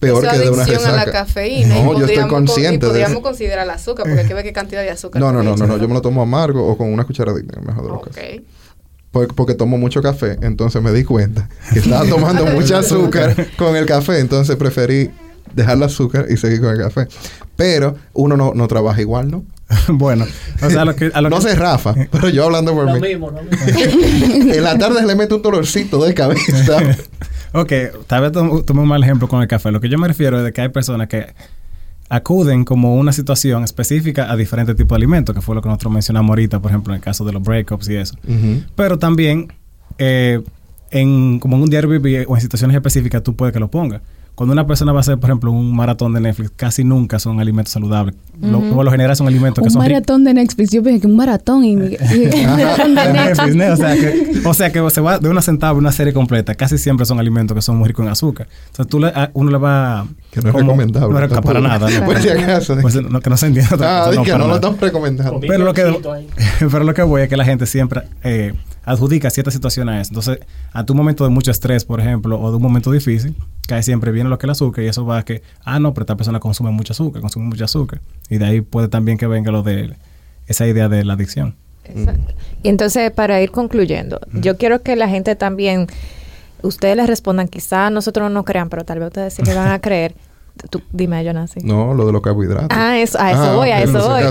peor 0.00 0.26
que 0.26 0.38
de 0.38 0.50
una 0.50 0.64
resaca. 0.64 1.02
a 1.02 1.04
la 1.06 1.12
cafeína. 1.12 1.74
No, 1.74 1.98
yo 1.98 2.06
estoy 2.06 2.28
consciente 2.28 2.86
de 2.86 2.92
podríamos 2.92 3.22
considerar 3.22 3.64
el 3.64 3.70
azúcar, 3.70 4.06
porque 4.06 4.20
hay 4.20 4.26
que 4.26 4.34
ver 4.34 4.44
qué 4.44 4.52
cantidad 4.52 4.82
de 4.82 4.90
azúcar. 4.90 5.20
No, 5.20 5.32
no, 5.32 5.42
no, 5.42 5.54
no, 5.56 5.66
no, 5.66 5.76
yo 5.76 5.86
me 5.86 5.94
lo 5.94 6.02
tomo 6.02 6.22
amargo 6.22 6.66
o 6.66 6.76
con 6.76 6.92
una 6.92 7.04
cucharadita, 7.04 7.60
mejor 7.60 7.84
de 7.84 7.88
los 7.90 7.98
okay. 7.98 8.46
Porque, 9.12 9.34
porque, 9.34 9.54
tomo 9.54 9.76
mucho 9.76 10.02
café, 10.02 10.38
entonces 10.40 10.80
me 10.80 10.92
di 10.92 11.04
cuenta 11.04 11.48
que 11.72 11.80
estaba 11.80 12.04
tomando 12.06 12.46
mucho 12.54 12.76
azúcar 12.76 13.48
con 13.56 13.76
el 13.76 13.84
café, 13.84 14.20
entonces 14.20 14.56
preferí 14.56 15.10
dejar 15.54 15.76
el 15.76 15.82
azúcar 15.82 16.26
y 16.30 16.36
seguir 16.36 16.60
con 16.60 16.70
el 16.70 16.78
café. 16.78 17.08
Pero 17.56 17.96
uno 18.14 18.36
no, 18.36 18.52
no 18.54 18.68
trabaja 18.68 19.00
igual, 19.00 19.30
¿no? 19.30 19.44
bueno, 19.88 20.26
o 20.62 20.70
sea, 20.70 20.82
a 20.82 20.84
lo 20.84 20.96
que, 20.96 21.10
a 21.12 21.20
lo 21.20 21.30
no 21.30 21.40
sé 21.40 21.54
Rafa, 21.54 21.94
pero 22.10 22.28
yo 22.28 22.44
hablando 22.44 22.72
por 22.72 22.86
lo 22.86 22.94
mí. 22.94 23.00
Mismo, 23.00 23.30
lo 23.30 23.42
mismo. 23.42 24.52
en 24.52 24.62
la 24.62 24.78
tarde 24.78 25.06
le 25.06 25.14
meto 25.14 25.36
un 25.36 25.42
dolorcito 25.42 26.04
de 26.04 26.14
cabeza. 26.14 26.78
Ok, 27.52 27.72
tal 28.06 28.22
vez 28.22 28.32
tomé 28.32 28.80
un 28.80 28.88
mal 28.88 29.02
ejemplo 29.02 29.28
con 29.28 29.42
el 29.42 29.48
café. 29.48 29.70
Lo 29.70 29.80
que 29.80 29.88
yo 29.88 29.98
me 29.98 30.08
refiero 30.08 30.38
es 30.38 30.44
de 30.44 30.52
que 30.52 30.60
hay 30.60 30.68
personas 30.68 31.08
que 31.08 31.34
acuden 32.08 32.64
como 32.64 32.96
una 32.96 33.12
situación 33.12 33.62
específica 33.64 34.30
a 34.30 34.36
diferentes 34.36 34.74
tipos 34.76 34.96
de 34.96 34.96
alimentos, 34.96 35.34
que 35.34 35.40
fue 35.40 35.54
lo 35.54 35.62
que 35.62 35.68
nosotros 35.68 35.92
mencionamos 35.92 36.30
ahorita, 36.30 36.60
por 36.60 36.70
ejemplo, 36.70 36.92
en 36.92 36.96
el 36.96 37.02
caso 37.02 37.24
de 37.24 37.32
los 37.32 37.42
breakups 37.42 37.88
y 37.88 37.96
eso. 37.96 38.16
Pero 38.74 38.98
también, 38.98 39.52
eh, 39.98 40.42
en, 40.90 41.38
como 41.38 41.56
en 41.56 41.62
un 41.62 41.70
diario 41.70 41.90
o 42.26 42.34
en 42.36 42.40
situaciones 42.40 42.74
específicas, 42.74 43.22
tú 43.22 43.36
puedes 43.36 43.52
que 43.52 43.60
lo 43.60 43.70
pongas 43.70 44.02
cuando 44.40 44.54
una 44.54 44.66
persona 44.66 44.90
va 44.92 45.00
a 45.00 45.02
hacer, 45.02 45.18
por 45.18 45.28
ejemplo, 45.28 45.52
un 45.52 45.76
maratón 45.76 46.14
de 46.14 46.20
Netflix, 46.20 46.50
casi 46.56 46.82
nunca 46.82 47.18
son 47.18 47.40
alimentos 47.40 47.74
saludables. 47.74 48.14
por 48.40 48.86
lo 48.86 48.90
general 48.90 49.14
son 49.14 49.26
alimentos 49.26 49.62
que 49.62 49.68
son... 49.68 49.82
Un 49.82 49.86
maratón 49.86 50.24
de 50.24 50.32
Netflix, 50.32 50.70
yo 50.70 50.82
pensé 50.82 51.02
que 51.02 51.06
un 51.08 51.16
maratón 51.16 51.62
y... 51.62 51.74
o, 54.46 54.54
sea, 54.54 54.72
que, 54.72 54.90
se 54.90 55.02
va 55.02 55.18
de 55.18 55.28
una 55.28 55.42
sentada 55.42 55.74
una 55.74 55.92
serie 55.92 56.14
completa. 56.14 56.54
Casi 56.54 56.78
siempre 56.78 57.04
son 57.04 57.20
alimentos 57.20 57.54
que 57.54 57.60
son 57.60 57.76
muy 57.76 57.86
ricos 57.88 58.06
en 58.06 58.12
azúcar. 58.12 58.48
Entonces 58.68 58.90
tú 58.90 58.98
le, 58.98 59.12
uno 59.34 59.50
le 59.50 59.58
va... 59.58 60.06
Que 60.30 60.40
no 60.40 60.50
es 60.50 60.54
recomendable. 60.54 61.12
No 61.12 61.24
es 61.24 61.40
para 61.42 61.60
nada. 61.60 61.90
No, 61.90 62.04
pues 62.06 62.22
si 62.22 62.28
acaso. 62.28 62.76
Pues, 62.80 62.94
no, 63.02 63.20
que 63.20 63.30
no 63.30 63.36
se 63.36 63.46
entienda. 63.46 63.76
Ah, 63.80 64.10
no, 64.14 64.22
que 64.22 64.32
no 64.32 64.46
lo 64.46 64.54
estamos 64.56 64.80
recomendando. 64.80 65.40
Pero 65.40 65.64
lo, 65.64 65.74
que, 65.74 65.82
pero 66.70 66.84
lo 66.84 66.94
que 66.94 67.02
voy 67.02 67.22
es 67.22 67.28
que 67.28 67.36
la 67.36 67.44
gente 67.44 67.66
siempre... 67.66 68.02
Eh, 68.22 68.54
adjudica 68.84 69.30
ciertas 69.30 69.54
situaciones 69.54 69.94
a 69.94 70.00
eso. 70.00 70.10
Entonces, 70.10 70.38
a 70.72 70.84
tu 70.84 70.94
momento 70.94 71.24
de 71.24 71.30
mucho 71.30 71.50
estrés, 71.50 71.84
por 71.84 72.00
ejemplo, 72.00 72.40
o 72.40 72.50
de 72.50 72.56
un 72.56 72.62
momento 72.62 72.90
difícil, 72.90 73.34
cae 73.66 73.82
siempre 73.82 74.10
viene 74.10 74.28
lo 74.28 74.38
que 74.38 74.46
es 74.46 74.48
el 74.48 74.50
azúcar 74.50 74.84
y 74.84 74.88
eso 74.88 75.04
va 75.04 75.18
a 75.18 75.24
que, 75.24 75.42
ah, 75.64 75.78
no, 75.78 75.94
pero 75.94 76.02
esta 76.02 76.16
persona 76.16 76.40
consume 76.40 76.70
mucho 76.70 76.92
azúcar, 76.92 77.20
consume 77.20 77.46
mucho 77.46 77.64
azúcar. 77.64 78.00
Y 78.28 78.38
de 78.38 78.46
ahí 78.46 78.60
puede 78.60 78.88
también 78.88 79.18
que 79.18 79.26
venga 79.26 79.52
lo 79.52 79.62
de 79.62 79.94
esa 80.46 80.66
idea 80.66 80.88
de 80.88 81.04
la 81.04 81.14
adicción. 81.14 81.56
Exacto. 81.84 82.34
Y 82.62 82.68
entonces, 82.68 83.10
para 83.10 83.40
ir 83.42 83.50
concluyendo, 83.50 84.20
yo 84.32 84.56
quiero 84.56 84.82
que 84.82 84.96
la 84.96 85.08
gente 85.08 85.36
también, 85.36 85.86
ustedes 86.62 86.96
les 86.96 87.06
respondan, 87.06 87.48
quizás 87.48 87.90
nosotros 87.90 88.28
no 88.28 88.34
nos 88.34 88.44
crean, 88.44 88.68
pero 88.68 88.84
tal 88.84 88.98
vez 88.98 89.08
ustedes 89.08 89.34
sí 89.34 89.42
le 89.42 89.54
van 89.54 89.68
a 89.68 89.80
creer. 89.80 90.14
Tú, 90.68 90.82
dime, 90.92 91.24
Jonasi. 91.24 91.60
No, 91.60 91.94
lo 91.94 92.06
de 92.06 92.12
los 92.12 92.20
carbohidratos. 92.20 92.68
Ah, 92.70 92.98
eso, 92.98 93.18
a 93.18 93.30
eso 93.30 93.42
ah, 93.42 93.54
voy, 93.54 93.70
a 93.70 93.82
eso 93.82 94.08
voy. 94.08 94.22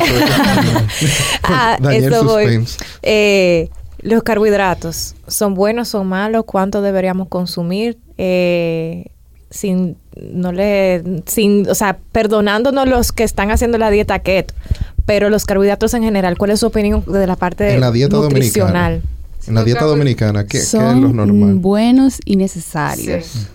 a 1.44 1.78
eso 1.96 2.24
voy. 2.24 2.66
Eh, 3.02 3.70
los 4.02 4.24
carbohidratos, 4.24 5.16
¿son 5.28 5.56
buenos, 5.56 5.90
son 5.90 6.08
malos? 6.08 6.44
¿Cuánto 6.46 6.82
deberíamos 6.82 7.28
consumir? 7.28 7.98
Eh, 8.18 9.08
sin, 9.50 9.98
no 10.32 10.52
le, 10.52 11.04
sin, 11.26 11.68
o 11.70 11.76
sea, 11.76 11.98
perdonándonos 12.12 12.88
los 12.88 13.12
que 13.12 13.24
están 13.24 13.52
haciendo 13.52 13.78
la 13.78 13.90
dieta 13.90 14.20
keto, 14.20 14.54
pero 15.06 15.30
los 15.30 15.46
carbohidratos 15.46 15.94
en 15.96 16.04
general, 16.04 16.38
¿cuál 16.38 16.52
es 16.52 16.60
su 16.60 16.68
opinión 16.68 17.04
de 17.08 17.26
la 17.26 17.36
parte 17.36 17.74
en 17.74 17.82
la 17.82 17.92
dieta 17.92 18.18
nutricional? 18.18 19.02
Dominicana. 19.02 19.19
En 19.48 19.56
la 19.56 19.64
dieta 19.64 19.86
dominicana, 19.86 20.46
¿qué, 20.46 20.60
son 20.60 20.82
¿qué, 20.82 20.90
es 20.90 21.02
lo 21.02 21.14
normal? 21.14 21.56
buenos 21.56 22.20
y 22.26 22.36
necesarios. 22.36 23.48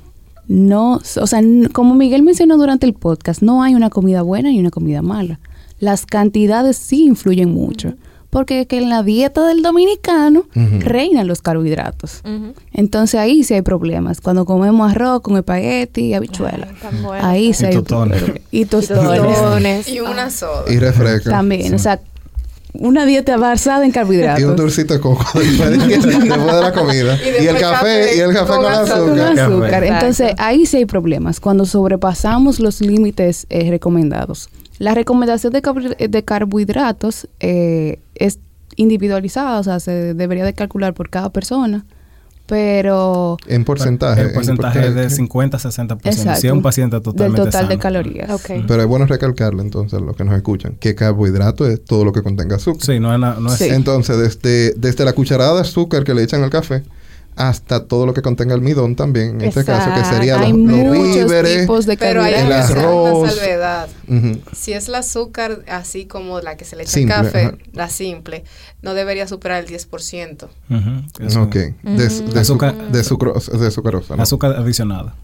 No, 0.46 0.96
o 0.96 1.26
sea, 1.26 1.40
como 1.72 1.94
Miguel 1.94 2.22
mencionó 2.22 2.56
durante 2.56 2.86
el 2.86 2.94
podcast, 2.94 3.42
no 3.42 3.62
hay 3.62 3.74
una 3.74 3.90
comida 3.90 4.22
buena 4.22 4.50
y 4.50 4.58
una 4.58 4.70
comida 4.70 5.02
mala. 5.02 5.40
Las 5.78 6.06
cantidades 6.06 6.76
sí 6.76 7.04
influyen 7.04 7.52
mucho 7.52 7.94
porque 8.34 8.66
que 8.66 8.78
en 8.78 8.88
la 8.88 9.04
dieta 9.04 9.46
del 9.46 9.62
dominicano 9.62 10.44
reinan 10.80 11.28
los 11.28 11.40
carbohidratos. 11.40 12.20
Entonces 12.72 13.20
ahí 13.20 13.44
sí 13.44 13.54
hay 13.54 13.62
problemas. 13.62 14.20
Cuando 14.20 14.44
comemos 14.44 14.90
arroz 14.90 15.20
con 15.22 15.36
espagueti 15.36 16.06
y 16.06 16.14
habichuelas, 16.14 16.70
ahí 17.20 17.54
sí 17.54 17.66
hay 17.66 17.74
tostones. 17.74 18.24
Y 18.50 18.64
tostones. 18.64 19.88
y 19.88 20.00
una 20.00 20.30
soda. 20.30 20.64
Y 20.68 20.78
refresco. 20.80 21.30
También, 21.30 21.74
o 21.74 21.78
sea, 21.78 22.00
una 22.74 23.06
dieta 23.06 23.36
basada 23.36 23.84
en 23.84 23.92
carbohidratos. 23.92 24.40
Y 24.40 24.44
un 24.44 24.56
dulcito 24.56 24.94
de 24.94 25.00
coco 25.00 25.24
después 25.38 25.70
de, 25.70 26.28
la 26.28 26.72
comida. 26.72 27.18
Y, 27.22 27.46
el 27.46 27.58
café, 27.58 28.16
y 28.16 28.20
el 28.20 28.32
café 28.32 28.52
con, 28.52 28.66
azúcar. 28.66 29.84
Entonces, 29.84 30.34
ahí 30.38 30.66
sí 30.66 30.78
hay 30.78 30.86
problemas. 30.86 31.40
Cuando 31.40 31.64
sobrepasamos 31.64 32.60
los 32.60 32.80
límites 32.80 33.46
eh, 33.50 33.70
recomendados. 33.70 34.48
La 34.78 34.94
recomendación 34.94 35.52
de, 35.52 36.24
carbohidratos 36.24 37.28
eh, 37.38 38.00
es 38.16 38.40
individualizada, 38.76 39.60
o 39.60 39.62
sea, 39.62 39.78
se 39.78 40.14
debería 40.14 40.44
de 40.44 40.52
calcular 40.52 40.94
por 40.94 41.10
cada 41.10 41.30
persona 41.30 41.84
pero... 42.46 43.36
En 43.46 43.64
porcentaje. 43.64 44.22
En 44.22 44.32
porcentaje 44.32 44.90
de 44.90 45.08
50 45.08 45.56
a 45.56 45.60
60%. 45.60 46.36
Si 46.36 46.46
es 46.46 46.52
un 46.52 46.62
paciente 46.62 47.00
totalmente 47.00 47.40
Del 47.40 47.50
total 47.50 47.68
de 47.68 47.78
calorías. 47.78 48.42
Pero 48.46 48.82
es 48.82 48.86
bueno 48.86 49.06
recalcarlo 49.06 49.62
entonces, 49.62 50.00
los 50.00 50.16
que 50.16 50.24
nos 50.24 50.36
escuchan, 50.36 50.76
que 50.78 50.94
carbohidrato 50.94 51.66
es 51.66 51.82
todo 51.82 52.04
lo 52.04 52.12
que 52.12 52.22
contenga 52.22 52.56
azúcar. 52.56 52.84
Sí, 52.84 53.00
no 53.00 53.14
es... 53.14 53.20
No 53.20 53.52
es 53.52 53.60
Entonces, 53.62 54.18
desde, 54.18 54.74
desde 54.74 55.04
la 55.04 55.12
cucharada 55.12 55.54
de 55.54 55.60
azúcar 55.60 56.04
que 56.04 56.14
le 56.14 56.22
echan 56.22 56.42
al 56.42 56.50
café, 56.50 56.82
hasta 57.36 57.86
todo 57.86 58.06
lo 58.06 58.14
que 58.14 58.22
contenga 58.22 58.54
almidón 58.54 58.96
también, 58.96 59.40
en 59.40 59.48
este 59.48 59.64
caso, 59.64 59.92
que 59.94 60.04
sería 60.04 60.38
los, 60.38 60.52
víveres, 60.52 61.62
tipos 61.62 61.86
de 61.86 61.96
Pero 61.96 62.22
hay 62.22 62.34
el 62.34 62.52
arroz. 62.52 63.30
salvedad. 63.30 63.88
Si 64.52 64.72
es 64.72 64.88
el 64.88 64.94
azúcar 64.94 65.64
así 65.68 66.06
como 66.06 66.40
la 66.40 66.56
que 66.56 66.64
se 66.64 66.76
le 66.76 66.84
echa 66.84 67.00
al 67.00 67.06
café, 67.06 67.58
la 67.72 67.88
simple, 67.88 68.44
no 68.82 68.94
debería 68.94 69.26
superar 69.26 69.64
el 69.64 69.68
10%. 69.68 70.48
Ok. 71.38 71.54
de, 71.54 72.40
azúcar, 72.40 72.74
de, 72.90 72.98
de 72.98 73.70
sucrosa. 73.70 74.14
Azúcar 74.14 74.52
adicionada. 74.52 75.14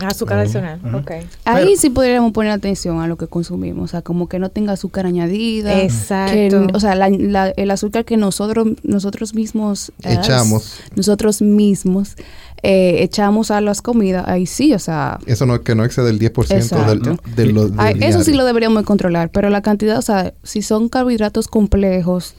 Azúcar 0.00 0.38
adicional, 0.38 0.80
ok. 0.94 1.12
Ahí 1.44 1.76
sí 1.76 1.90
podríamos 1.90 2.32
poner 2.32 2.52
atención 2.52 3.00
a 3.00 3.08
lo 3.08 3.16
que 3.16 3.26
consumimos, 3.26 3.84
o 3.84 3.88
sea, 3.88 4.02
como 4.02 4.28
que 4.28 4.38
no 4.38 4.50
tenga 4.50 4.72
azúcar 4.72 5.06
añadida. 5.06 5.82
Exacto. 5.82 6.66
o 6.72 6.80
sea, 6.80 6.92
el 6.94 7.70
azúcar 7.70 8.04
que 8.04 8.16
nosotros, 8.16 8.68
nosotros 8.82 9.34
mismos... 9.34 9.92
Echamos. 10.02 10.80
nosotros 10.94 11.42
mismos 11.42 12.16
eh, 12.62 13.02
echamos 13.02 13.50
a 13.50 13.60
las 13.60 13.82
comidas, 13.82 14.26
ahí 14.28 14.46
sí, 14.46 14.72
o 14.72 14.78
sea... 14.78 15.18
Eso 15.26 15.44
no, 15.44 15.60
que 15.62 15.74
no 15.74 15.84
excede 15.84 16.10
el 16.10 16.18
10% 16.18 16.86
del, 16.86 17.18
de 17.34 17.52
lo, 17.52 17.66
Eso 18.00 18.22
sí 18.22 18.32
lo 18.32 18.44
deberíamos 18.44 18.84
controlar, 18.84 19.30
pero 19.30 19.50
la 19.50 19.60
cantidad, 19.60 19.98
o 19.98 20.02
sea, 20.02 20.32
si 20.42 20.62
son 20.62 20.88
carbohidratos 20.88 21.48
complejos... 21.48 22.34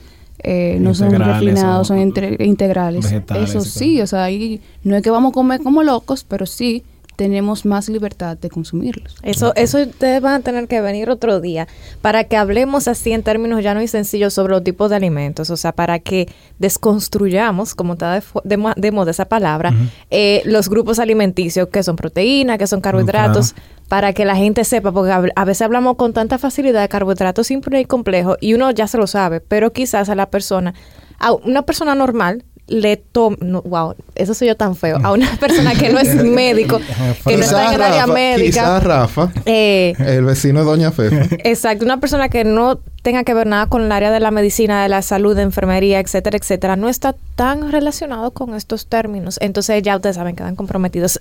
Eh, 0.47 0.77
no 0.79 0.93
son 0.93 1.11
refinados, 1.11 1.87
son 1.87 1.97
integrales. 1.97 3.11
Eso 3.35 3.61
sí, 3.61 4.01
o 4.01 4.05
sea, 4.05 4.25
ahí 4.25 4.61
no 4.83 4.95
es 4.95 5.01
que 5.01 5.09
vamos 5.09 5.31
a 5.31 5.33
comer 5.33 5.61
como 5.61 5.81
locos, 5.81 6.23
pero 6.27 6.45
sí 6.45 6.83
tenemos 7.15 7.65
más 7.65 7.89
libertad 7.89 8.37
de 8.37 8.49
consumirlos. 8.49 9.15
Eso, 9.23 9.53
eso 9.55 9.81
ustedes 9.81 10.21
van 10.21 10.33
a 10.35 10.39
tener 10.41 10.67
que 10.67 10.81
venir 10.81 11.09
otro 11.09 11.39
día 11.39 11.67
para 12.01 12.25
que 12.25 12.37
hablemos 12.37 12.87
así 12.87 13.11
en 13.11 13.23
términos 13.23 13.63
ya 13.63 13.73
no 13.73 13.81
y 13.81 13.87
sencillos 13.87 14.33
sobre 14.33 14.53
los 14.53 14.63
tipos 14.63 14.89
de 14.89 14.95
alimentos, 14.95 15.49
o 15.49 15.57
sea, 15.57 15.71
para 15.71 15.99
que 15.99 16.27
desconstruyamos, 16.59 17.75
como 17.75 17.93
está 17.93 18.21
de, 18.43 18.91
moda 18.91 19.11
esa 19.11 19.25
palabra, 19.25 19.73
eh, 20.09 20.41
los 20.45 20.69
grupos 20.69 20.99
alimenticios, 20.99 21.69
que 21.69 21.83
son 21.83 21.95
proteínas, 21.95 22.57
que 22.57 22.67
son 22.67 22.81
carbohidratos, 22.81 23.55
para 23.87 24.13
que 24.13 24.25
la 24.25 24.35
gente 24.35 24.63
sepa, 24.63 24.91
porque 24.91 25.11
a, 25.11 25.45
veces 25.45 25.61
hablamos 25.61 25.95
con 25.95 26.13
tanta 26.13 26.37
facilidad 26.37 26.81
de 26.81 26.89
carbohidratos 26.89 27.47
simples 27.47 27.81
y 27.81 27.85
complejos 27.85 28.37
y 28.41 28.53
uno 28.53 28.71
ya 28.71 28.87
se 28.87 28.97
lo 28.97 29.07
sabe, 29.07 29.41
pero 29.41 29.73
quizás 29.73 30.09
a 30.09 30.15
la 30.15 30.29
persona, 30.29 30.73
a 31.19 31.33
una 31.33 31.61
persona 31.61 31.93
normal, 31.93 32.43
le 32.67 32.97
toma, 32.97 33.37
wow, 33.63 33.95
eso 34.15 34.33
soy 34.33 34.47
yo 34.47 34.57
tan 34.57 34.75
feo, 34.75 34.97
a 35.03 35.11
una 35.11 35.35
persona 35.37 35.75
que 35.75 35.89
no 35.89 35.99
es 35.99 36.15
médico, 36.23 36.79
que 37.25 37.37
no 37.37 37.43
está 37.43 37.67
en 37.67 37.73
el 37.75 37.81
área 37.81 38.07
médica. 38.07 38.61
Quizás 38.61 38.83
Rafa, 38.83 39.31
eh, 39.45 39.93
el 39.99 40.25
vecino 40.25 40.59
de 40.59 40.65
Doña 40.65 40.91
Fefa. 40.91 41.35
Exacto, 41.43 41.85
una 41.85 41.99
persona 41.99 42.29
que 42.29 42.43
no 42.43 42.79
tenga 43.03 43.23
que 43.23 43.33
ver 43.35 43.45
nada 43.45 43.67
con 43.67 43.83
el 43.83 43.91
área 43.91 44.09
de 44.09 44.19
la 44.19 44.31
medicina, 44.31 44.81
de 44.81 44.89
la 44.89 45.03
salud, 45.03 45.35
de 45.35 45.43
enfermería, 45.43 45.99
etcétera, 45.99 46.37
etcétera, 46.37 46.75
no 46.75 46.89
está 46.89 47.15
tan 47.35 47.71
relacionado 47.71 48.31
con 48.31 48.55
estos 48.55 48.87
términos. 48.87 49.37
Entonces 49.41 49.83
ya 49.83 49.95
ustedes 49.95 50.15
saben, 50.15 50.35
quedan 50.35 50.55
comprometidos 50.55 51.19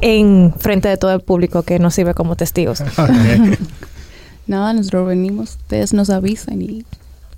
en 0.00 0.54
frente 0.56 0.88
de 0.88 0.96
todo 0.96 1.12
el 1.12 1.20
público 1.20 1.62
que 1.62 1.78
nos 1.80 1.94
sirve 1.94 2.14
como 2.14 2.36
testigos. 2.36 2.82
Nada, 4.46 4.72
nosotros 4.72 5.08
venimos, 5.08 5.56
ustedes 5.56 5.92
nos 5.92 6.10
avisan 6.10 6.62
y 6.62 6.84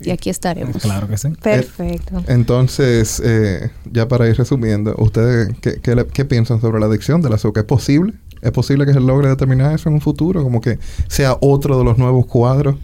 y 0.04 0.10
aquí 0.10 0.30
estaremos. 0.30 0.76
Claro 0.76 1.08
que 1.08 1.16
sí. 1.16 1.28
Perfecto. 1.42 2.22
entonces, 2.28 3.20
eh, 3.24 3.70
ya 3.90 4.08
para 4.08 4.28
ir 4.28 4.36
resumiendo, 4.36 4.94
¿ustedes 4.98 5.54
qué, 5.60 5.80
qué, 5.80 6.24
piensan 6.24 6.60
sobre 6.60 6.80
la 6.80 6.86
adicción 6.86 7.22
del 7.22 7.32
azúcar? 7.32 7.62
¿Es 7.62 7.68
posible? 7.68 8.14
¿Es 8.40 8.50
posible 8.50 8.86
que 8.86 8.92
se 8.92 9.00
logre 9.00 9.28
determinar 9.28 9.74
eso 9.74 9.88
en 9.88 9.96
un 9.96 10.00
futuro? 10.00 10.42
Como 10.42 10.60
que 10.60 10.78
sea 11.08 11.36
otro 11.40 11.78
de 11.78 11.84
los 11.84 11.98
nuevos 11.98 12.26
cuadros 12.26 12.76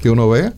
que 0.00 0.10
uno 0.10 0.28
vea. 0.28 0.52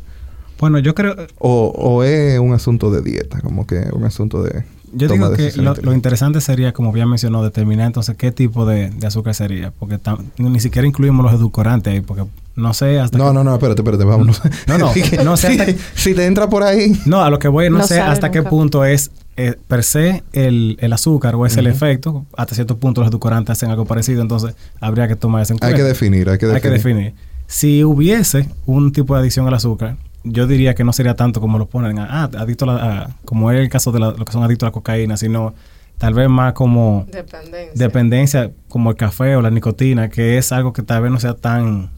Bueno, 0.58 0.78
yo 0.78 0.94
creo... 0.94 1.14
O, 1.38 1.72
o 1.76 2.02
es 2.02 2.38
un 2.38 2.52
asunto 2.52 2.90
de 2.90 3.00
dieta, 3.02 3.40
como 3.40 3.66
que 3.66 3.88
un 3.92 4.04
asunto 4.04 4.42
de 4.42 4.64
yo 4.92 5.08
digo 5.08 5.32
que 5.32 5.52
lo, 5.56 5.94
interesante 5.94 6.40
sería, 6.40 6.72
como 6.72 6.92
bien 6.92 7.08
mencionó, 7.08 7.42
determinar 7.42 7.86
entonces 7.86 8.16
qué 8.16 8.32
tipo 8.32 8.66
de, 8.66 8.92
azúcar 9.06 9.34
sería, 9.34 9.70
porque 9.70 9.98
ni 10.38 10.60
siquiera 10.60 10.86
incluimos 10.86 11.24
los 11.24 11.34
edulcorantes 11.34 11.92
ahí, 11.92 12.00
porque 12.00 12.24
no 12.56 12.74
sé 12.74 12.98
hasta 12.98 13.16
No, 13.16 13.32
no, 13.32 13.44
no, 13.44 13.54
espérate, 13.54 13.80
espérate, 13.80 14.04
vámonos. 14.04 14.42
No, 14.66 14.78
no, 14.78 14.92
no 15.24 15.36
sé 15.36 15.48
hasta 15.48 15.66
si, 15.94 16.14
te 16.14 16.26
entra 16.26 16.48
por 16.48 16.62
ahí. 16.62 17.00
No, 17.06 17.22
a 17.22 17.30
lo 17.30 17.38
que 17.38 17.48
voy, 17.48 17.70
no, 17.70 17.86
sé 17.86 18.00
hasta 18.00 18.30
qué 18.30 18.42
punto 18.42 18.84
es 18.84 19.10
eh, 19.36 19.56
per 19.68 19.84
se 19.84 20.22
el, 20.32 20.78
azúcar 20.92 21.34
o 21.34 21.46
es 21.46 21.56
el 21.56 21.66
efecto. 21.66 22.26
Hasta 22.36 22.54
cierto 22.54 22.76
punto 22.76 23.00
los 23.00 23.10
edulcorantes 23.10 23.52
hacen 23.52 23.70
algo 23.70 23.84
parecido, 23.84 24.22
entonces 24.22 24.54
habría 24.80 25.08
que 25.08 25.16
tomar 25.16 25.42
eso 25.42 25.54
en 25.54 25.58
cuenta. 25.58 25.76
Hay 25.76 25.82
que 25.82 25.88
definir, 25.88 26.28
hay 26.28 26.38
que 26.38 26.46
definir. 26.46 26.56
Hay 26.56 26.62
que 26.62 26.70
definir. 26.70 27.14
Si 27.46 27.84
hubiese 27.84 28.48
un 28.66 28.92
tipo 28.92 29.14
de 29.14 29.20
adicción 29.20 29.46
al 29.46 29.54
azúcar, 29.54 29.96
yo 30.24 30.46
diría 30.46 30.74
que 30.74 30.84
no 30.84 30.92
sería 30.92 31.14
tanto 31.14 31.40
como 31.40 31.58
lo 31.58 31.66
ponen, 31.66 31.98
ah, 31.98 32.30
adicto 32.38 32.70
a, 32.70 32.74
la, 32.74 33.10
como 33.24 33.50
es 33.50 33.60
el 33.60 33.68
caso 33.68 33.92
de 33.92 34.00
lo 34.00 34.14
que 34.14 34.32
son 34.32 34.42
adictos 34.42 34.66
a 34.66 34.68
la 34.68 34.72
cocaína, 34.72 35.16
sino 35.16 35.54
tal 35.98 36.14
vez 36.14 36.28
más 36.28 36.54
como 36.54 37.06
dependencia. 37.10 37.72
dependencia, 37.74 38.50
como 38.68 38.90
el 38.90 38.96
café 38.96 39.36
o 39.36 39.42
la 39.42 39.50
nicotina, 39.50 40.08
que 40.08 40.38
es 40.38 40.52
algo 40.52 40.72
que 40.72 40.82
tal 40.82 41.02
vez 41.02 41.12
no 41.12 41.20
sea 41.20 41.34
tan... 41.34 41.90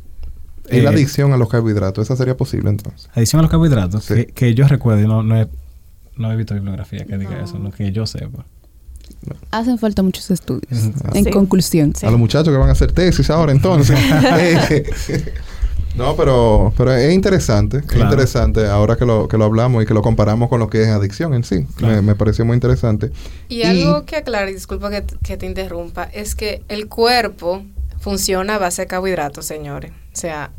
¿Y 0.72 0.80
la 0.80 0.90
eh, 0.90 0.94
adicción 0.94 1.32
a 1.32 1.36
los 1.36 1.48
carbohidratos? 1.48 2.04
¿Esa 2.04 2.16
sería 2.16 2.36
posible 2.36 2.70
entonces? 2.70 3.08
Adicción 3.14 3.40
a 3.40 3.42
los 3.42 3.50
carbohidratos, 3.50 4.06
que, 4.34 4.54
yo 4.54 4.66
recuerdo, 4.68 5.06
no, 5.06 5.22
no, 5.22 5.40
he, 5.40 5.48
no 6.16 6.32
he 6.32 6.36
visto 6.36 6.54
bibliografía 6.54 7.04
que 7.04 7.18
diga 7.18 7.42
eso, 7.42 7.58
lo 7.58 7.70
que 7.70 7.92
yo 7.92 8.06
sepa. 8.06 8.44
Hacen 9.50 9.78
falta 9.78 10.02
muchos 10.02 10.30
estudios. 10.30 10.90
En 11.14 11.24
conclusión. 11.26 11.92
A 12.02 12.10
los 12.10 12.18
muchachos 12.18 12.52
que 12.52 12.58
van 12.58 12.68
a 12.68 12.72
hacer 12.72 12.92
tesis 12.92 13.30
ahora 13.30 13.52
entonces. 13.52 13.98
No, 15.94 16.16
pero, 16.16 16.72
pero 16.76 16.94
es 16.94 17.12
interesante, 17.12 17.78
es 17.78 17.96
interesante 17.96 18.66
ahora 18.66 18.96
que 18.96 19.04
lo, 19.04 19.28
que 19.28 19.36
lo 19.36 19.44
hablamos 19.44 19.82
y 19.82 19.86
que 19.86 19.92
lo 19.92 20.00
comparamos 20.00 20.48
con 20.48 20.58
lo 20.58 20.68
que 20.68 20.82
es 20.82 20.88
adicción 20.88 21.34
en 21.34 21.44
sí. 21.44 21.66
Me, 21.80 22.14
pareció 22.14 22.44
muy 22.44 22.54
interesante. 22.54 23.10
Y, 23.48 23.62
algo 23.64 24.04
que 24.06 24.16
aclare, 24.16 24.52
disculpa 24.52 24.90
que, 24.90 25.04
que, 25.22 25.36
te 25.36 25.44
interrumpa, 25.44 26.04
es 26.04 26.34
que 26.34 26.62
el 26.68 26.88
cuerpo 26.88 27.62
funciona 28.00 28.54
a 28.54 28.58
base 28.58 28.82
de 28.82 28.88
carbohidratos, 28.88 29.44
señores. 29.44 29.92
O 29.92 30.16
sea, 30.16 30.50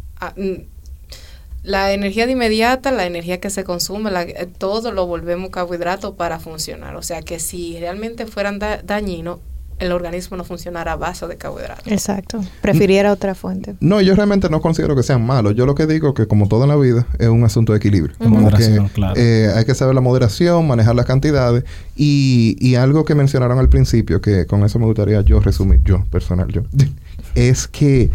la 1.63 1.93
energía 1.93 2.25
de 2.25 2.33
inmediata, 2.33 2.91
la 2.91 3.05
energía 3.05 3.39
que 3.39 3.49
se 3.49 3.63
consume, 3.63 4.11
eh, 4.13 4.47
todo 4.57 4.91
lo 4.91 5.07
volvemos 5.07 5.49
carbohidratos 5.49 6.13
para 6.15 6.39
funcionar. 6.39 6.95
O 6.95 7.01
sea 7.01 7.21
que 7.21 7.39
si 7.39 7.79
realmente 7.79 8.25
fueran 8.25 8.59
dañinos, 8.59 9.39
el 9.79 9.91
organismo 9.91 10.37
no 10.37 10.43
funcionara 10.43 10.93
a 10.93 10.95
base 10.95 11.27
de 11.27 11.35
carbohidratos. 11.35 11.91
Exacto. 11.91 12.43
Prefiriera 12.61 13.11
otra 13.11 13.33
fuente. 13.33 13.75
No, 13.79 14.01
yo 14.01 14.15
realmente 14.15 14.49
no 14.49 14.61
considero 14.61 14.95
que 14.95 15.03
sean 15.03 15.25
malos. 15.25 15.55
Yo 15.55 15.65
lo 15.65 15.73
que 15.73 15.87
digo 15.87 16.13
que 16.13 16.27
como 16.27 16.47
todo 16.47 16.63
en 16.63 16.69
la 16.69 16.75
vida 16.75 17.07
es 17.17 17.27
un 17.27 17.43
asunto 17.43 17.73
de 17.73 17.77
equilibrio. 17.77 18.15
Moderación, 18.19 18.87
claro. 18.89 19.13
Eh, 19.17 19.51
hay 19.55 19.65
que 19.65 19.73
saber 19.73 19.95
la 19.95 20.01
moderación, 20.01 20.67
manejar 20.67 20.95
las 20.95 21.05
cantidades 21.05 21.63
y, 21.95 22.55
y 22.59 22.75
algo 22.75 23.03
que 23.03 23.15
mencionaron 23.15 23.57
al 23.57 23.69
principio, 23.69 24.21
que 24.21 24.45
con 24.45 24.63
eso 24.63 24.79
me 24.79 24.85
gustaría 24.85 25.21
yo 25.21 25.39
resumir, 25.39 25.81
yo 25.83 26.05
personal, 26.11 26.47
yo, 26.49 26.61
es 27.35 27.67
que 27.67 28.09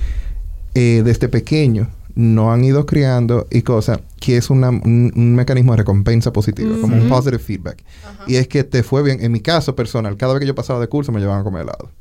eh, 0.74 1.02
desde 1.04 1.28
pequeño 1.28 1.88
no 2.18 2.52
han 2.52 2.64
ido 2.64 2.84
criando 2.84 3.46
y 3.48 3.62
cosas 3.62 4.00
que 4.18 4.36
es 4.36 4.50
un, 4.50 4.58
mecanismo 5.36 5.70
de 5.72 5.76
recompensa 5.76 6.32
positiva, 6.32 6.74
como 6.80 6.96
un 6.96 7.08
positive 7.08 7.38
feedback. 7.38 7.84
Y 8.26 8.34
es 8.34 8.48
que 8.48 8.64
te 8.64 8.82
fue 8.82 9.04
bien. 9.04 9.22
En 9.22 9.30
mi 9.30 9.38
caso 9.38 9.76
personal, 9.76 10.16
cada 10.16 10.32
vez 10.32 10.40
que 10.40 10.46
yo 10.48 10.56
pasaba 10.56 10.80
de 10.80 10.88
curso 10.88 11.12
me 11.12 11.20
llevaban 11.20 11.42
a 11.42 11.44
comer 11.44 11.62
helado. 11.62 11.92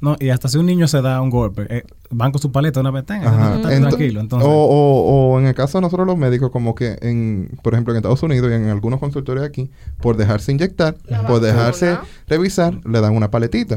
No, 0.00 0.16
y 0.18 0.30
hasta 0.30 0.48
si 0.48 0.56
un 0.56 0.64
niño 0.64 0.88
se 0.88 1.02
da 1.02 1.20
un 1.20 1.28
golpe, 1.28 1.66
eh, 1.68 1.84
van 2.08 2.32
con 2.32 2.40
su 2.40 2.50
paleta 2.50 2.80
una 2.80 2.90
vez 2.90 3.04
tenga, 3.04 3.60
tranquilo. 3.60 4.20
Entonces. 4.20 4.48
O, 4.48 4.50
o, 4.50 5.34
o, 5.34 5.38
en 5.38 5.46
el 5.46 5.54
caso 5.54 5.76
de 5.76 5.82
nosotros 5.82 6.06
los 6.06 6.16
médicos, 6.16 6.50
como 6.50 6.74
que 6.74 6.96
en, 7.02 7.50
por 7.62 7.74
ejemplo, 7.74 7.92
en 7.92 7.98
Estados 7.98 8.22
Unidos 8.22 8.50
y 8.50 8.54
en 8.54 8.70
algunos 8.70 8.98
consultorios 8.98 9.44
aquí, 9.44 9.70
por 10.00 10.16
dejarse 10.16 10.52
inyectar, 10.52 10.96
por 11.26 11.40
dejarse 11.40 11.98
revisar, 12.28 12.80
le 12.86 13.02
dan 13.02 13.14
una 13.14 13.30
paletita. 13.30 13.76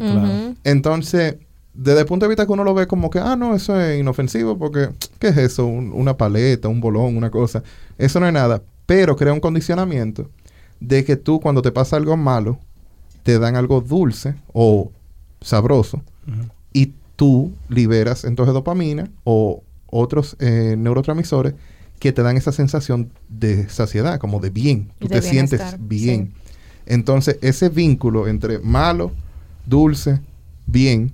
Entonces, 0.63 1.35
desde 1.73 2.01
el 2.01 2.05
punto 2.05 2.25
de 2.25 2.29
vista 2.29 2.45
que 2.45 2.51
uno 2.51 2.63
lo 2.63 2.73
ve 2.73 2.87
como 2.87 3.09
que, 3.09 3.19
ah, 3.19 3.35
no, 3.35 3.55
eso 3.55 3.79
es 3.79 3.99
inofensivo 3.99 4.57
porque, 4.57 4.89
¿qué 5.19 5.29
es 5.29 5.37
eso? 5.37 5.65
una 5.65 6.15
paleta, 6.17 6.67
un 6.67 6.79
bolón, 6.79 7.17
una 7.17 7.31
cosa. 7.31 7.63
Eso 7.97 8.19
no 8.19 8.27
es 8.27 8.33
nada. 8.33 8.61
Pero 8.85 9.15
crea 9.15 9.33
un 9.33 9.39
condicionamiento 9.39 10.29
de 10.79 11.03
que 11.03 11.15
tú 11.15 11.39
cuando 11.39 11.61
te 11.61 11.71
pasa 11.71 11.95
algo 11.95 12.15
malo, 12.17 12.59
te 13.23 13.39
dan 13.39 13.55
algo 13.55 13.81
dulce 13.81 14.35
o 14.51 14.91
sabroso 15.41 16.01
y 16.73 16.93
tú 17.15 17.53
liberas 17.69 18.25
entonces 18.25 18.53
dopamina 18.53 19.09
o 19.23 19.63
otros 19.87 20.35
eh, 20.39 20.75
neurotransmisores 20.77 21.53
que 21.99 22.11
te 22.11 22.21
dan 22.21 22.35
esa 22.35 22.51
sensación 22.51 23.11
de 23.29 23.69
saciedad, 23.69 24.19
como 24.19 24.41
de 24.41 24.49
bien. 24.49 24.91
Tú 24.99 25.07
te 25.07 25.21
sientes 25.21 25.61
bien. 25.79 26.33
Entonces, 26.85 27.37
ese 27.41 27.69
vínculo 27.69 28.27
entre 28.27 28.59
malo, 28.59 29.13
dulce, 29.65 30.19
bien, 30.65 31.13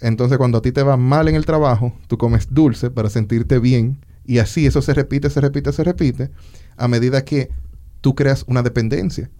entonces 0.00 0.38
cuando 0.38 0.58
a 0.58 0.62
ti 0.62 0.72
te 0.72 0.82
va 0.82 0.96
mal 0.96 1.28
en 1.28 1.34
el 1.34 1.46
trabajo, 1.46 1.92
tú 2.06 2.18
comes 2.18 2.52
dulce 2.52 2.90
para 2.90 3.10
sentirte 3.10 3.58
bien 3.58 3.98
y 4.24 4.38
así 4.38 4.66
eso 4.66 4.82
se 4.82 4.92
repite, 4.94 5.30
se 5.30 5.40
repite, 5.40 5.72
se 5.72 5.84
repite 5.84 6.30
a 6.76 6.88
medida 6.88 7.24
que 7.24 7.50
tú 8.00 8.14
creas 8.14 8.44
una 8.46 8.62
dependencia. 8.62 9.30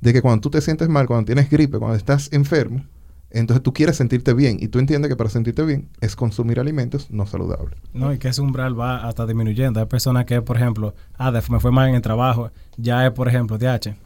De 0.00 0.12
que 0.12 0.20
cuando 0.20 0.42
tú 0.42 0.50
te 0.50 0.60
sientes 0.60 0.88
mal, 0.88 1.06
cuando 1.06 1.24
tienes 1.24 1.48
gripe, 1.48 1.78
cuando 1.78 1.96
estás 1.96 2.28
enfermo, 2.30 2.84
entonces 3.30 3.62
tú 3.62 3.72
quieres 3.72 3.96
sentirte 3.96 4.32
bien 4.32 4.58
y 4.60 4.68
tú 4.68 4.78
entiendes 4.78 5.08
que 5.08 5.16
para 5.16 5.28
sentirte 5.28 5.64
bien 5.64 5.88
es 6.00 6.14
consumir 6.14 6.60
alimentos 6.60 7.10
no 7.10 7.26
saludables. 7.26 7.78
No, 7.92 8.12
y 8.12 8.18
que 8.18 8.28
ese 8.28 8.40
umbral 8.40 8.78
va 8.78 9.08
hasta 9.08 9.26
disminuyendo. 9.26 9.80
Hay 9.80 9.86
personas 9.86 10.24
que, 10.24 10.40
por 10.40 10.56
ejemplo, 10.56 10.94
ah, 11.18 11.32
me 11.50 11.58
fue 11.58 11.72
mal 11.72 11.88
en 11.88 11.96
el 11.96 12.02
trabajo, 12.02 12.50
ya 12.76 13.04
es, 13.06 13.12
por 13.12 13.28
ejemplo, 13.28 13.58
DH. 13.58 13.96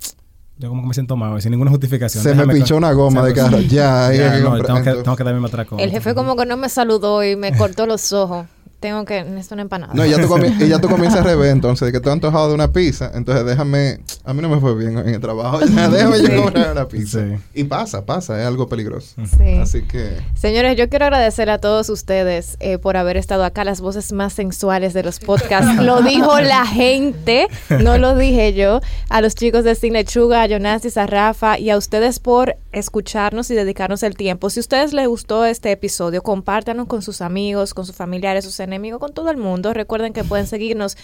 Yo 0.58 0.68
como 0.68 0.82
que 0.82 0.88
me 0.88 0.94
siento 0.94 1.16
mal, 1.16 1.40
sin 1.40 1.52
ninguna 1.52 1.70
justificación. 1.70 2.22
Se 2.22 2.34
me 2.34 2.46
pinchó 2.52 2.76
una 2.76 2.92
goma 2.92 3.22
de 3.24 3.32
carro. 3.32 3.60
ya, 3.68 4.12
ya 4.12 4.38
no, 4.40 4.60
tengo, 4.60 4.82
que, 4.82 4.92
tengo 4.92 5.16
que 5.16 5.24
darme 5.24 5.46
atracón. 5.46 5.78
El 5.78 5.90
jefe 5.90 6.14
como 6.14 6.34
que 6.34 6.46
no 6.46 6.56
me 6.56 6.68
saludó 6.68 7.22
y 7.22 7.36
me 7.36 7.56
cortó 7.56 7.86
los 7.86 8.12
ojos 8.12 8.46
tengo 8.80 9.04
que, 9.04 9.24
necesito 9.24 9.54
una 9.54 9.62
empanada. 9.62 9.92
No, 9.94 10.06
y 10.06 10.10
ya 10.10 10.20
tú, 10.20 10.36
y 10.38 10.68
ya 10.68 10.80
tú 10.80 10.88
comienzas 10.90 11.20
a 11.20 11.24
rever, 11.24 11.50
entonces, 11.50 11.86
de 11.86 11.92
que 11.92 12.00
te 12.00 12.08
has 12.08 12.12
antojado 12.12 12.48
de 12.48 12.54
una 12.54 12.72
pizza, 12.72 13.10
entonces 13.14 13.44
déjame, 13.44 14.00
a 14.24 14.32
mí 14.32 14.42
no 14.42 14.48
me 14.48 14.60
fue 14.60 14.74
bien 14.76 14.98
en 14.98 15.08
el 15.08 15.20
trabajo, 15.20 15.58
déjame 15.66 16.22
yo 16.22 16.44
comer 16.44 16.70
una 16.72 16.86
pizza. 16.86 17.20
Y 17.54 17.64
pasa, 17.64 18.04
pasa, 18.04 18.40
es 18.40 18.46
algo 18.46 18.68
peligroso. 18.68 19.14
Sí. 19.36 19.56
Así 19.60 19.82
que... 19.82 20.16
Señores, 20.34 20.76
yo 20.76 20.88
quiero 20.88 21.06
agradecer 21.06 21.50
a 21.50 21.58
todos 21.58 21.88
ustedes 21.88 22.56
eh, 22.60 22.78
por 22.78 22.96
haber 22.96 23.16
estado 23.16 23.44
acá, 23.44 23.64
las 23.64 23.80
voces 23.80 24.12
más 24.12 24.32
sensuales 24.32 24.94
de 24.94 25.02
los 25.02 25.18
podcasts. 25.18 25.76
lo 25.82 26.02
dijo 26.02 26.40
la 26.40 26.66
gente, 26.66 27.48
no 27.80 27.98
lo 27.98 28.14
dije 28.14 28.54
yo. 28.54 28.80
A 29.08 29.20
los 29.20 29.34
chicos 29.34 29.64
de 29.64 29.74
Cine 29.74 30.04
Chuga, 30.04 30.42
a 30.42 30.46
Jonas, 30.46 30.96
a 30.96 31.06
Rafa 31.06 31.58
y 31.58 31.70
a 31.70 31.76
ustedes 31.76 32.20
por 32.20 32.56
escucharnos 32.72 33.50
y 33.50 33.54
dedicarnos 33.54 34.02
el 34.02 34.16
tiempo. 34.16 34.50
Si 34.50 34.60
a 34.60 34.62
ustedes 34.62 34.92
les 34.92 35.08
gustó 35.08 35.44
este 35.44 35.72
episodio, 35.72 36.22
compártanlo 36.22 36.86
con 36.86 37.02
sus 37.02 37.20
amigos, 37.20 37.74
con 37.74 37.86
sus 37.86 37.96
familiares, 37.96 38.44
sus 38.44 38.60
enemigo 38.60 38.98
con 38.98 39.12
todo 39.12 39.30
el 39.30 39.36
mundo. 39.36 39.72
Recuerden 39.72 40.12
que 40.12 40.24
pueden 40.24 40.46
seguirnos 40.46 40.96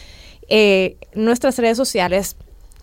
eh, 0.49 0.97
en 1.13 1.25
nuestras 1.25 1.59
redes 1.59 1.77
sociales, 1.77 2.37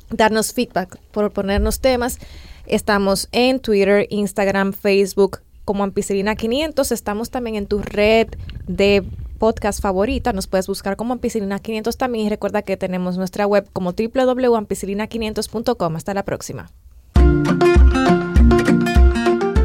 darnos 0.09 0.53
feedback, 0.53 0.97
proponernos 1.11 1.79
temas. 1.79 2.19
Estamos 2.65 3.27
en 3.31 3.59
Twitter, 3.59 4.07
Instagram, 4.09 4.73
Facebook 4.73 5.39
como 5.65 5.83
Ampicilina 5.83 6.35
500. 6.35 6.91
Estamos 6.91 7.29
también 7.29 7.55
en 7.55 7.67
tu 7.67 7.79
red 7.79 8.27
de 8.67 9.03
podcast 9.39 9.81
favorita. 9.81 10.33
Nos 10.33 10.47
puedes 10.47 10.67
buscar 10.67 10.95
como 10.95 11.13
Ampicilina 11.13 11.59
500 11.59 11.97
también. 11.97 12.27
Y 12.27 12.29
recuerda 12.29 12.61
que 12.61 12.77
tenemos 12.77 13.17
nuestra 13.17 13.45
web 13.45 13.67
como 13.73 13.93
www.ampicilina500.com. 13.93 15.95
Hasta 15.95 16.13
la 16.13 16.23
próxima. 16.23 16.69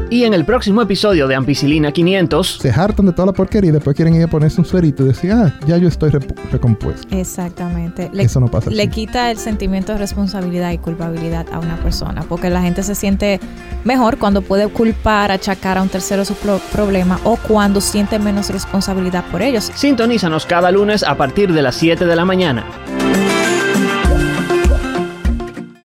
Y 0.09 0.23
en 0.23 0.33
el 0.33 0.45
próximo 0.45 0.81
episodio 0.81 1.27
de 1.27 1.35
Ampicilina 1.35 1.91
500... 1.91 2.59
Se 2.59 2.71
hartan 2.71 3.05
de 3.05 3.11
toda 3.11 3.27
la 3.27 3.33
porquería 3.33 3.69
y 3.69 3.73
después 3.73 3.95
quieren 3.95 4.15
ir 4.15 4.23
a 4.23 4.27
ponerse 4.27 4.59
un 4.59 4.65
suerito 4.65 5.03
y 5.03 5.09
decir, 5.09 5.31
ah, 5.31 5.53
ya 5.67 5.77
yo 5.77 5.87
estoy 5.87 6.09
recompuesto. 6.51 7.07
Exactamente. 7.15 8.09
Eso 8.13 8.39
no 8.39 8.47
pasa 8.47 8.71
Le 8.71 8.89
quita 8.89 9.29
el 9.29 9.37
sentimiento 9.37 9.91
de 9.91 9.99
responsabilidad 9.99 10.71
y 10.71 10.77
culpabilidad 10.79 11.45
a 11.51 11.59
una 11.59 11.75
persona, 11.77 12.23
porque 12.27 12.49
la 12.49 12.61
gente 12.61 12.83
se 12.83 12.95
siente 12.95 13.39
mejor 13.83 14.17
cuando 14.17 14.41
puede 14.41 14.67
culpar, 14.69 15.31
achacar 15.31 15.77
a 15.77 15.83
un 15.83 15.89
tercero 15.89 16.25
su 16.25 16.33
problema 16.71 17.19
o 17.23 17.35
cuando 17.35 17.81
siente 17.81 18.17
menos 18.17 18.49
responsabilidad 18.49 19.25
por 19.29 19.41
ellos. 19.41 19.71
Sintonízanos 19.75 20.45
cada 20.45 20.71
lunes 20.71 21.03
a 21.03 21.15
partir 21.15 21.53
de 21.53 21.61
las 21.61 21.75
7 21.75 22.05
de 22.05 22.15
la 22.15 22.25
mañana. 22.25 22.65